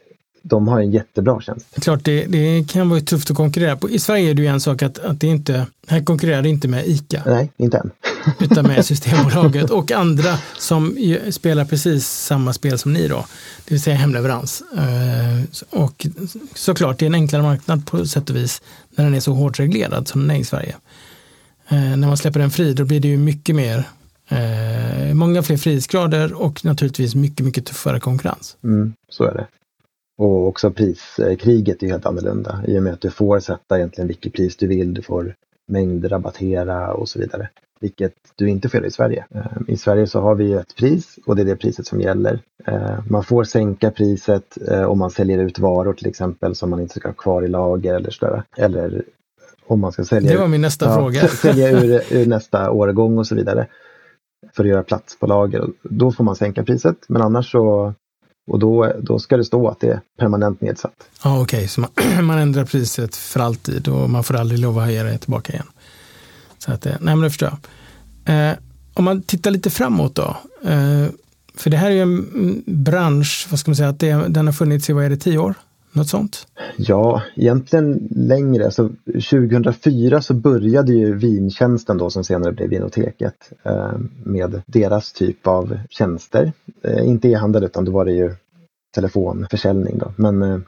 de 0.48 0.68
har 0.68 0.80
en 0.80 0.92
jättebra 0.92 1.42
tjänst. 1.42 1.68
Klart, 1.82 2.04
det, 2.04 2.26
det 2.26 2.70
kan 2.70 2.90
vara 2.90 3.00
tufft 3.00 3.32
att 3.32 3.38
konkurrera 3.38 3.76
på. 3.76 3.90
I 3.90 4.00
Sverige 4.00 4.30
är 4.30 4.34
det 4.34 4.42
ju 4.42 4.48
en 4.48 4.60
sak 4.60 4.82
att, 4.82 5.00
att 5.00 5.20
det 5.20 5.28
inte, 5.28 5.66
här 5.88 6.02
konkurrerar 6.02 6.42
det 6.42 6.50
inte 6.50 6.68
med 6.68 6.88
ICA. 6.88 7.24
Nej, 7.26 7.52
inte 7.58 7.78
än. 7.78 7.92
utan 8.40 8.68
med 8.68 8.86
Systembolaget 8.86 9.70
och 9.70 9.92
andra 9.92 10.38
som 10.58 10.98
spelar 11.30 11.66
precis 11.66 12.08
samma 12.08 12.54
spel 12.54 12.78
som 12.78 12.94
ni 12.94 13.08
då, 13.08 13.26
det 13.66 13.74
vill 13.74 13.82
säga 13.82 13.96
hemleverans. 13.96 14.64
Eh, 14.78 15.80
och 15.82 16.08
såklart, 16.56 17.00
det 17.00 17.06
är 17.06 17.08
en 17.08 17.16
enklare 17.16 17.44
marknad 17.44 17.86
på 17.86 18.06
sätt 18.06 18.30
och 18.30 18.36
vis 18.36 18.62
när 18.96 19.06
den 19.06 19.14
är 19.14 19.20
så 19.20 19.34
hårt 19.34 19.60
reglerad 19.60 20.08
som 20.08 20.22
den 20.22 20.32
är 20.32 20.40
i 20.40 20.44
Sverige. 20.44 20.76
Eh, 21.70 21.78
när 21.78 22.08
man 22.08 22.18
släpper 22.18 22.40
den 22.40 22.52
fri, 22.52 22.74
då 22.74 22.86
blir 22.86 23.00
det 23.00 23.08
ju 23.08 23.18
mycket 23.18 23.56
mer 23.56 23.84
eh, 24.28 25.14
många 25.14 25.44
fler 25.44 25.58
frihetsgrader 25.58 26.34
och 26.34 26.66
naturligtvis 26.66 27.16
mycket, 27.16 27.46
mycket 27.46 27.66
tuffare 27.66 28.00
konkurrens. 28.00 28.58
Mm, 28.64 28.94
så 29.10 29.24
är 29.24 29.34
det. 29.34 29.48
Och 30.18 30.48
också 30.48 30.72
priskriget 30.72 31.84
är 31.84 31.88
helt 31.88 32.06
annorlunda 32.06 32.62
i 32.68 32.80
och 32.80 32.84
med 32.84 32.94
att 32.94 33.02
du 33.02 33.10
får 33.10 33.40
sätta 33.40 33.78
egentligen 33.78 34.08
vilket 34.08 34.34
pris 34.34 34.58
du 34.58 34.68
vill. 34.68 34.94
Du 34.94 35.02
får 35.02 35.36
mängdrabattera 35.68 36.94
och 36.94 37.10
så 37.10 37.20
vidare. 37.20 37.50
Vilket 37.80 38.14
du 38.36 38.50
inte 38.50 38.70
får 38.70 38.86
i 38.86 38.92
Sverige. 38.92 39.26
Eh, 39.36 39.46
I 39.68 39.78
Sverige 39.78 40.08
så 40.08 40.20
har 40.20 40.36
vi 40.36 40.54
ett 40.54 40.76
pris 40.76 41.20
och 41.26 41.36
det 41.36 41.42
är 41.42 41.46
det 41.46 41.56
priset 41.56 41.88
som 41.88 42.02
gäller. 42.02 42.40
Eh, 42.66 43.00
man 43.10 43.24
får 43.24 43.44
sänka 43.44 43.92
priset 43.92 44.58
eh, 44.68 44.84
om 44.84 45.00
man 45.00 45.12
säljer 45.12 45.40
ut 45.40 45.60
varor 45.60 45.94
till 45.94 46.08
exempel 46.08 46.56
som 46.56 46.70
man 46.70 46.80
inte 46.80 47.00
ska 47.00 47.10
ha 47.10 47.14
kvar 47.14 47.44
i 47.44 47.48
lager 47.48 47.96
eller 47.96 48.10
sådär. 48.10 48.44
Eller 48.58 49.04
om 49.68 49.80
man 49.80 49.92
ska 49.92 50.06
sälja, 50.06 50.32
det 50.32 50.38
var 50.38 50.48
min 50.48 50.62
nästa 50.62 50.86
ja, 50.86 50.96
fråga. 50.96 51.28
sälja 51.28 51.70
ur, 51.70 52.02
ur 52.14 52.26
nästa 52.26 52.72
årgång 52.72 53.18
och 53.18 53.28
så 53.28 53.36
vidare. 53.36 53.68
För 54.54 54.64
att 54.64 54.70
göra 54.70 54.84
plats 54.84 55.20
på 55.20 55.28
lager. 55.28 55.70
Då 55.84 56.12
får 56.12 56.24
man 56.24 56.36
sänka 56.36 56.64
priset 56.64 56.98
men 57.08 57.22
annars 57.22 57.52
så 57.52 57.94
och 58.48 58.60
då, 58.60 58.94
då 59.02 59.20
ska 59.20 59.38
det 59.38 59.46
stå 59.46 59.68
att 59.68 59.80
det 59.80 59.90
är 59.90 60.02
permanent 60.20 60.62
nedsatt. 60.62 60.94
Ja, 61.24 61.42
Okej, 61.42 61.58
okay. 61.58 61.68
så 61.68 61.82
man, 61.82 61.90
man, 62.26 62.38
ändrar 62.38 62.66
priset 62.66 63.16
för 63.16 63.40
alltid 63.40 63.88
och 63.88 64.10
man 64.10 64.24
får 64.24 64.36
aldrig 64.36 64.60
lov 64.60 64.80
att 64.80 64.86
höja 64.86 65.04
det 65.04 65.18
tillbaka 65.18 65.54
igen. 65.54 65.68
Så 66.58 66.72
att, 66.72 66.86
eh, 66.86 66.92
nej 66.92 67.16
men 67.16 67.22
det 67.22 67.30
förstår 67.30 67.50
jag. 68.26 68.50
Eh, 68.50 68.56
om 68.94 69.06
man 69.06 69.22
tittar 69.22 69.52
lite 69.52 69.70
framåt 69.70 70.16
då. 70.16 70.38
Eh, 70.64 71.08
för 71.56 71.70
det 71.70 71.78
här 71.78 71.88
är 71.88 71.96
ju 71.96 72.02
en 72.02 72.20
mm, 72.20 72.64
bransch, 72.66 73.48
vad 73.50 73.60
ska 73.60 73.72
man 73.72 73.76
säga, 73.76 73.90
att 73.90 74.00
det, 74.00 74.14
den 74.28 74.46
har 74.46 74.54
funnits 74.54 74.90
i, 74.90 74.94
vad 74.94 75.06
är 75.06 75.10
det, 75.10 75.18
tio 75.18 75.38
år? 75.38 75.54
Något 75.96 76.08
sånt? 76.08 76.48
Ja, 76.78 77.22
egentligen 77.36 78.08
längre. 78.12 78.72
Så 78.72 78.90
2004 79.06 80.22
så 80.22 80.34
började 80.34 80.94
ju 80.94 81.16
Vintjänsten 81.16 81.98
då 81.98 82.10
som 82.10 82.24
senare 82.24 82.52
blev 82.52 82.70
Vinoteket 82.70 83.52
eh, 83.64 83.94
med 84.24 84.62
deras 84.66 85.14
typ 85.14 85.48
av 85.48 85.78
tjänster. 85.90 86.54
Eh, 86.84 87.08
inte 87.08 87.30
e-handel 87.30 87.64
utan 87.64 87.86
då 87.86 87.92
var 87.92 88.06
det 88.06 88.12
ju 88.12 88.36
telefonförsäljning. 88.96 89.98
Då. 89.98 90.14
Men, 90.16 90.42
eh, 90.42 90.60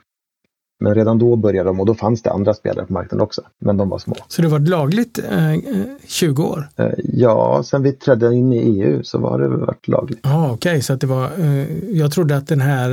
men 0.80 0.96
redan 0.96 1.20
då 1.20 1.36
började 1.36 1.70
de 1.70 1.80
och 1.80 1.86
då 1.86 1.96
fanns 1.96 2.22
det 2.22 2.32
andra 2.32 2.54
spelare 2.54 2.86
på 2.86 2.94
marknaden 2.94 3.22
också. 3.24 3.42
Men 3.60 3.78
de 3.78 3.90
var 3.90 4.00
små. 4.00 4.16
Så 4.28 4.42
det 4.42 4.48
var 4.48 4.60
lagligt 4.60 5.20
eh, 5.30 5.56
20 6.08 6.44
år? 6.44 6.70
Eh, 6.76 6.88
ja, 6.98 7.64
sen 7.66 7.84
vi 7.84 7.92
trädde 7.92 8.36
in 8.36 8.54
i 8.54 8.58
EU 8.58 9.04
så 9.04 9.18
var 9.18 9.40
det 9.40 9.48
varit 9.48 9.88
lagligt. 9.88 10.20
Ah, 10.24 10.46
Okej, 10.46 10.54
okay. 10.54 10.82
så 10.82 10.94
att 10.94 11.02
det 11.02 11.08
var, 11.08 11.26
eh, 11.40 11.90
jag 11.90 12.12
trodde 12.12 12.38
att 12.38 12.48
den 12.48 12.62
här 12.62 12.90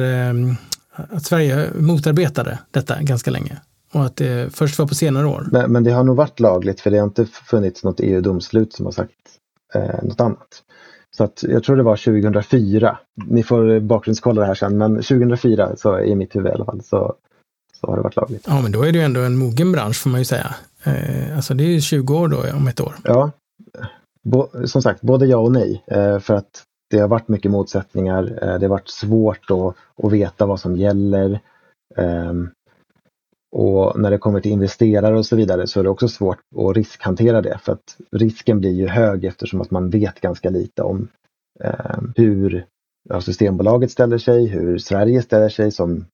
att 0.94 1.24
Sverige 1.24 1.70
motarbetade 1.74 2.58
detta 2.70 3.02
ganska 3.02 3.30
länge 3.30 3.60
och 3.92 4.04
att 4.04 4.16
det 4.16 4.54
först 4.54 4.78
var 4.78 4.86
på 4.86 4.94
senare 4.94 5.26
år. 5.26 5.48
Men, 5.52 5.72
men 5.72 5.84
det 5.84 5.90
har 5.90 6.04
nog 6.04 6.16
varit 6.16 6.40
lagligt 6.40 6.80
för 6.80 6.90
det 6.90 6.98
har 6.98 7.04
inte 7.04 7.26
funnits 7.26 7.84
något 7.84 8.00
EU-domslut 8.00 8.72
som 8.72 8.84
har 8.84 8.92
sagt 8.92 9.12
eh, 9.74 10.02
något 10.02 10.20
annat. 10.20 10.62
Så 11.16 11.24
att 11.24 11.42
jag 11.42 11.64
tror 11.64 11.76
det 11.76 11.82
var 11.82 11.96
2004. 11.96 12.98
Ni 13.26 13.42
får 13.42 13.80
bakgrundskolla 13.80 14.40
det 14.40 14.46
här 14.46 14.54
sen, 14.54 14.78
men 14.78 14.94
2004 14.94 15.76
så 15.76 16.00
i 16.00 16.14
mitt 16.14 16.36
huvud 16.36 16.50
i 16.50 16.54
alla 16.54 16.64
fall 16.64 16.82
så, 16.82 17.14
så 17.80 17.86
har 17.86 17.96
det 17.96 18.02
varit 18.02 18.16
lagligt. 18.16 18.44
Ja, 18.46 18.62
men 18.62 18.72
då 18.72 18.82
är 18.82 18.92
det 18.92 18.98
ju 18.98 19.04
ändå 19.04 19.20
en 19.20 19.36
mogen 19.36 19.72
bransch 19.72 19.96
får 19.96 20.10
man 20.10 20.20
ju 20.20 20.24
säga. 20.24 20.54
Eh, 20.84 21.36
alltså 21.36 21.54
det 21.54 21.64
är 21.64 21.68
ju 21.68 21.80
20 21.80 22.14
år 22.14 22.28
då 22.28 22.38
om 22.56 22.68
ett 22.68 22.80
år. 22.80 22.94
Ja, 23.04 23.30
Bo, 24.24 24.48
som 24.66 24.82
sagt, 24.82 25.00
både 25.00 25.26
ja 25.26 25.36
och 25.36 25.52
nej. 25.52 25.84
Eh, 25.86 26.18
för 26.18 26.34
att 26.34 26.62
det 26.94 27.00
har 27.00 27.08
varit 27.08 27.28
mycket 27.28 27.50
motsättningar. 27.50 28.38
Eh, 28.42 28.58
det 28.58 28.66
har 28.66 28.68
varit 28.68 28.88
svårt 28.88 29.50
att, 29.50 29.76
att 30.04 30.12
veta 30.12 30.46
vad 30.46 30.60
som 30.60 30.76
gäller. 30.76 31.40
Ehm, 31.96 32.50
och 33.52 34.00
när 34.00 34.10
det 34.10 34.18
kommer 34.18 34.40
till 34.40 34.52
investerare 34.52 35.18
och 35.18 35.26
så 35.26 35.36
vidare 35.36 35.66
så 35.66 35.80
är 35.80 35.84
det 35.84 35.90
också 35.90 36.08
svårt 36.08 36.38
att 36.56 36.76
riskhantera 36.76 37.42
det 37.42 37.58
för 37.62 37.72
att 37.72 37.96
risken 38.12 38.60
blir 38.60 38.72
ju 38.72 38.86
hög 38.86 39.24
eftersom 39.24 39.60
att 39.60 39.70
man 39.70 39.90
vet 39.90 40.20
ganska 40.20 40.50
lite 40.50 40.82
om 40.82 41.08
eh, 41.60 42.00
hur 42.16 42.66
ja, 43.08 43.20
Systembolaget 43.20 43.90
ställer 43.90 44.18
sig, 44.18 44.46
hur 44.46 44.78
Sverige 44.78 45.22
ställer 45.22 45.48
sig, 45.48 45.70
som 45.70 46.06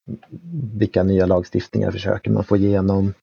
vilka 0.74 1.02
nya 1.02 1.26
lagstiftningar 1.26 1.90
försöker 1.90 2.30
man 2.30 2.44
få 2.44 2.56
igenom. 2.56 3.14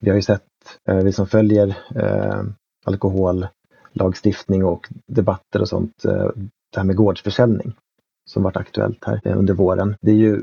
Vi 0.00 0.10
har 0.10 0.16
ju 0.16 0.22
sett, 0.22 0.42
eh, 0.88 0.96
vi 0.96 1.12
som 1.12 1.26
följer 1.26 1.76
eh, 1.94 2.42
alkohollagstiftning 2.84 4.64
och 4.64 4.88
debatter 5.06 5.60
och 5.60 5.68
sånt, 5.68 6.04
eh, 6.04 6.30
det 6.72 6.80
här 6.80 6.86
med 6.86 6.96
gårdsförsäljning 6.96 7.74
som 8.30 8.42
varit 8.42 8.56
aktuellt 8.56 9.04
här 9.04 9.20
eh, 9.24 9.38
under 9.38 9.54
våren. 9.54 9.96
Det 10.00 10.10
är 10.10 10.16
ju 10.16 10.40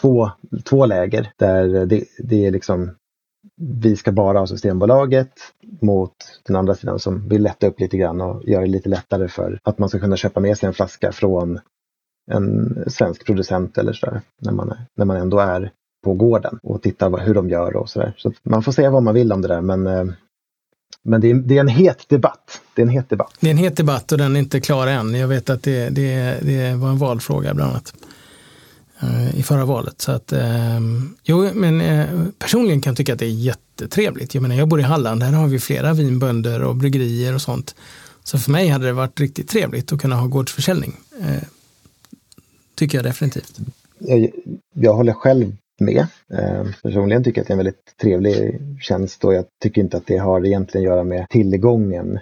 två, 0.00 0.30
två 0.64 0.86
läger 0.86 1.32
där 1.36 1.86
det, 1.86 2.04
det 2.18 2.46
är 2.46 2.50
liksom 2.50 2.90
vi 3.60 3.96
ska 3.96 4.12
bara 4.12 4.38
ha 4.38 4.46
Systembolaget 4.46 5.32
mot 5.80 6.14
den 6.46 6.56
andra 6.56 6.74
sidan 6.74 6.98
som 6.98 7.28
vill 7.28 7.42
lätta 7.42 7.66
upp 7.66 7.80
lite 7.80 7.96
grann 7.96 8.20
och 8.20 8.44
göra 8.44 8.60
det 8.60 8.70
lite 8.70 8.88
lättare 8.88 9.28
för 9.28 9.60
att 9.62 9.78
man 9.78 9.88
ska 9.88 9.98
kunna 9.98 10.16
köpa 10.16 10.40
med 10.40 10.58
sig 10.58 10.66
en 10.66 10.72
flaska 10.72 11.12
från 11.12 11.60
en 12.30 12.84
svensk 12.86 13.26
producent 13.26 13.78
eller 13.78 13.92
sådär 13.92 14.20
när 14.40 14.52
man, 14.52 14.74
när 14.96 15.04
man 15.04 15.16
ändå 15.16 15.38
är 15.38 15.72
på 16.04 16.14
gården 16.14 16.58
och 16.62 16.82
tittar 16.82 17.18
hur 17.18 17.34
de 17.34 17.50
gör 17.50 17.76
och 17.76 17.88
sådär. 17.88 18.14
Så 18.16 18.32
man 18.42 18.62
får 18.62 18.72
säga 18.72 18.90
vad 18.90 19.02
man 19.02 19.14
vill 19.14 19.32
om 19.32 19.42
det 19.42 19.48
där 19.48 19.60
men, 19.60 19.86
eh, 19.86 20.04
men 21.04 21.20
det 21.20 21.30
är, 21.30 21.34
det 21.34 21.56
är 21.56 21.60
en 21.60 21.68
het 21.68 22.08
debatt. 22.08 22.60
Det 22.74 22.82
är 22.82 22.86
en 22.86 22.92
het 22.92 23.10
debatt. 23.10 23.34
Det 23.40 23.46
är 23.46 23.50
en 23.50 23.56
het 23.56 23.76
debatt 23.76 24.12
och 24.12 24.18
den 24.18 24.36
är 24.36 24.40
inte 24.40 24.60
klar 24.60 24.86
än. 24.86 25.14
Jag 25.14 25.28
vet 25.28 25.50
att 25.50 25.62
det, 25.62 25.88
det, 25.88 26.38
det 26.42 26.74
var 26.74 26.88
en 26.88 26.98
valfråga 26.98 27.54
bland 27.54 27.70
annat 27.70 27.94
eh, 29.00 29.38
i 29.38 29.42
förra 29.42 29.64
valet. 29.64 30.00
Så 30.00 30.12
att, 30.12 30.32
eh, 30.32 30.80
jo, 31.22 31.50
men 31.54 31.80
eh, 31.80 32.06
personligen 32.38 32.80
kan 32.80 32.90
jag 32.90 32.96
tycka 32.96 33.12
att 33.12 33.18
det 33.18 33.26
är 33.26 33.30
jättetrevligt. 33.30 34.34
Jag 34.34 34.42
menar, 34.42 34.54
jag 34.54 34.68
bor 34.68 34.80
i 34.80 34.82
Halland, 34.82 35.22
här 35.22 35.32
har 35.32 35.48
vi 35.48 35.58
flera 35.58 35.94
vinbönder 35.94 36.62
och 36.62 36.76
bryggerier 36.76 37.34
och 37.34 37.42
sånt. 37.42 37.74
Så 38.24 38.38
för 38.38 38.50
mig 38.50 38.68
hade 38.68 38.86
det 38.86 38.92
varit 38.92 39.20
riktigt 39.20 39.48
trevligt 39.48 39.92
att 39.92 40.00
kunna 40.00 40.16
ha 40.16 40.26
gårdsförsäljning. 40.26 40.96
Eh, 41.20 41.42
tycker 42.74 42.98
jag 42.98 43.04
definitivt. 43.04 43.58
Jag, 43.98 44.30
jag 44.74 44.94
håller 44.94 45.12
själv 45.12 45.56
med. 45.80 46.06
Eh, 46.32 46.66
personligen 46.82 47.24
tycker 47.24 47.38
jag 47.38 47.42
att 47.42 47.48
det 47.48 47.52
är 47.52 47.54
en 47.54 47.58
väldigt 47.58 47.96
trevlig 48.00 48.60
tjänst 48.80 49.24
och 49.24 49.34
jag 49.34 49.44
tycker 49.62 49.82
inte 49.82 49.96
att 49.96 50.06
det 50.06 50.16
har 50.16 50.46
egentligen 50.46 50.86
att 50.86 50.92
göra 50.92 51.04
med 51.04 51.28
tillgången. 51.28 52.18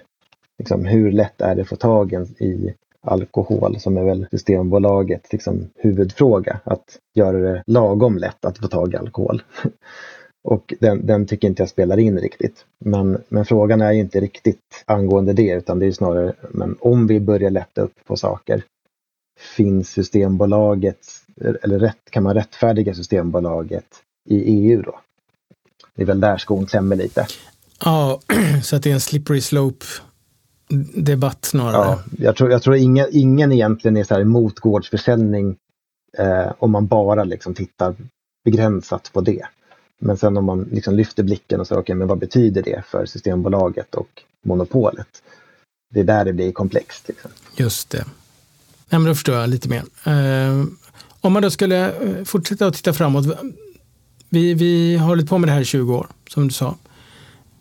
Liksom, 0.59 0.85
hur 0.85 1.11
lätt 1.11 1.41
är 1.41 1.55
det 1.55 1.61
att 1.61 1.67
få 1.67 1.75
tag 1.75 2.13
i 2.39 2.73
alkohol 3.01 3.79
som 3.79 3.97
är 3.97 4.03
väl 4.03 4.27
Systembolagets 4.31 5.31
liksom, 5.31 5.69
huvudfråga. 5.75 6.59
Att 6.63 6.97
göra 7.13 7.37
det 7.37 7.63
lagom 7.67 8.17
lätt 8.17 8.45
att 8.45 8.57
få 8.57 8.67
tag 8.67 8.93
i 8.93 8.97
alkohol. 8.97 9.41
Och 10.43 10.73
den, 10.79 11.05
den, 11.05 11.27
tycker 11.27 11.47
inte 11.47 11.61
jag 11.61 11.69
spelar 11.69 11.99
in 11.99 12.19
riktigt. 12.19 12.65
Men, 12.79 13.23
men 13.29 13.45
frågan 13.45 13.81
är 13.81 13.91
inte 13.91 14.19
riktigt 14.19 14.83
angående 14.85 15.33
det 15.33 15.51
utan 15.51 15.79
det 15.79 15.85
är 15.85 15.91
snarare 15.91 16.33
men 16.49 16.77
om 16.79 17.07
vi 17.07 17.19
börjar 17.19 17.49
lätta 17.49 17.81
upp 17.81 18.05
på 18.05 18.17
saker 18.17 18.63
finns 19.39 19.89
Systembolagets 19.89 21.26
eller 21.41 21.79
rätt, 21.79 21.97
kan 22.09 22.23
man 22.23 22.33
rättfärdiga 22.33 22.93
Systembolaget 22.93 23.85
i 24.29 24.35
EU 24.35 24.81
då? 24.81 24.99
Det 25.95 26.01
är 26.01 26.05
väl 26.05 26.19
där 26.19 26.37
skon 26.37 26.65
klämmer 26.65 26.95
lite. 26.95 27.27
Ja, 27.85 28.19
så 28.63 28.75
att 28.75 28.83
det 28.83 28.89
är 28.89 28.93
en 28.93 28.99
slippery 28.99 29.41
slope 29.41 29.85
debatt 30.95 31.45
snarare. 31.45 31.85
Ja, 31.85 32.03
jag 32.17 32.35
tror, 32.35 32.51
jag 32.51 32.61
tror 32.61 32.75
ingen, 32.75 33.07
ingen 33.11 33.51
egentligen 33.51 33.97
är 33.97 34.03
så 34.03 34.13
här 34.13 34.21
emot 34.21 34.59
gårdsförsäljning 34.59 35.55
eh, 36.17 36.51
om 36.59 36.71
man 36.71 36.87
bara 36.87 37.23
liksom 37.23 37.53
tittar 37.53 37.95
begränsat 38.45 39.09
på 39.13 39.21
det. 39.21 39.47
Men 39.99 40.17
sen 40.17 40.37
om 40.37 40.45
man 40.45 40.63
liksom 40.71 40.95
lyfter 40.95 41.23
blicken 41.23 41.59
och 41.59 41.67
säger 41.67 41.81
okej, 41.81 41.93
okay, 41.93 41.95
men 41.95 42.07
vad 42.07 42.17
betyder 42.17 42.61
det 42.61 42.83
för 42.87 43.05
Systembolaget 43.05 43.95
och 43.95 44.23
monopolet? 44.45 45.07
Det 45.93 45.99
är 45.99 46.03
där 46.03 46.25
det 46.25 46.33
blir 46.33 46.51
komplext. 46.51 47.07
Liksom. 47.07 47.31
Just 47.55 47.89
det. 47.89 48.05
Nej, 48.89 48.99
men 48.99 49.05
då 49.05 49.13
förstår 49.13 49.35
jag 49.35 49.49
lite 49.49 49.69
mer. 49.69 49.83
Eh, 50.03 50.63
om 51.21 51.33
man 51.33 51.41
då 51.41 51.49
skulle 51.49 51.91
eh, 51.91 52.23
fortsätta 52.25 52.67
att 52.67 52.73
titta 52.73 52.93
framåt. 52.93 53.25
Vi, 54.29 54.53
vi 54.53 54.97
har 54.97 55.07
hållit 55.07 55.29
på 55.29 55.37
med 55.37 55.49
det 55.49 55.53
här 55.53 55.61
i 55.61 55.65
20 55.65 55.95
år, 55.95 56.07
som 56.29 56.47
du 56.47 56.53
sa. 56.53 56.75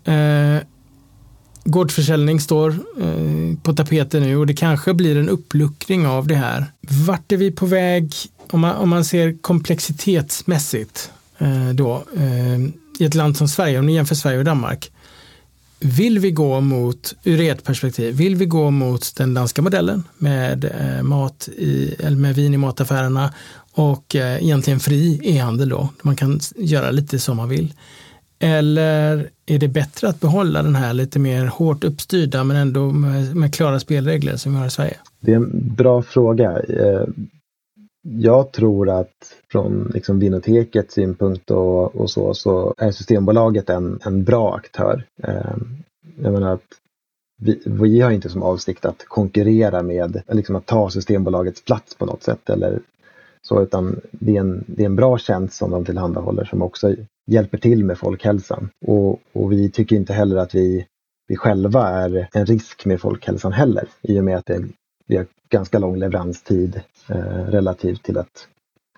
Eh, 0.04 0.62
gårdsförsäljning 1.64 2.40
står 2.40 2.70
eh, 3.00 3.58
på 3.62 3.72
tapeten 3.72 4.22
nu 4.22 4.36
och 4.36 4.46
det 4.46 4.54
kanske 4.54 4.94
blir 4.94 5.16
en 5.16 5.28
uppluckring 5.28 6.06
av 6.06 6.26
det 6.26 6.34
här. 6.34 6.64
Vart 6.80 7.32
är 7.32 7.36
vi 7.36 7.50
på 7.50 7.66
väg 7.66 8.14
om 8.50 8.60
man, 8.60 8.76
om 8.76 8.88
man 8.88 9.04
ser 9.04 9.38
komplexitetsmässigt 9.40 11.10
eh, 11.38 11.68
då 11.68 12.04
eh, 12.16 12.58
i 12.98 13.04
ett 13.04 13.14
land 13.14 13.36
som 13.36 13.48
Sverige, 13.48 13.78
om 13.78 13.86
ni 13.86 13.94
jämför 13.94 14.14
Sverige 14.14 14.38
och 14.38 14.44
Danmark. 14.44 14.90
Vill 15.80 16.18
vi 16.18 16.30
gå 16.30 16.60
mot, 16.60 17.14
ur 17.24 17.40
ert 17.40 17.64
perspektiv, 17.64 18.14
vill 18.14 18.36
vi 18.36 18.46
gå 18.46 18.70
mot 18.70 19.16
den 19.16 19.34
danska 19.34 19.62
modellen 19.62 20.04
med, 20.18 20.64
eh, 20.64 21.02
mat 21.02 21.48
i, 21.56 21.94
eller 21.98 22.16
med 22.16 22.34
vin 22.34 22.54
i 22.54 22.56
mataffärerna 22.56 23.32
och 23.72 24.16
eh, 24.16 24.44
egentligen 24.44 24.80
fri 24.80 25.20
e-handel 25.22 25.68
då, 25.68 25.88
man 26.02 26.16
kan 26.16 26.40
göra 26.56 26.90
lite 26.90 27.18
som 27.18 27.36
man 27.36 27.48
vill. 27.48 27.74
Eller 28.38 29.30
är 29.46 29.58
det 29.58 29.68
bättre 29.68 30.08
att 30.08 30.20
behålla 30.20 30.62
den 30.62 30.76
här 30.76 30.94
lite 30.94 31.18
mer 31.18 31.46
hårt 31.46 31.84
uppstyrda 31.84 32.44
men 32.44 32.56
ändå 32.56 32.90
med, 32.90 33.36
med 33.36 33.54
klara 33.54 33.80
spelregler 33.80 34.36
som 34.36 34.52
vi 34.52 34.58
har 34.58 34.66
i 34.66 34.70
Sverige? 34.70 34.96
Det 35.20 35.32
är 35.32 35.36
en 35.36 35.74
bra 35.74 36.02
fråga. 36.02 36.50
Eh, 36.50 37.04
jag 38.08 38.52
tror 38.52 38.90
att 38.90 39.36
från 39.50 39.90
liksom 39.94 40.18
Vinotekets 40.18 40.94
synpunkt 40.94 41.50
och, 41.50 41.96
och, 41.96 42.10
så, 42.10 42.34
så 42.34 42.74
är 42.78 42.90
Systembolaget 42.90 43.70
en, 43.70 43.98
en 44.04 44.24
bra 44.24 44.54
aktör. 44.54 45.04
Eh, 45.22 45.56
jag 46.22 46.32
menar 46.32 46.54
att 46.54 46.66
vi, 47.38 47.62
vi 47.64 48.00
har 48.00 48.10
inte 48.10 48.28
som 48.28 48.42
avsikt 48.42 48.84
att 48.84 49.04
konkurrera 49.04 49.82
med, 49.82 50.22
liksom 50.28 50.56
att 50.56 50.66
ta 50.66 50.90
Systembolagets 50.90 51.64
plats 51.64 51.94
på 51.94 52.06
något 52.06 52.22
sätt 52.22 52.50
eller 52.50 52.80
så, 53.42 53.62
utan 53.62 54.00
det 54.10 54.36
är 54.36 54.40
en, 54.40 54.64
det 54.66 54.82
är 54.82 54.86
en 54.86 54.96
bra 54.96 55.18
tjänst 55.18 55.56
som 55.56 55.70
de 55.70 55.84
tillhandahåller 55.84 56.44
som 56.44 56.62
också 56.62 56.94
hjälper 57.26 57.58
till 57.58 57.84
med 57.84 57.98
folkhälsan. 57.98 58.70
Och, 58.86 59.20
och 59.32 59.52
vi 59.52 59.70
tycker 59.70 59.96
inte 59.96 60.12
heller 60.12 60.36
att 60.36 60.54
vi, 60.54 60.86
vi 61.28 61.36
själva 61.36 61.88
är 61.88 62.28
en 62.32 62.46
risk 62.46 62.84
med 62.84 63.00
folkhälsan 63.00 63.52
heller 63.52 63.84
i 64.02 64.20
och 64.20 64.24
med 64.24 64.36
att 64.36 64.46
det, 64.46 64.64
vi 65.06 65.16
har 65.16 65.26
ganska 65.48 65.78
lång 65.78 65.96
leveranstid 65.96 66.80
eh, 67.08 67.16
relativt 67.50 68.02
till 68.02 68.18
att 68.18 68.46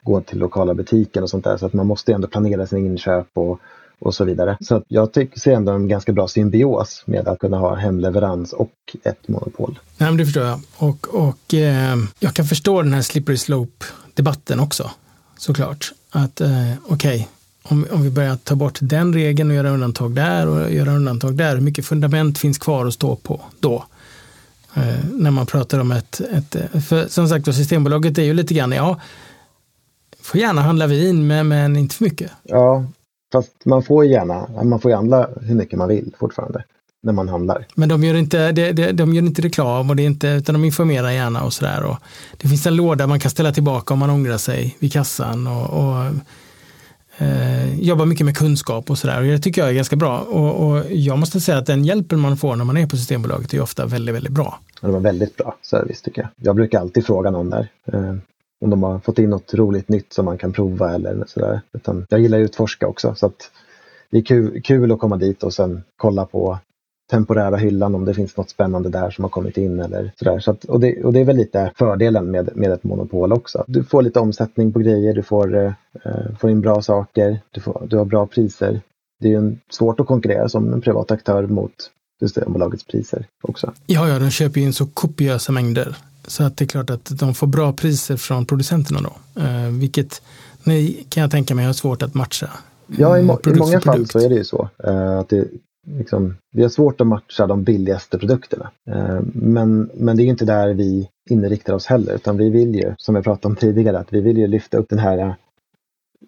gå 0.02 0.20
till 0.20 0.38
lokala 0.38 0.74
butiken 0.74 1.22
och 1.22 1.30
sånt 1.30 1.44
där. 1.44 1.56
Så 1.56 1.66
att 1.66 1.72
man 1.72 1.86
måste 1.86 2.12
ändå 2.12 2.28
planera 2.28 2.66
sina 2.66 2.80
inköp 2.80 3.26
och, 3.34 3.61
och 3.98 4.14
så 4.14 4.24
vidare. 4.24 4.56
Så 4.61 4.74
att 4.74 4.84
jag 4.88 5.12
tycker, 5.12 5.40
ser 5.40 5.52
ändå 5.52 5.72
en 5.72 5.88
ganska 5.88 6.12
bra 6.12 6.28
symbios 6.28 7.02
med 7.06 7.28
att 7.28 7.38
kunna 7.38 7.59
ha 7.59 7.74
hemleverans 7.74 8.52
och 8.52 8.72
ett 9.02 9.28
monopol. 9.28 9.78
Nej, 9.98 10.11
men 10.11 10.16
det 10.16 10.24
förstår 10.24 10.44
jag. 10.44 10.61
Och, 10.76 11.06
och 11.14 11.54
eh, 11.54 11.96
jag 12.18 12.34
kan 12.34 12.44
förstå 12.44 12.82
den 12.82 12.92
här 12.92 13.02
slippery 13.02 13.36
slope-debatten 13.36 14.61
också, 14.61 14.90
såklart. 15.38 15.92
Att 16.11 16.40
eh, 16.40 16.72
okej, 16.86 17.14
okay, 17.14 17.24
om, 17.62 17.86
om 17.90 18.02
vi 18.02 18.11
börjar 18.11 18.36
ta 18.36 18.54
bort 18.54 18.78
den 18.80 19.14
regeln 19.14 19.50
och 19.50 19.56
göra 19.56 19.70
undantag 19.70 20.14
där 20.14 20.46
och 20.48 20.72
göra 20.72 20.92
undantag 20.92 21.34
där, 21.34 21.54
hur 21.54 21.62
mycket 21.62 21.86
fundament 21.86 22.38
finns 22.38 22.59
kvar 22.59 22.86
att 22.86 22.94
stå 22.94 23.16
på 23.16 23.40
då? 23.61 23.84
Eh, 24.75 25.05
när 25.12 25.31
man 25.31 25.47
pratar 25.47 25.79
om 25.79 25.93
ett, 25.93 26.21
ett 26.21 26.57
för 26.85 27.09
som 27.09 27.29
sagt 27.29 27.55
Systembolaget 27.55 28.19
är 28.19 28.23
ju 28.23 28.35
lite 28.35 28.55
grann, 28.55 28.73
ja, 28.73 29.01
får 30.23 30.41
gärna 30.41 30.62
handla 30.62 30.87
vin 30.87 31.27
men, 31.27 31.49
men 31.49 31.77
inte 31.77 31.95
för 31.95 32.05
mycket. 32.05 32.31
Ja, 32.43 32.85
fast 33.33 33.53
man 33.64 33.83
får 33.83 34.05
gärna, 34.05 34.64
man 34.64 34.81
får 34.81 34.91
handla 34.91 35.29
hur 35.41 35.55
mycket 35.55 35.79
man 35.79 35.89
vill 35.89 36.14
fortfarande 36.19 36.64
när 37.03 37.12
man 37.12 37.29
handlar. 37.29 37.66
Men 37.75 37.89
de 37.89 38.05
gör 38.05 38.14
inte, 38.14 38.53
de, 38.53 38.73
de, 38.73 38.93
de 38.93 39.14
gör 39.14 39.23
inte 39.23 39.43
reklam 39.43 39.91
och 39.91 39.97
det 39.97 40.03
är 40.03 40.07
inte, 40.07 40.29
utan 40.29 40.53
de 40.53 40.64
informerar 40.64 41.11
gärna 41.11 41.45
och 41.45 41.53
sådär. 41.53 41.97
Det 42.37 42.49
finns 42.49 42.66
en 42.66 42.77
låda 42.77 43.07
man 43.07 43.21
kan 43.21 43.31
ställa 43.31 43.53
tillbaka 43.53 43.95
om 43.95 44.01
man 44.01 44.11
ångrar 44.11 44.39
sig 44.39 44.77
vid 44.79 44.93
kassan 44.93 45.47
och, 45.47 45.71
och 45.71 46.05
eh, 47.19 47.81
jobbar 47.81 48.07
mycket 48.07 48.27
med 48.27 48.37
kunskap 48.37 48.91
och 48.91 48.99
sådär. 48.99 49.23
Det 49.23 49.39
tycker 49.39 49.61
jag 49.61 49.71
är 49.71 49.75
ganska 49.75 49.97
bra. 49.97 50.21
Och, 50.21 50.69
och, 50.69 50.85
jag 50.91 51.19
måste 51.19 51.41
säga 51.41 51.59
att 51.59 51.66
den 51.66 51.85
hjälpen 51.85 52.21
man 52.21 52.37
får 52.37 52.57
när 52.57 52.64
man 52.64 52.77
är 52.77 52.87
på 52.87 52.97
Systembolaget 52.97 53.55
är 53.55 53.61
ofta 53.61 53.87
väldigt, 53.87 54.14
väldigt 54.14 54.33
bra. 54.33 54.61
Det 54.81 54.89
var 54.89 55.01
väldigt 55.01 55.37
bra 55.37 55.57
service 55.62 56.03
tycker 56.03 56.23
jag. 56.23 56.31
Jag 56.37 56.57
brukar 56.57 56.81
alltid 56.81 57.07
fråga 57.07 57.31
någon 57.31 57.51
där. 57.51 57.69
Eh, 57.93 58.14
om 58.61 58.71
de 58.71 58.83
har 58.83 58.99
fått 58.99 59.19
in 59.19 59.31
något 59.31 59.55
roligt 59.55 59.89
nytt 59.89 60.12
som 60.12 60.25
man 60.25 60.39
kan 60.39 60.53
prova 60.53 60.95
eller 60.95 61.25
sådär. 61.27 61.61
Utan 61.73 62.07
jag 62.09 62.21
gillar 62.21 62.39
att 62.39 62.45
utforska 62.45 62.87
också. 62.87 63.14
Så 63.14 63.27
att 63.27 63.51
det 64.11 64.19
är 64.19 64.23
kul, 64.23 64.62
kul 64.62 64.93
att 64.93 64.99
komma 64.99 65.16
dit 65.16 65.43
och 65.43 65.55
sen 65.55 65.83
kolla 65.97 66.27
på 66.27 66.59
temporära 67.11 67.56
hyllan 67.56 67.94
om 67.94 68.04
det 68.04 68.14
finns 68.14 68.36
något 68.36 68.50
spännande 68.50 68.88
där 68.88 69.11
som 69.11 69.24
har 69.24 69.28
kommit 69.28 69.56
in 69.56 69.80
eller 69.80 70.12
sådär. 70.18 70.40
Så 70.40 70.50
att, 70.50 70.64
och, 70.64 70.80
det, 70.80 71.04
och 71.04 71.12
det 71.12 71.20
är 71.20 71.24
väl 71.24 71.36
lite 71.36 71.72
fördelen 71.76 72.30
med, 72.30 72.50
med 72.56 72.72
ett 72.72 72.84
monopol 72.84 73.32
också. 73.32 73.64
Du 73.66 73.84
får 73.84 74.02
lite 74.02 74.20
omsättning 74.20 74.72
på 74.72 74.78
grejer, 74.78 75.14
du 75.14 75.22
får, 75.22 75.56
eh, 75.56 75.72
får 76.40 76.50
in 76.50 76.61
bra 76.61 76.82
saker, 76.82 77.40
du, 77.50 77.61
får, 77.61 77.86
du 77.90 77.96
har 77.96 78.04
bra 78.04 78.26
priser. 78.26 78.80
Det 79.20 79.28
är 79.28 79.32
ju 79.32 79.56
svårt 79.70 80.00
att 80.00 80.06
konkurrera 80.06 80.48
som 80.48 80.72
en 80.72 80.80
privat 80.80 81.11
aktör 81.11 81.46
mot 81.46 81.72
Systembolagets 82.20 82.84
priser 82.84 83.26
också. 83.42 83.72
Ja, 83.86 84.09
ja, 84.09 84.18
de 84.18 84.30
köper 84.30 84.61
in 84.61 84.72
så 84.72 84.86
kopiösa 84.86 85.52
mängder. 85.52 85.96
Så 86.26 86.44
att 86.44 86.56
det 86.56 86.64
är 86.64 86.66
klart 86.66 86.90
att 86.90 87.18
de 87.18 87.34
får 87.34 87.46
bra 87.46 87.72
priser 87.72 88.16
från 88.16 88.46
producenterna 88.46 89.00
då. 89.00 89.42
Eh, 89.42 89.68
vilket 89.80 90.22
nej, 90.64 91.06
kan 91.09 91.20
jag 91.20 91.30
tänka 91.30 91.54
mig 91.54 91.66
har 91.66 91.72
svårt 91.72 92.02
att 92.02 92.14
matcha 92.14 92.50
Ja, 92.96 93.18
i, 93.18 93.22
må 93.22 93.40
i 93.46 93.54
många 93.54 93.80
fall 93.80 94.06
så 94.06 94.18
är 94.18 94.28
det 94.28 94.34
ju 94.34 94.44
så. 94.44 94.68
Uh, 94.86 95.18
att 95.18 95.28
det, 95.28 95.48
liksom, 95.97 96.36
vi 96.53 96.62
har 96.62 96.68
svårt 96.68 97.01
att 97.01 97.07
matcha 97.07 97.47
de 97.47 97.64
billigaste 97.64 98.18
produkterna. 98.18 98.70
Eh, 98.91 99.20
men, 99.32 99.91
men 99.95 100.16
det 100.16 100.22
är 100.22 100.26
inte 100.26 100.45
där 100.45 100.74
vi 100.74 101.09
inriktar 101.30 101.74
oss 101.74 101.86
heller, 101.86 102.14
utan 102.14 102.36
vi 102.36 102.51
vill 102.51 102.74
ju, 102.74 102.95
som 102.97 103.14
jag 103.14 103.24
pratade 103.24 103.53
om 103.53 103.57
tidigare, 103.57 103.99
att 103.99 104.12
vi 104.12 104.20
vill 104.20 104.39
ju 104.39 104.47
lyfta 104.47 104.78
upp 104.78 104.89
den 104.89 104.99
här 104.99 105.18
eh, 105.18 105.32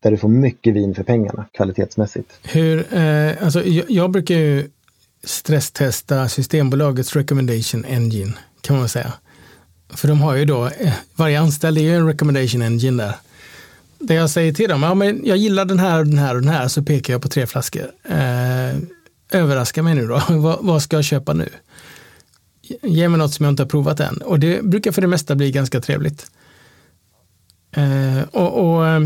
där 0.03 0.11
du 0.11 0.17
får 0.17 0.29
mycket 0.29 0.75
vin 0.75 0.95
för 0.95 1.03
pengarna 1.03 1.47
kvalitetsmässigt. 1.53 2.33
Hur, 2.43 2.95
eh, 2.95 3.45
alltså, 3.45 3.65
jag, 3.65 3.91
jag, 3.91 4.11
brukar 4.11 4.35
ju 4.35 4.69
stresstesta 5.25 6.29
Systembolagets 6.29 7.17
recommendation 7.17 7.85
engine 7.85 8.33
kan 8.61 8.77
man 8.77 8.89
säga. 8.89 9.13
För 9.89 10.09
de 10.09 10.21
har 10.21 10.37
ju 10.37 10.45
då, 10.45 10.67
eh, 10.67 10.93
varje 11.17 11.41
anställd 11.41 11.79
är 11.79 11.83
ju 11.83 11.97
en 11.97 12.07
recommendation 12.07 12.63
engine 12.63 13.03
där. 13.03 13.15
Där 13.99 14.15
jag 14.15 14.31
säger 14.31 14.53
till 14.53 14.69
dem, 14.69 14.83
ja, 14.83 14.95
men 14.95 15.21
jag 15.25 15.37
gillar 15.37 15.65
den 15.65 15.79
här, 15.79 16.05
den 16.05 16.19
här 16.19 16.35
och 16.35 16.41
den 16.41 16.51
här, 16.51 16.69
så 16.69 16.83
pekar 16.83 17.15
jag 17.15 17.23
på 17.23 17.29
tre 17.29 17.47
flaskor. 17.47 17.91
Eh, 18.05 18.77
överraska 19.31 19.83
mig 19.83 19.95
nu 19.95 20.07
då, 20.07 20.23
vad, 20.29 20.59
vad, 20.61 20.83
ska 20.83 20.97
jag 20.97 21.05
köpa 21.05 21.33
nu? 21.33 21.49
Ge 22.83 23.09
mig 23.09 23.19
något 23.19 23.35
som 23.35 23.45
jag 23.45 23.53
inte 23.53 23.63
har 23.63 23.69
provat 23.69 24.01
än. 24.01 24.17
Och 24.17 24.41
det 24.41 24.65
brukar 24.65 24.93
för 24.93 25.01
det 25.01 25.09
mesta 25.09 25.35
bli 25.35 25.51
ganska 25.51 25.81
trevligt. 25.81 26.31
Eh, 27.73 28.23
och, 28.31 28.75
och 28.75 28.87
eh, 28.87 29.01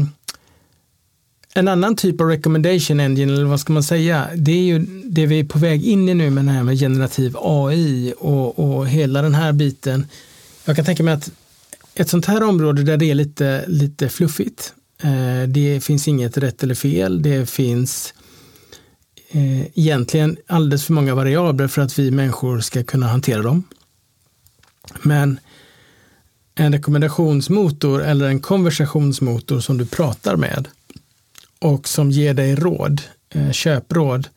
en 1.55 1.69
annan 1.69 1.97
typ 1.97 2.21
av 2.21 2.27
recommendation 2.27 3.01
engine, 3.01 3.33
eller 3.33 3.45
vad 3.45 3.61
ska 3.61 3.73
man 3.73 3.83
säga, 3.83 4.29
det 4.37 4.53
är 4.53 4.63
ju 4.63 4.79
det 5.05 5.27
vi 5.27 5.41
är 5.41 5.45
på 5.45 5.59
väg 5.59 5.85
in 5.85 6.09
i 6.09 6.15
nu 6.15 6.31
med 6.31 6.45
det 6.45 6.51
här 6.51 6.63
med 6.63 6.79
generativ 6.79 7.37
AI 7.39 8.15
och, 8.19 8.59
och 8.59 8.89
hela 8.89 9.23
den 9.23 9.35
här 9.35 9.53
biten. 9.53 10.07
Jag 10.65 10.77
kan 10.77 10.85
tänka 10.85 11.03
mig 11.03 11.15
att 11.15 11.31
ett 11.95 12.09
sånt 12.09 12.27
här 12.27 12.43
område 12.43 12.83
där 12.83 12.97
det 12.97 13.11
är 13.11 13.15
lite, 13.15 13.65
lite 13.69 14.09
fluffigt, 14.09 14.75
eh, 15.03 15.49
det 15.49 15.85
finns 15.85 16.09
inget 16.09 16.39
rätt 16.39 16.63
eller 16.63 16.75
fel, 16.75 17.23
det 17.23 17.51
finns 17.51 18.15
eh, 18.17 18.24
Eh, 19.35 19.67
egentligen 19.75 20.37
alldeles 20.47 20.85
för 20.85 20.93
många 20.93 21.15
variabler 21.15 21.69
för 21.69 21.83
att 21.83 21.99
vi 21.99 22.11
människor 22.11 22.61
ska 22.61 22.85
kunna 22.85 23.07
hantera 23.07 23.43
dem. 23.43 23.63
Men 25.03 25.41
en 26.55 26.73
rekommendationsmotor 26.73 28.03
eller 28.03 28.29
en 28.29 28.41
konversationsmotor 28.41 29.61
som 29.61 29.79
du 29.79 29.87
pratar 29.87 30.37
med 30.37 30.69
och 31.61 31.89
som 31.89 32.11
ger 32.11 32.35
dig 32.35 32.55
råd, 32.55 33.03
eh, 33.31 33.51
köpråd 33.51 34.29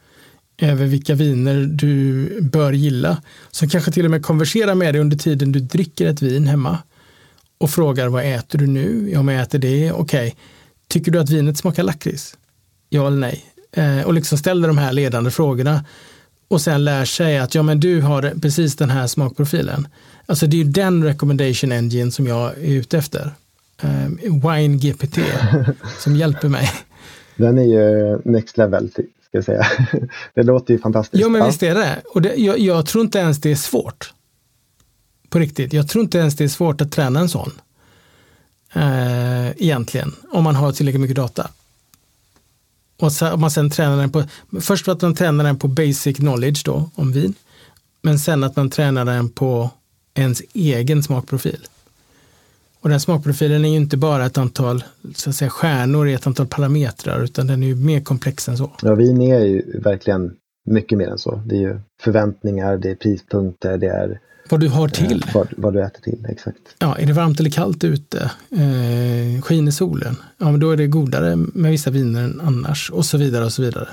över 0.58 0.86
vilka 0.86 1.16
viner 1.16 1.66
du 1.66 2.28
bör 2.42 2.74
gilla. 2.74 3.22
Som 3.52 3.70
kanske 3.70 3.92
till 3.92 4.06
och 4.06 4.12
med 4.12 4.24
konverserar 4.24 4.76
med 4.76 4.94
dig 4.94 5.02
under 5.02 5.18
tiden 5.18 5.52
du 5.52 5.60
dricker 5.60 6.08
ett 6.08 6.22
vin 6.22 6.48
hemma 6.48 6.78
och 7.58 7.70
frågar 7.70 8.08
vad 8.08 8.26
äter 8.26 8.60
du 8.60 8.68
nu? 8.68 9.10
Ja, 9.14 9.22
men 9.24 9.36
jag 9.36 9.44
äter 9.44 9.60
det. 9.60 9.92
Okej. 9.92 10.28
Okay. 10.28 10.34
Tycker 10.88 11.12
du 11.12 11.20
att 11.20 11.30
vinet 11.30 11.58
smakar 11.58 11.84
lakrits? 11.84 12.38
Ja 12.90 13.08
eller 13.08 13.18
nej? 13.18 13.46
Eh, 13.78 14.02
och 14.06 14.14
liksom 14.14 14.38
ställer 14.38 14.68
de 14.68 14.78
här 14.78 14.94
ledande 14.94 15.32
frågorna 15.32 15.86
och 16.48 16.62
sen 16.62 16.86
lär 16.86 17.06
sig 17.06 17.38
att 17.38 17.56
ja, 17.56 17.64
men 17.64 17.80
du 17.80 18.02
har 18.02 18.34
precis 18.42 18.76
den 18.76 18.90
här 18.90 19.08
smakprofilen. 19.08 19.88
Alltså 20.26 20.48
det 20.48 20.58
är 20.58 20.64
ju 20.64 20.72
den 20.72 21.04
recommendation 21.04 21.72
engine 21.72 22.12
som 22.12 22.28
jag 22.28 22.58
är 22.58 22.74
ute 22.74 22.98
efter. 22.98 23.32
Eh, 23.82 24.08
Wine 24.22 24.78
GPT 24.78 25.18
som 26.00 26.16
hjälper 26.16 26.48
mig. 26.48 26.70
Den 27.36 27.58
är 27.58 27.64
ju 27.64 28.20
next 28.26 28.58
level, 28.58 28.90
ska 28.92 29.04
jag 29.32 29.44
säga. 29.44 29.66
Det 30.34 30.44
låter 30.44 30.74
ju 30.74 30.80
fantastiskt. 30.80 31.22
Jo, 31.24 31.30
men 31.30 31.46
visst 31.46 31.64
är 31.64 31.76
det. 31.76 32.02
Och 32.14 32.22
det, 32.22 32.36
jag, 32.36 32.60
jag, 32.60 32.86
tror 32.86 33.04
inte 33.04 33.20
ens 33.20 33.42
det 33.42 33.52
är 33.52 33.56
svårt. 33.56 34.14
På 35.30 35.40
riktigt. 35.40 35.74
Jag 35.74 35.88
tror 35.88 36.04
inte 36.04 36.18
ens 36.18 36.36
det 36.36 36.44
är 36.44 36.48
svårt 36.48 36.82
att 36.82 36.92
träna 36.92 37.20
en 37.20 37.30
sån. 37.30 37.52
Eh, 38.74 39.48
egentligen, 39.50 40.16
om 40.32 40.44
man 40.44 40.56
har 40.56 40.72
tillräckligt 40.72 41.02
mycket 41.02 41.16
data. 41.16 41.50
Och 43.00 43.12
så, 43.12 43.32
om 43.32 43.42
man 43.42 43.52
sen 43.52 43.70
tränar 43.70 43.98
den 43.98 44.12
på, 44.12 44.24
först 44.62 44.88
att 44.88 45.02
man 45.02 45.16
tränar 45.16 45.44
den 45.44 45.58
på 45.58 45.68
basic 45.68 46.18
knowledge 46.18 46.62
då, 46.66 46.90
om 46.96 47.12
vin. 47.12 47.34
Men 48.02 48.20
sen 48.20 48.44
att 48.44 48.56
man 48.56 48.70
tränar 48.70 49.06
den 49.06 49.30
på 49.30 49.70
ens 50.14 50.42
egen 50.54 51.04
smakprofil. 51.04 51.68
Och 52.82 52.90
den 52.90 53.00
smakprofilen 53.00 53.66
är 53.66 53.70
ju 53.70 53.76
inte 53.76 53.98
bara 53.98 54.26
ett 54.26 54.38
antal 54.38 54.84
så 55.16 55.30
att 55.30 55.36
säga, 55.36 55.50
stjärnor 55.50 56.08
i 56.08 56.14
ett 56.14 56.28
antal 56.28 56.48
parametrar 56.48 57.24
utan 57.24 57.48
den 57.48 57.64
är 57.64 57.68
ju 57.68 57.76
mer 57.76 58.02
komplex 58.02 58.50
än 58.50 58.58
så. 58.58 58.72
Ja, 58.82 58.96
vin 58.96 59.22
är 59.22 59.46
ju 59.46 59.80
verkligen 59.80 60.36
mycket 60.66 60.98
mer 60.98 61.08
än 61.08 61.18
så. 61.18 61.42
Det 61.46 61.56
är 61.56 61.60
ju 61.60 61.80
förväntningar, 62.02 62.78
det 62.78 62.90
är 62.90 62.96
prispunkter, 62.96 63.78
det 63.78 63.88
är 63.88 64.20
vad 64.52 64.60
du 64.60 64.70
har 64.70 64.88
till. 64.88 65.24
Eh, 65.28 65.34
vad, 65.34 65.48
vad, 65.58 65.74
du 65.74 65.84
äter 65.84 66.02
till, 66.02 66.26
exakt. 66.30 66.58
Ja, 66.80 66.98
är 66.98 67.06
det 67.06 67.14
varmt 67.14 67.40
eller 67.40 67.50
kallt 67.50 67.84
ute? 67.84 68.32
Eh, 68.52 69.42
skiner 69.42 69.72
solen? 69.72 70.16
Ja, 70.38 70.52
men 70.52 70.60
då 70.60 70.72
är 70.72 70.78
det 70.78 70.88
godare 70.88 71.36
med 71.36 71.72
vissa 71.72 71.90
viner 71.90 72.24
än 72.24 72.42
annars 72.42 72.92
och 72.92 73.06
så 73.06 73.18
vidare 73.18 73.46
och 73.46 73.52
så 73.52 73.62
vidare. 73.62 73.88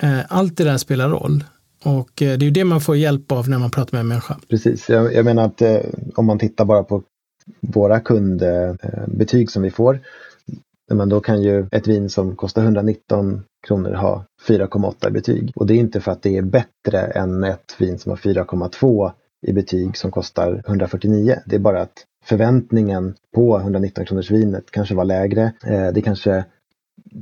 Eh, 0.00 0.20
allt 0.28 0.56
det 0.56 0.64
där 0.64 0.78
spelar 0.78 1.08
roll 1.08 1.44
och 1.84 2.22
eh, 2.22 2.38
det 2.38 2.44
är 2.44 2.46
ju 2.46 2.50
det 2.50 2.64
man 2.64 2.80
får 2.80 2.96
hjälp 2.96 3.32
av 3.32 3.48
när 3.48 3.58
man 3.58 3.70
pratar 3.70 3.92
med 3.92 4.00
en 4.00 4.08
människa. 4.08 4.36
Precis, 4.48 4.88
jag, 4.88 5.14
jag 5.14 5.24
menar 5.24 5.44
att 5.44 5.62
eh, 5.62 5.80
om 6.14 6.26
man 6.26 6.38
tittar 6.38 6.64
bara 6.64 6.82
på 6.82 7.02
våra 7.60 8.00
kundbetyg 8.00 9.50
som 9.50 9.62
vi 9.62 9.70
får. 9.70 10.00
Men 10.92 11.08
då 11.08 11.20
kan 11.20 11.42
ju 11.42 11.66
ett 11.72 11.86
vin 11.86 12.10
som 12.10 12.36
kostar 12.36 12.62
119 12.62 13.42
kronor 13.66 13.94
ha 13.94 14.24
4,8 14.48 15.08
i 15.08 15.10
betyg. 15.10 15.52
Och 15.54 15.66
det 15.66 15.74
är 15.74 15.78
inte 15.78 16.00
för 16.00 16.12
att 16.12 16.22
det 16.22 16.36
är 16.36 16.42
bättre 16.42 17.00
än 17.00 17.44
ett 17.44 17.74
vin 17.78 17.98
som 17.98 18.10
har 18.10 18.16
4,2 18.16 19.12
i 19.42 19.52
betyg 19.52 19.96
som 19.96 20.10
kostar 20.10 20.62
149. 20.66 21.38
Det 21.46 21.56
är 21.56 21.60
bara 21.60 21.82
att 21.82 22.04
förväntningen 22.24 23.14
på 23.34 23.58
119 23.58 24.04
kronors 24.04 24.30
vinet 24.30 24.70
kanske 24.70 24.94
var 24.94 25.04
lägre. 25.04 25.52
Eh, 25.66 25.88
det 25.92 26.02
kanske 26.02 26.44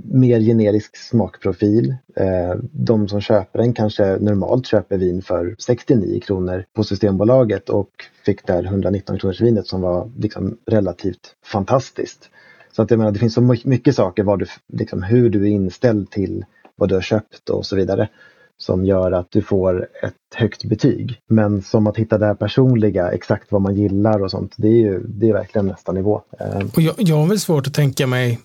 mer 0.05 0.41
generisk 0.41 0.97
smakprofil. 0.97 1.97
Eh, 2.17 2.55
de 2.73 3.09
som 3.09 3.21
köper 3.21 3.59
den 3.59 3.73
kanske 3.73 4.19
normalt 4.21 4.67
köper 4.67 4.99
vin 4.99 5.23
för 5.23 5.55
69 5.59 6.21
kronor 6.21 6.65
på 6.73 6.85
Systembolaget 6.85 7.69
och 7.69 7.91
fick 8.25 8.47
där 8.47 8.65
119 8.65 9.19
kronors 9.19 9.41
vinet 9.41 9.67
som 9.67 9.81
var 9.81 10.11
liksom 10.19 10.59
relativt 10.67 11.37
fantastiskt. 11.45 12.31
Så 12.73 12.83
att 12.83 12.91
jag 12.91 12.99
menar, 12.99 13.12
det 13.12 13.19
finns 13.19 13.35
så 13.35 13.57
mycket 13.65 13.97
saker 13.97 14.23
vad 14.23 14.39
du, 14.39 14.47
liksom, 14.73 15.03
hur 15.03 15.31
du 15.31 15.43
är 15.43 15.51
inställd 15.51 16.11
till 16.11 16.45
vad 16.77 16.89
du 16.89 16.95
har 16.95 17.03
köpt 17.03 17.51
och 17.51 17.67
så 17.67 17.77
vidare 17.77 18.09
som 18.57 18.85
gör 18.85 19.13
att 19.13 19.31
du 19.31 19.43
får 19.43 19.89
ett 20.03 20.15
högt 20.35 20.65
betyg. 20.65 21.21
Men 21.29 21.63
som 21.63 21.87
att 21.87 21.97
hitta 21.97 22.19
det 22.19 22.27
här 22.27 22.35
personliga, 22.35 23.13
exakt 23.13 23.53
vad 23.53 23.63
man 23.63 23.75
gillar 23.75 24.23
och 24.23 24.31
sånt, 24.31 24.55
det 24.57 24.69
är 24.69 24.79
ju 24.79 25.03
det 25.07 25.29
är 25.29 25.33
verkligen 25.33 25.67
nästa 25.67 25.93
nivå. 25.93 26.23
Eh, 26.41 26.67
och 26.75 26.83
jag, 26.83 26.95
jag 26.99 27.17
har 27.17 27.27
väl 27.27 27.41
svårt 27.41 27.67
att 27.67 27.75
tänka 27.75 28.07
mig 28.07 28.41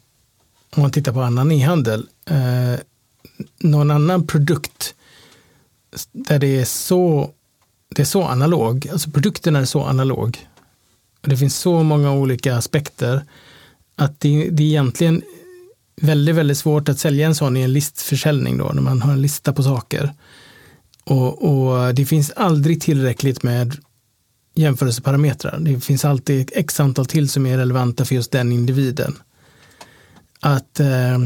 om 0.75 0.81
man 0.81 0.91
tittar 0.91 1.13
på 1.13 1.21
annan 1.21 1.51
e-handel, 1.51 2.07
eh, 2.29 2.79
någon 3.59 3.91
annan 3.91 4.27
produkt 4.27 4.95
där 6.11 6.39
det 6.39 6.59
är 6.59 6.65
så, 6.65 7.29
det 7.95 8.01
är 8.01 8.05
så 8.05 8.23
analog, 8.23 8.87
alltså 8.91 9.11
produkten 9.11 9.55
är 9.55 9.65
så 9.65 9.81
analog. 9.81 10.37
Och 11.21 11.29
det 11.29 11.37
finns 11.37 11.57
så 11.57 11.83
många 11.83 12.13
olika 12.13 12.55
aspekter 12.55 13.21
att 13.95 14.19
det, 14.19 14.49
det 14.49 14.63
är 14.63 14.67
egentligen 14.67 15.21
väldigt, 16.01 16.35
väldigt 16.35 16.57
svårt 16.57 16.89
att 16.89 16.99
sälja 16.99 17.27
en 17.27 17.35
sån 17.35 17.57
i 17.57 17.61
en 17.61 17.73
listförsäljning 17.73 18.57
då, 18.57 18.71
när 18.73 18.81
man 18.81 19.01
har 19.01 19.11
en 19.11 19.21
lista 19.21 19.53
på 19.53 19.63
saker. 19.63 20.13
Och, 21.03 21.49
och 21.49 21.95
det 21.95 22.05
finns 22.05 22.31
aldrig 22.31 22.81
tillräckligt 22.81 23.43
med 23.43 23.75
jämförelseparametrar. 24.55 25.59
Det 25.59 25.79
finns 25.79 26.05
alltid 26.05 26.51
x 26.55 26.79
antal 26.79 27.05
till 27.05 27.29
som 27.29 27.45
är 27.45 27.57
relevanta 27.57 28.05
för 28.05 28.15
just 28.15 28.31
den 28.31 28.51
individen 28.51 29.15
att 30.39 30.79
eh, 30.79 31.19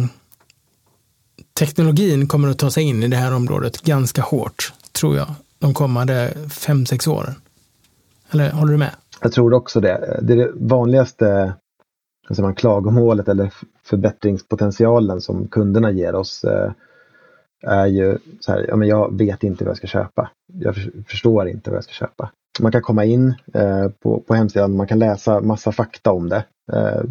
teknologin 1.60 2.28
kommer 2.28 2.50
att 2.50 2.60
ta 2.60 2.72
sig 2.72 2.84
in 2.84 3.04
i 3.04 3.08
det 3.08 3.18
här 3.18 3.34
området 3.34 3.82
ganska 3.82 4.22
hårt, 4.22 4.74
tror 4.92 5.18
jag, 5.18 5.28
de 5.60 5.74
kommande 5.74 6.34
fem, 6.50 6.86
sex 6.86 7.08
åren. 7.08 7.36
Eller 8.32 8.52
håller 8.52 8.72
du 8.72 8.78
med? 8.78 8.92
Jag 9.22 9.32
tror 9.32 9.54
också 9.54 9.80
det. 9.80 10.20
Det, 10.22 10.34
är 10.34 10.38
det 10.38 10.52
vanligaste 10.56 11.54
alltså 12.28 12.42
man, 12.42 12.56
klagomålet 12.56 13.28
eller 13.28 13.54
förbättringspotentialen 13.86 15.22
som 15.22 15.48
kunderna 15.48 15.92
ger 15.92 16.16
oss 16.16 16.44
eh, 16.44 16.72
är 17.64 17.88
ju 17.88 18.18
så 18.40 18.52
här, 18.52 18.66
ja, 18.68 18.76
men 18.76 18.88
jag 18.88 19.18
vet 19.18 19.44
inte 19.44 19.64
vad 19.64 19.70
jag 19.70 19.78
ska 19.78 19.88
köpa. 19.88 20.32
Jag 20.54 20.76
förstår 21.08 21.48
inte 21.48 21.70
vad 21.70 21.78
jag 21.78 21.84
ska 21.84 21.94
köpa. 21.94 22.32
Man 22.60 22.72
kan 22.72 22.82
komma 22.82 23.06
in 23.06 23.36
eh, 23.54 23.88
på, 23.90 24.20
på 24.20 24.34
hemsidan, 24.34 24.76
man 24.76 24.88
kan 24.88 25.00
läsa 25.00 25.42
massa 25.42 25.72
fakta 25.72 26.12
om 26.12 26.30
det. 26.30 26.46
Eh, 26.74 27.02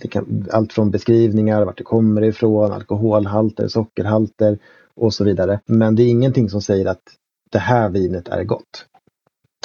det 0.00 0.08
kan, 0.08 0.46
allt 0.52 0.72
från 0.72 0.90
beskrivningar, 0.90 1.64
vart 1.64 1.78
det 1.78 1.84
kommer 1.84 2.24
ifrån, 2.24 2.72
alkoholhalter, 2.72 3.68
sockerhalter 3.68 4.58
och 4.94 5.14
så 5.14 5.24
vidare. 5.24 5.60
Men 5.66 5.96
det 5.96 6.02
är 6.02 6.08
ingenting 6.08 6.50
som 6.50 6.62
säger 6.62 6.86
att 6.86 7.02
det 7.50 7.58
här 7.58 7.88
vinet 7.88 8.28
är 8.28 8.44
gott. 8.44 8.86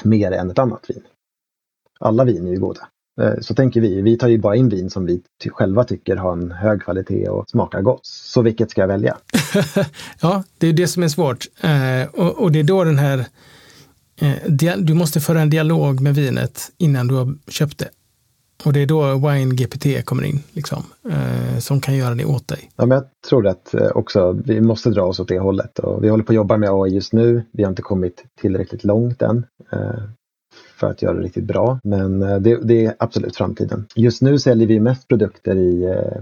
Mer 0.03 0.31
än 0.31 0.49
ett 0.49 0.59
annat 0.59 0.89
vin. 0.89 1.03
Alla 1.99 2.23
viner 2.23 2.47
är 2.47 2.53
ju 2.53 2.59
goda. 2.59 2.87
Eh, 3.21 3.33
så 3.41 3.55
tänker 3.55 3.81
vi. 3.81 4.01
Vi 4.01 4.17
tar 4.17 4.27
ju 4.27 4.37
bara 4.37 4.55
in 4.55 4.69
vin 4.69 4.89
som 4.89 5.05
vi 5.05 5.21
själva 5.49 5.83
tycker 5.83 6.15
har 6.15 6.33
en 6.33 6.51
hög 6.51 6.81
kvalitet 6.81 7.29
och 7.29 7.49
smakar 7.49 7.81
gott. 7.81 8.05
Så 8.05 8.41
vilket 8.41 8.71
ska 8.71 8.81
jag 8.81 8.87
välja? 8.87 9.17
ja, 10.21 10.43
det 10.57 10.67
är 10.67 10.73
det 10.73 10.87
som 10.87 11.03
är 11.03 11.07
svårt. 11.07 11.45
Eh, 11.61 12.21
och, 12.39 12.51
det 12.51 12.59
är 12.59 12.63
då 12.63 12.83
den 12.83 12.99
här 12.99 13.25
eh, 14.21 14.77
du 14.77 14.93
måste 14.93 15.19
föra 15.19 15.41
en 15.41 15.49
dialog 15.49 16.01
med 16.01 16.15
vinet 16.15 16.71
innan 16.77 17.07
du 17.07 17.15
har 17.15 17.35
köpt 17.47 17.77
det. 17.77 17.89
Och 18.65 18.73
det 18.73 18.79
är 18.79 18.85
då 18.85 19.13
Wine 19.13 19.55
GPT 19.55 20.05
kommer 20.05 20.23
in, 20.23 20.39
liksom, 20.51 20.83
eh, 21.09 21.59
som 21.59 21.81
kan 21.81 21.95
göra 21.95 22.15
det 22.15 22.25
åt 22.25 22.47
dig. 22.47 22.71
Ja, 22.75 22.85
men 22.85 22.95
jag 22.95 23.05
tror 23.29 23.47
att 23.47 23.73
eh, 23.73 23.87
också 23.87 24.31
vi 24.45 24.61
måste 24.61 24.89
dra 24.89 25.03
oss 25.03 25.19
åt 25.19 25.27
det 25.27 25.39
hållet. 25.39 25.79
Och 25.79 26.03
vi 26.03 26.09
håller 26.09 26.23
på 26.23 26.31
att 26.31 26.35
jobba 26.35 26.57
med 26.57 26.69
AI 26.71 26.91
just 26.91 27.13
nu. 27.13 27.43
Vi 27.51 27.63
har 27.63 27.69
inte 27.69 27.81
kommit 27.81 28.23
tillräckligt 28.41 28.83
långt 28.83 29.21
än 29.21 29.45
eh, 29.71 30.03
för 30.81 30.91
att 30.91 31.01
göra 31.01 31.13
det 31.13 31.23
riktigt 31.23 31.43
bra. 31.43 31.79
Men 31.83 32.21
eh, 32.21 32.37
det, 32.37 32.59
det, 32.63 32.85
är 32.85 32.95
absolut 32.99 33.35
framtiden. 33.35 33.85
Just 33.95 34.21
nu 34.21 34.39
säljer 34.39 34.67
vi 34.67 34.79
mest 34.79 35.07
produkter 35.07 35.55
i, 35.55 35.83
eh, 35.83 36.21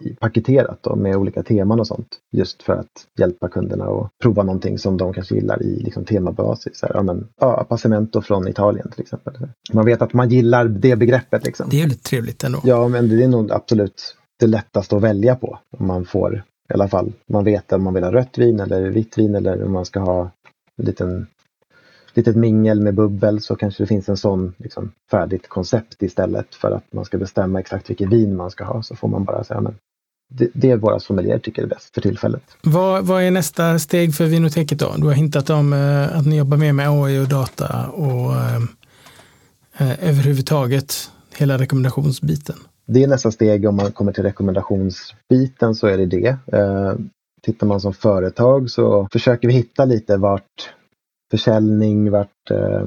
i 0.00 0.14
paketerat 0.14 0.78
då, 0.82 0.96
med 0.96 1.16
olika 1.16 1.42
teman 1.42 1.80
och 1.80 1.86
sånt. 1.86 2.08
Just 2.32 2.62
för 2.62 2.72
att 2.72 3.06
hjälpa 3.18 3.48
kunderna 3.48 3.84
att 3.84 4.10
prova 4.22 4.42
någonting 4.42 4.78
som 4.78 4.96
de 4.96 5.12
kanske 5.12 5.34
gillar 5.34 5.62
i 5.62 5.80
liksom, 5.80 6.04
temabasis. 6.04 6.82
Här, 6.82 6.90
ja, 6.94 7.02
men, 7.02 7.28
ja, 7.40 7.66
Passamento 7.68 8.22
från 8.22 8.48
Italien 8.48 8.90
till 8.90 9.00
exempel. 9.00 9.34
Man 9.72 9.84
vet 9.84 10.02
att 10.02 10.12
man 10.12 10.28
gillar 10.28 10.64
det 10.64 10.96
begreppet. 10.96 11.44
Liksom. 11.44 11.68
Det 11.70 11.76
är 11.76 11.80
ju 11.80 11.88
lite 11.88 12.08
trevligt 12.08 12.44
ändå. 12.44 12.60
Ja, 12.64 12.88
men 12.88 13.08
det 13.08 13.24
är 13.24 13.28
nog 13.28 13.52
absolut 13.52 14.16
det 14.40 14.46
lättaste 14.46 14.96
att 14.96 15.02
välja 15.02 15.34
på. 15.34 15.58
Om 15.78 15.86
man 15.86 16.04
får 16.04 16.44
i 16.70 16.74
alla 16.74 16.88
fall, 16.88 17.12
man 17.28 17.44
vet 17.44 17.72
om 17.72 17.82
man 17.82 17.94
vill 17.94 18.04
ha 18.04 18.12
rött 18.12 18.38
vin 18.38 18.60
eller 18.60 18.90
vitt 18.90 19.18
vin 19.18 19.34
eller 19.34 19.64
om 19.64 19.72
man 19.72 19.84
ska 19.84 20.00
ha 20.00 20.30
en 20.78 20.84
liten 20.84 21.26
litet 22.18 22.36
mingel 22.36 22.80
med 22.80 22.94
bubbel 22.94 23.40
så 23.40 23.56
kanske 23.56 23.82
det 23.82 23.86
finns 23.86 24.08
en 24.08 24.16
sån 24.16 24.54
liksom, 24.56 24.92
färdigt 25.10 25.48
koncept 25.48 26.02
istället 26.02 26.54
för 26.54 26.70
att 26.70 26.92
man 26.92 27.04
ska 27.04 27.18
bestämma 27.18 27.60
exakt 27.60 27.90
vilket 27.90 28.08
vin 28.08 28.36
man 28.36 28.50
ska 28.50 28.64
ha. 28.64 28.82
Så 28.82 28.96
får 28.96 29.08
man 29.08 29.24
bara 29.24 29.44
säga, 29.44 29.60
men 29.60 29.74
det, 30.30 30.48
det 30.52 30.70
är 30.70 30.76
våra 30.76 31.00
sommelierer 31.00 31.38
tycker 31.38 31.62
är 31.62 31.66
bäst 31.66 31.94
för 31.94 32.00
tillfället. 32.00 32.42
Vad, 32.62 33.06
vad 33.06 33.22
är 33.22 33.30
nästa 33.30 33.78
steg 33.78 34.14
för 34.14 34.26
Vinoteket 34.26 34.78
då? 34.78 34.94
Du 34.96 35.06
har 35.06 35.12
hintat 35.12 35.50
om 35.50 35.72
eh, 35.72 36.18
att 36.18 36.26
ni 36.26 36.36
jobbar 36.36 36.56
mer 36.56 36.72
med 36.72 36.88
AI 36.88 37.18
och 37.24 37.28
data 37.28 37.88
och 37.88 38.34
eh, 38.34 38.62
eh, 39.78 40.08
överhuvudtaget 40.08 41.10
hela 41.36 41.58
rekommendationsbiten. 41.58 42.56
Det 42.86 43.02
är 43.02 43.08
nästa 43.08 43.30
steg 43.30 43.68
om 43.68 43.76
man 43.76 43.92
kommer 43.92 44.12
till 44.12 44.24
rekommendationsbiten 44.24 45.74
så 45.74 45.86
är 45.86 45.98
det 45.98 46.06
det. 46.06 46.36
Eh, 46.52 46.92
tittar 47.42 47.66
man 47.66 47.80
som 47.80 47.94
företag 47.94 48.70
så 48.70 49.08
försöker 49.12 49.48
vi 49.48 49.54
hitta 49.54 49.84
lite 49.84 50.16
vart 50.16 50.72
försäljning, 51.30 52.10
vart 52.10 52.50
eh, 52.50 52.86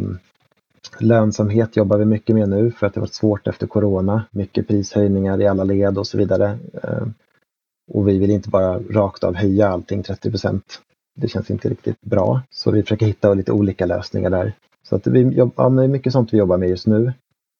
lönsamhet 0.99 1.75
jobbar 1.75 1.97
vi 1.97 2.05
mycket 2.05 2.35
med 2.35 2.49
nu 2.49 2.71
för 2.71 2.87
att 2.87 2.93
det 2.93 2.99
varit 2.99 3.13
svårt 3.13 3.47
efter 3.47 3.67
corona. 3.67 4.23
Mycket 4.31 4.67
prishöjningar 4.67 5.41
i 5.41 5.47
alla 5.47 5.63
led 5.63 5.97
och 5.97 6.07
så 6.07 6.17
vidare. 6.17 6.57
Eh, 6.83 7.07
och 7.91 8.07
vi 8.07 8.17
vill 8.17 8.31
inte 8.31 8.49
bara 8.49 8.79
rakt 8.79 9.23
av 9.23 9.35
höja 9.35 9.67
allting 9.69 10.01
30% 10.01 10.61
Det 11.15 11.27
känns 11.27 11.51
inte 11.51 11.69
riktigt 11.69 12.01
bra. 12.01 12.41
Så 12.49 12.71
vi 12.71 12.83
försöker 12.83 13.05
hitta 13.05 13.33
lite 13.33 13.51
olika 13.51 13.85
lösningar 13.85 14.29
där. 14.29 14.53
Så 14.83 14.95
att 14.95 15.07
vi 15.07 15.21
jobbar, 15.21 15.63
ja, 15.63 15.69
det 15.69 15.83
är 15.83 15.87
mycket 15.87 16.13
sånt 16.13 16.33
vi 16.33 16.37
jobbar 16.37 16.57
med 16.57 16.69
just 16.69 16.87
nu. 16.87 17.13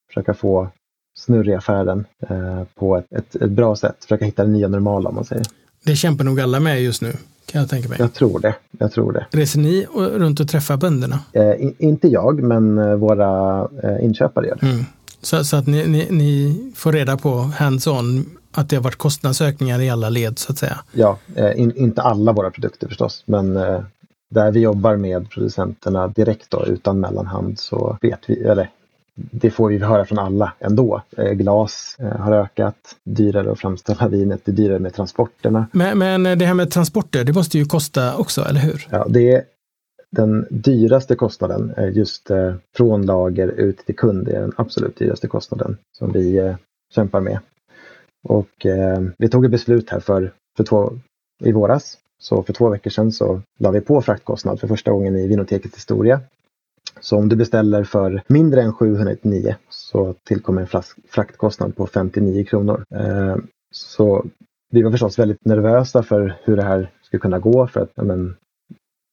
Försöka 0.07 0.33
få 0.33 0.69
snurr 1.13 1.49
i 1.49 1.55
affären 1.55 2.05
eh, 2.29 2.63
på 2.75 2.97
ett, 2.97 3.13
ett, 3.13 3.35
ett, 3.35 3.51
bra 3.51 3.75
sätt. 3.75 3.95
Försöka 4.03 4.25
hitta 4.25 4.45
det 4.45 4.51
nya 4.51 4.67
normala 4.67 5.09
om 5.09 5.15
man 5.15 5.25
säger. 5.25 5.45
Det 5.83 5.95
kämpar 5.95 6.23
nog 6.23 6.41
alla 6.41 6.59
med 6.59 6.83
just 6.83 7.01
nu, 7.01 7.13
kan 7.45 7.61
jag 7.61 7.69
tänka 7.69 7.89
mig. 7.89 7.97
Jag 7.99 8.13
tror 8.13 8.39
det. 8.39 8.55
Jag 8.79 8.91
tror 8.91 9.11
det. 9.11 9.25
Reser 9.31 9.59
ni 9.59 9.85
runt 9.95 10.39
och 10.39 10.47
träffar 10.47 10.77
bönderna? 10.77 11.19
Eh, 11.33 11.63
in, 11.63 11.75
inte 11.77 12.07
jag, 12.07 12.43
men 12.43 12.77
eh, 12.77 12.95
våra 12.95 13.61
eh, 13.83 14.05
inköpare 14.05 14.47
gör 14.47 14.57
det. 14.61 14.67
Mm. 14.67 14.85
Så, 15.21 15.43
så, 15.43 15.57
att 15.57 15.67
ni, 15.67 15.87
ni, 15.87 16.07
ni, 16.09 16.71
får 16.75 16.91
reda 16.91 17.17
på 17.17 17.29
hands-on 17.57 18.25
att 18.51 18.69
det 18.69 18.75
har 18.75 18.83
varit 18.83 18.95
kostnadsökningar 18.95 19.79
i 19.81 19.89
alla 19.89 20.09
led 20.09 20.39
så 20.39 20.51
att 20.51 20.57
säga? 20.57 20.79
Ja, 20.91 21.17
eh, 21.35 21.59
in, 21.59 21.73
inte 21.75 22.01
alla 22.01 22.31
våra 22.31 22.51
produkter 22.51 22.87
förstås, 22.87 23.23
men 23.25 23.57
eh, 23.57 23.81
där 24.29 24.51
vi 24.51 24.59
jobbar 24.59 24.95
med 24.95 25.29
producenterna 25.29 26.07
direkt 26.07 26.51
då, 26.51 26.65
utan 26.65 26.99
mellanhand 26.99 27.59
så 27.59 27.97
vet 28.01 28.19
vi, 28.27 28.43
eller 28.43 28.69
det 29.15 29.51
får 29.51 29.69
vi 29.69 29.77
höra 29.77 30.05
från 30.05 30.19
alla 30.19 30.53
ändå. 30.59 31.01
Eh, 31.17 31.31
glas 31.31 31.97
eh, 31.99 32.19
har 32.19 32.31
ökat, 32.31 32.95
dyrare 33.03 33.51
att 33.51 33.59
framställa 33.59 34.07
vinet, 34.09 34.41
det 34.45 34.51
är 34.51 34.55
dyrare 34.55 34.79
med 34.79 34.93
transporterna. 34.93 35.67
Men, 35.71 35.97
men 35.97 36.23
det 36.39 36.45
här 36.45 36.53
med 36.53 36.71
transporter, 36.71 37.23
det 37.23 37.33
måste 37.33 37.57
ju 37.57 37.65
kosta 37.65 38.17
också, 38.17 38.41
eller 38.41 38.59
hur? 38.59 38.87
Ja, 38.89 39.05
det 39.09 39.31
är 39.31 39.43
den 40.11 40.47
dyraste 40.49 41.15
kostnaden, 41.15 41.73
just 41.93 42.29
eh, 42.29 42.53
från 42.75 43.05
lager 43.05 43.47
ut 43.47 43.85
till 43.85 43.95
kund, 43.95 44.25
det 44.25 44.31
är 44.31 44.41
den 44.41 44.53
absolut 44.55 44.97
dyraste 44.97 45.27
kostnaden 45.27 45.77
som 45.97 46.11
vi 46.11 46.55
kämpar 46.95 47.21
med. 47.21 47.39
Och 48.23 48.65
vi 49.17 49.29
tog 49.29 49.45
ett 49.45 49.51
beslut 49.51 49.89
här 49.89 49.99
för, 49.99 50.31
för 50.57 50.63
två, 50.63 50.93
i 51.43 51.51
våras 51.51 51.97
så 52.21 52.43
för 52.43 52.53
två 52.53 52.69
veckor 52.69 52.89
sedan 52.89 53.11
så 53.11 53.41
la 53.59 53.71
vi 53.71 53.81
på 53.81 54.01
fraktkostnad 54.01 54.59
för 54.59 54.67
första 54.67 54.91
gången 54.91 55.15
i 55.15 55.27
Vinotekets 55.27 55.75
historia. 55.75 56.21
Så 57.01 57.17
om 57.17 57.29
du 57.29 57.35
beställer 57.35 57.83
för 57.83 58.23
mindre 58.27 58.61
än 58.61 58.73
799 58.73 59.55
så 59.69 60.15
tillkommer 60.23 60.61
en 60.61 60.83
fraktkostnad 61.09 61.75
på 61.75 61.87
59 61.87 62.43
kronor. 62.45 62.85
Eh, 62.95 63.35
så 63.71 64.25
vi 64.71 64.81
var 64.81 64.91
förstås 64.91 65.19
väldigt 65.19 65.45
nervösa 65.45 66.03
för 66.03 66.37
hur 66.43 66.55
det 66.55 66.63
här 66.63 66.91
skulle 67.01 67.21
kunna 67.21 67.39
gå 67.39 67.67
för 67.67 67.81
att 67.81 67.91
men, 67.95 68.35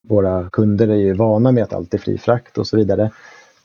våra 0.09 0.51
kunder 0.51 0.89
är 0.89 0.97
ju 0.97 1.13
vana 1.13 1.53
med 1.53 1.65
att 1.65 1.73
allt 1.73 1.95
är 1.95 1.99
fri 1.99 2.19
frakt 2.19 2.59
och 2.59 2.67
så 2.67 2.77
vidare. 2.77 3.11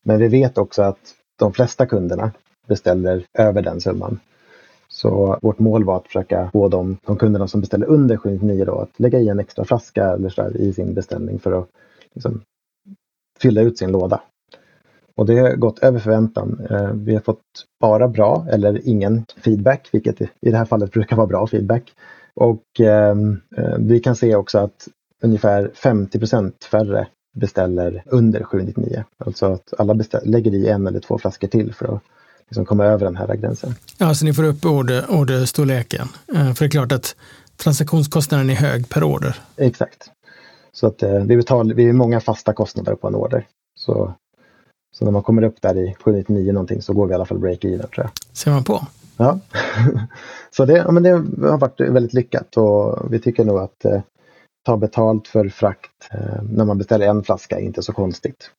Men 0.03 0.19
vi 0.19 0.28
vet 0.28 0.57
också 0.57 0.82
att 0.82 0.99
de 1.39 1.53
flesta 1.53 1.86
kunderna 1.86 2.32
beställer 2.67 3.26
över 3.34 3.61
den 3.61 3.82
summan. 3.82 4.19
Så 4.88 5.39
vårt 5.41 5.59
mål 5.59 5.84
var 5.84 5.97
att 5.97 6.07
försöka 6.07 6.49
få 6.51 6.67
de, 6.69 6.97
de 7.05 7.17
kunderna 7.17 7.47
som 7.47 7.61
beställer 7.61 7.88
under 7.88 8.17
799 8.17 8.65
då, 8.65 8.80
att 8.80 8.99
lägga 8.99 9.19
i 9.19 9.30
en 9.30 9.39
extra 9.39 9.65
flaska 9.65 10.05
eller 10.05 10.30
så 10.30 10.41
där, 10.41 10.57
i 10.57 10.74
sin 10.74 10.93
beställning 10.93 11.39
för 11.39 11.51
att 11.51 11.67
liksom, 12.13 12.41
fylla 13.43 13.61
ut 13.61 13.77
sin 13.77 13.91
låda. 13.91 14.21
Och 15.15 15.25
det 15.25 15.39
har 15.39 15.55
gått 15.55 15.79
över 15.79 15.99
förväntan. 15.99 16.67
Eh, 16.69 16.91
vi 16.93 17.13
har 17.13 17.21
fått 17.21 17.41
bara 17.81 18.07
bra 18.07 18.47
eller 18.51 18.87
ingen 18.87 19.25
feedback, 19.43 19.89
vilket 19.91 20.21
i 20.21 20.29
det 20.41 20.57
här 20.57 20.65
fallet 20.65 20.91
brukar 20.91 21.15
vara 21.15 21.27
bra 21.27 21.47
feedback. 21.47 21.83
Och 22.35 22.79
ehm, 22.79 23.41
eh, 23.57 23.75
vi 23.79 23.99
kan 23.99 24.15
se 24.15 24.35
också 24.35 24.57
att 24.57 24.87
ungefär 25.23 25.71
50% 25.75 26.51
färre 26.71 27.07
beställer 27.35 28.03
under 28.05 28.43
799. 28.43 29.03
Alltså 29.25 29.45
att 29.45 29.73
alla 29.77 30.03
lägger 30.23 30.53
i 30.53 30.67
en 30.67 30.87
eller 30.87 30.99
två 30.99 31.17
flaskor 31.17 31.47
till 31.47 31.73
för 31.73 31.95
att 31.95 32.01
liksom 32.49 32.65
komma 32.65 32.85
över 32.85 33.05
den 33.05 33.15
här 33.15 33.35
gränsen. 33.35 33.75
Ja, 33.97 34.13
så 34.13 34.25
ni 34.25 34.33
får 34.33 34.43
upp 34.43 34.65
order, 34.65 35.05
orderstorleken. 35.09 36.07
Eh, 36.35 36.53
för 36.53 36.65
det 36.65 36.67
är 36.67 36.69
klart 36.69 36.91
att 36.91 37.15
transaktionskostnaden 37.57 38.49
är 38.49 38.55
hög 38.55 38.89
per 38.89 39.03
order. 39.03 39.35
Exakt. 39.57 40.09
Så 40.76 40.88
att 40.88 41.03
vi, 41.03 41.38
betal, 41.38 41.74
vi 41.74 41.86
har 41.86 41.93
många 41.93 42.19
fasta 42.19 42.53
kostnader 42.53 42.95
på 42.95 43.07
en 43.07 43.15
order. 43.15 43.47
Så, 43.80 44.13
så 44.95 45.05
när 45.05 45.11
man 45.11 45.24
kommer 45.24 45.43
upp 45.43 45.61
där 45.61 45.78
i 45.78 45.95
799 45.99 46.53
någonting 46.53 46.82
så 46.82 46.93
går 46.93 47.05
vi 47.07 47.11
i 47.11 47.15
alla 47.15 47.26
fall 47.26 47.39
break-even 47.39 47.88
tror 47.88 48.05
jag. 48.05 48.09
Ser 48.38 48.51
man 48.51 48.63
på. 48.63 48.88
Ja, 49.17 49.39
så 50.51 50.65
det, 50.65 50.78
ja, 50.78 50.91
men 50.91 51.03
det 51.03 51.09
har 51.49 51.57
varit 51.57 51.80
väldigt 51.80 52.13
lyckat 52.13 52.57
och 52.57 53.13
vi 53.13 53.19
tycker 53.19 53.45
nog 53.45 53.59
att 53.59 53.86
eh, 53.86 54.01
ta 54.65 54.78
betalt 54.78 55.28
för 55.28 55.49
frakt 55.49 56.09
eh, 56.11 56.43
när 56.49 56.65
man 56.65 56.78
beställer 56.78 57.07
en 57.07 57.24
flaska 57.24 57.59
är 57.59 57.61
inte 57.61 57.84
så 57.84 57.93
konstigt. 57.93 58.51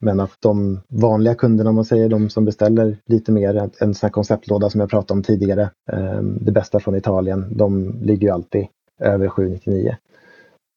Men 0.00 0.20
att 0.20 0.36
de 0.40 0.80
vanliga 0.88 1.34
kunderna, 1.34 1.70
om 1.70 1.76
man 1.76 1.84
säger 1.84 2.08
de 2.08 2.30
som 2.30 2.44
beställer 2.44 2.96
lite 3.06 3.32
mer, 3.32 3.70
en 3.78 3.94
sån 3.94 4.06
här 4.06 4.12
konceptlåda 4.12 4.70
som 4.70 4.80
jag 4.80 4.90
pratade 4.90 5.18
om 5.18 5.22
tidigare, 5.22 5.70
eh, 5.92 6.20
det 6.22 6.52
bästa 6.52 6.80
från 6.80 6.94
Italien, 6.94 7.56
de 7.56 7.98
ligger 8.02 8.28
ju 8.28 8.34
alltid 8.34 8.66
över 9.00 9.28
799. 9.28 9.96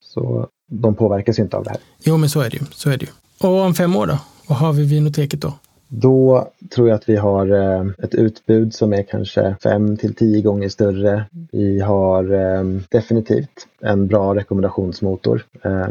Så 0.03 0.47
de 0.67 0.95
påverkas 0.95 1.39
inte 1.39 1.57
av 1.57 1.63
det 1.63 1.69
här. 1.69 1.79
Jo, 2.03 2.17
men 2.17 2.29
så 2.29 2.41
är 2.41 2.49
det 2.49 2.57
ju. 2.57 2.65
Så 2.71 2.89
är 2.89 2.97
det 2.97 3.05
ju. 3.05 3.11
Och 3.47 3.61
om 3.61 3.73
fem 3.73 3.95
år 3.95 4.07
då? 4.07 4.17
Vad 4.47 4.57
har 4.57 4.73
vi 4.73 4.83
Vinoteket 4.83 5.41
då? 5.41 5.53
Då 5.87 6.47
tror 6.75 6.87
jag 6.87 6.95
att 6.95 7.09
vi 7.09 7.15
har 7.15 7.51
eh, 7.51 7.85
ett 7.97 8.15
utbud 8.15 8.73
som 8.73 8.93
är 8.93 9.03
kanske 9.03 9.55
fem 9.63 9.97
till 9.97 10.15
tio 10.15 10.41
gånger 10.41 10.69
större. 10.69 11.25
Vi 11.51 11.79
har 11.79 12.33
eh, 12.33 12.63
definitivt 12.89 13.67
en 13.81 14.07
bra 14.07 14.35
rekommendationsmotor 14.35 15.45
eh, 15.63 15.87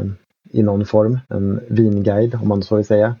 i 0.51 0.63
någon 0.63 0.85
form, 0.85 1.19
en 1.27 1.59
vinguide 1.67 2.35
om 2.35 2.47
man 2.47 2.63
så 2.63 2.75
vill 2.75 2.85
säga. 2.85 3.15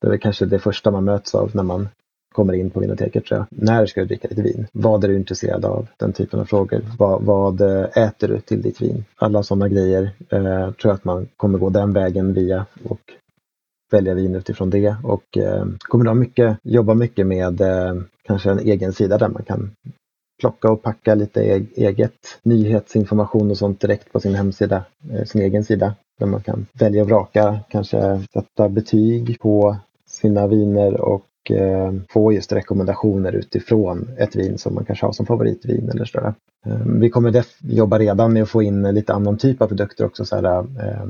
Det 0.00 0.08
är 0.08 0.16
kanske 0.16 0.46
det 0.46 0.58
första 0.58 0.90
man 0.90 1.04
möts 1.04 1.34
av 1.34 1.50
när 1.54 1.62
man 1.62 1.88
kommer 2.32 2.52
in 2.52 2.70
på 2.70 2.80
vinoteket 2.80 3.24
tror 3.24 3.38
jag. 3.38 3.46
När 3.50 3.86
ska 3.86 4.00
du 4.00 4.06
dricka 4.06 4.28
ditt 4.28 4.38
vin? 4.38 4.66
Vad 4.72 5.04
är 5.04 5.08
du 5.08 5.16
intresserad 5.16 5.64
av? 5.64 5.88
Den 5.96 6.12
typen 6.12 6.40
av 6.40 6.44
frågor. 6.44 6.80
Vad, 6.98 7.22
vad 7.22 7.60
eh, 7.60 7.98
äter 7.98 8.28
du 8.28 8.40
till 8.40 8.62
ditt 8.62 8.82
vin? 8.82 9.04
Alla 9.16 9.42
sådana 9.42 9.68
grejer 9.68 10.10
eh, 10.28 10.70
tror 10.70 10.74
jag 10.82 10.94
att 10.94 11.04
man 11.04 11.28
kommer 11.36 11.58
gå 11.58 11.70
den 11.70 11.92
vägen 11.92 12.32
via 12.32 12.66
och 12.84 13.00
välja 13.92 14.14
vin 14.14 14.34
utifrån 14.34 14.70
det 14.70 14.96
och 15.02 15.38
eh, 15.38 15.66
kommer 15.78 16.04
då 16.04 16.14
mycket, 16.14 16.58
jobba 16.62 16.94
mycket 16.94 17.26
med 17.26 17.60
eh, 17.60 17.94
kanske 18.22 18.50
en 18.50 18.58
egen 18.58 18.92
sida 18.92 19.18
där 19.18 19.28
man 19.28 19.42
kan 19.42 19.70
plocka 20.40 20.70
och 20.70 20.82
packa 20.82 21.14
lite 21.14 21.42
e-, 21.42 21.66
eget 21.76 22.38
nyhetsinformation 22.42 23.50
och 23.50 23.58
sånt 23.58 23.80
direkt 23.80 24.12
på 24.12 24.20
sin 24.20 24.34
hemsida, 24.34 24.84
eh, 25.12 25.24
sin 25.24 25.42
egen 25.42 25.64
sida. 25.64 25.94
Där 26.18 26.26
man 26.26 26.42
kan 26.42 26.66
välja 26.72 27.02
och 27.02 27.08
vraka, 27.08 27.60
kanske 27.68 28.26
sätta 28.32 28.68
betyg 28.68 29.40
på 29.40 29.76
sina 30.06 30.46
viner 30.46 31.00
och 31.00 31.24
Eh, 31.50 31.92
få 32.08 32.32
just 32.32 32.52
rekommendationer 32.52 33.32
utifrån 33.32 34.08
ett 34.18 34.36
vin 34.36 34.58
som 34.58 34.74
man 34.74 34.84
kanske 34.84 35.06
har 35.06 35.12
som 35.12 35.26
favoritvin 35.26 35.90
eller 35.90 36.04
sådär. 36.04 36.34
Eh, 36.66 36.86
vi 36.86 37.10
kommer 37.10 37.44
jobba 37.62 37.98
redan 37.98 38.32
med 38.32 38.42
att 38.42 38.48
få 38.48 38.62
in 38.62 38.82
lite 38.82 39.12
annan 39.12 39.38
typ 39.38 39.62
av 39.62 39.68
produkter 39.68 40.04
också, 40.04 40.24
så 40.24 40.36
här, 40.36 40.58
eh, 40.58 41.06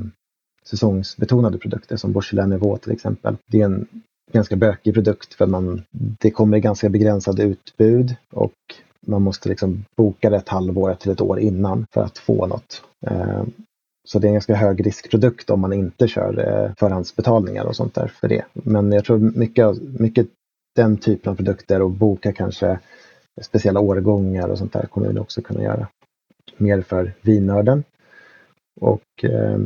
säsongsbetonade 0.65 1.57
produkter 1.57 1.97
som 1.97 2.11
Beaujolais 2.11 2.49
Nouveau 2.49 2.77
till 2.77 2.91
exempel. 2.91 3.37
Det 3.47 3.61
är 3.61 3.65
en 3.65 3.87
ganska 4.31 4.55
bökig 4.55 4.93
produkt 4.93 5.33
för 5.33 5.45
man, 5.45 5.83
det 5.91 6.31
kommer 6.31 6.57
i 6.57 6.59
ganska 6.59 6.89
begränsade 6.89 7.43
utbud 7.43 8.15
och 8.31 8.53
man 9.07 9.21
måste 9.21 9.49
liksom 9.49 9.85
boka 9.97 10.29
det 10.29 10.37
ett 10.37 10.49
halvår 10.49 10.93
till 10.93 11.11
ett 11.11 11.21
år 11.21 11.39
innan 11.39 11.85
för 11.93 12.01
att 12.01 12.17
få 12.17 12.47
något. 12.47 12.81
Eh, 13.07 13.43
så 14.07 14.19
det 14.19 14.27
är 14.27 14.29
en 14.29 14.33
ganska 14.33 14.55
hög 14.55 14.85
riskprodukt 14.85 15.49
om 15.49 15.59
man 15.59 15.73
inte 15.73 16.07
kör 16.07 16.39
eh, 16.47 16.71
förhandsbetalningar 16.77 17.65
och 17.65 17.75
sånt 17.75 17.95
där 17.95 18.07
för 18.07 18.27
det. 18.27 18.45
Men 18.53 18.91
jag 18.91 19.05
tror 19.05 19.17
mycket, 19.17 19.81
mycket 19.99 20.27
den 20.75 20.97
typen 20.97 21.31
av 21.31 21.35
produkter 21.35 21.81
och 21.81 21.91
boka 21.91 22.33
kanske 22.33 22.79
speciella 23.41 23.79
årgångar 23.79 24.47
och 24.47 24.57
sånt 24.57 24.73
där 24.73 24.85
kommer 24.85 25.07
vi 25.07 25.19
också 25.19 25.41
kunna 25.41 25.63
göra. 25.63 25.87
Mer 26.57 26.81
för 26.81 27.13
vinnörden 27.21 27.83
och 28.81 29.23
eh, 29.23 29.59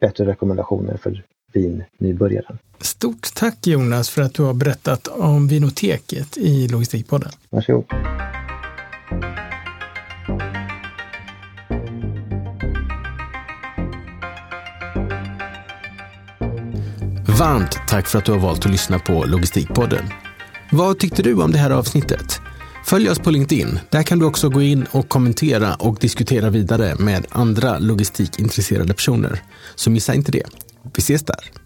bättre 0.00 0.26
rekommendationer 0.26 0.96
för 0.96 1.22
vinnybörjaren. 1.52 2.58
Stort 2.80 3.34
tack 3.34 3.66
Jonas 3.66 4.10
för 4.10 4.22
att 4.22 4.34
du 4.34 4.42
har 4.42 4.54
berättat 4.54 5.08
om 5.08 5.48
Vinoteket 5.48 6.36
i 6.36 6.68
Logistikpodden. 6.68 7.30
Varsågod. 7.50 7.84
Varmt 17.44 17.78
tack 17.88 18.08
för 18.08 18.18
att 18.18 18.24
du 18.24 18.32
har 18.32 18.38
valt 18.38 18.66
att 18.66 18.72
lyssna 18.72 18.98
på 18.98 19.24
Logistikpodden. 19.24 20.04
Vad 20.72 20.98
tyckte 20.98 21.22
du 21.22 21.42
om 21.42 21.52
det 21.52 21.58
här 21.58 21.70
avsnittet? 21.70 22.40
Följ 22.84 23.10
oss 23.10 23.18
på 23.18 23.30
LinkedIn. 23.30 23.78
Där 23.90 24.02
kan 24.02 24.18
du 24.18 24.24
också 24.26 24.48
gå 24.48 24.62
in 24.62 24.86
och 24.90 25.08
kommentera 25.08 25.74
och 25.74 25.98
diskutera 26.00 26.50
vidare 26.50 26.94
med 26.98 27.26
andra 27.30 27.78
logistikintresserade 27.78 28.94
personer. 28.94 29.42
Så 29.74 29.90
missa 29.90 30.14
inte 30.14 30.32
det. 30.32 30.44
Vi 30.82 31.00
ses 31.00 31.22
där. 31.22 31.63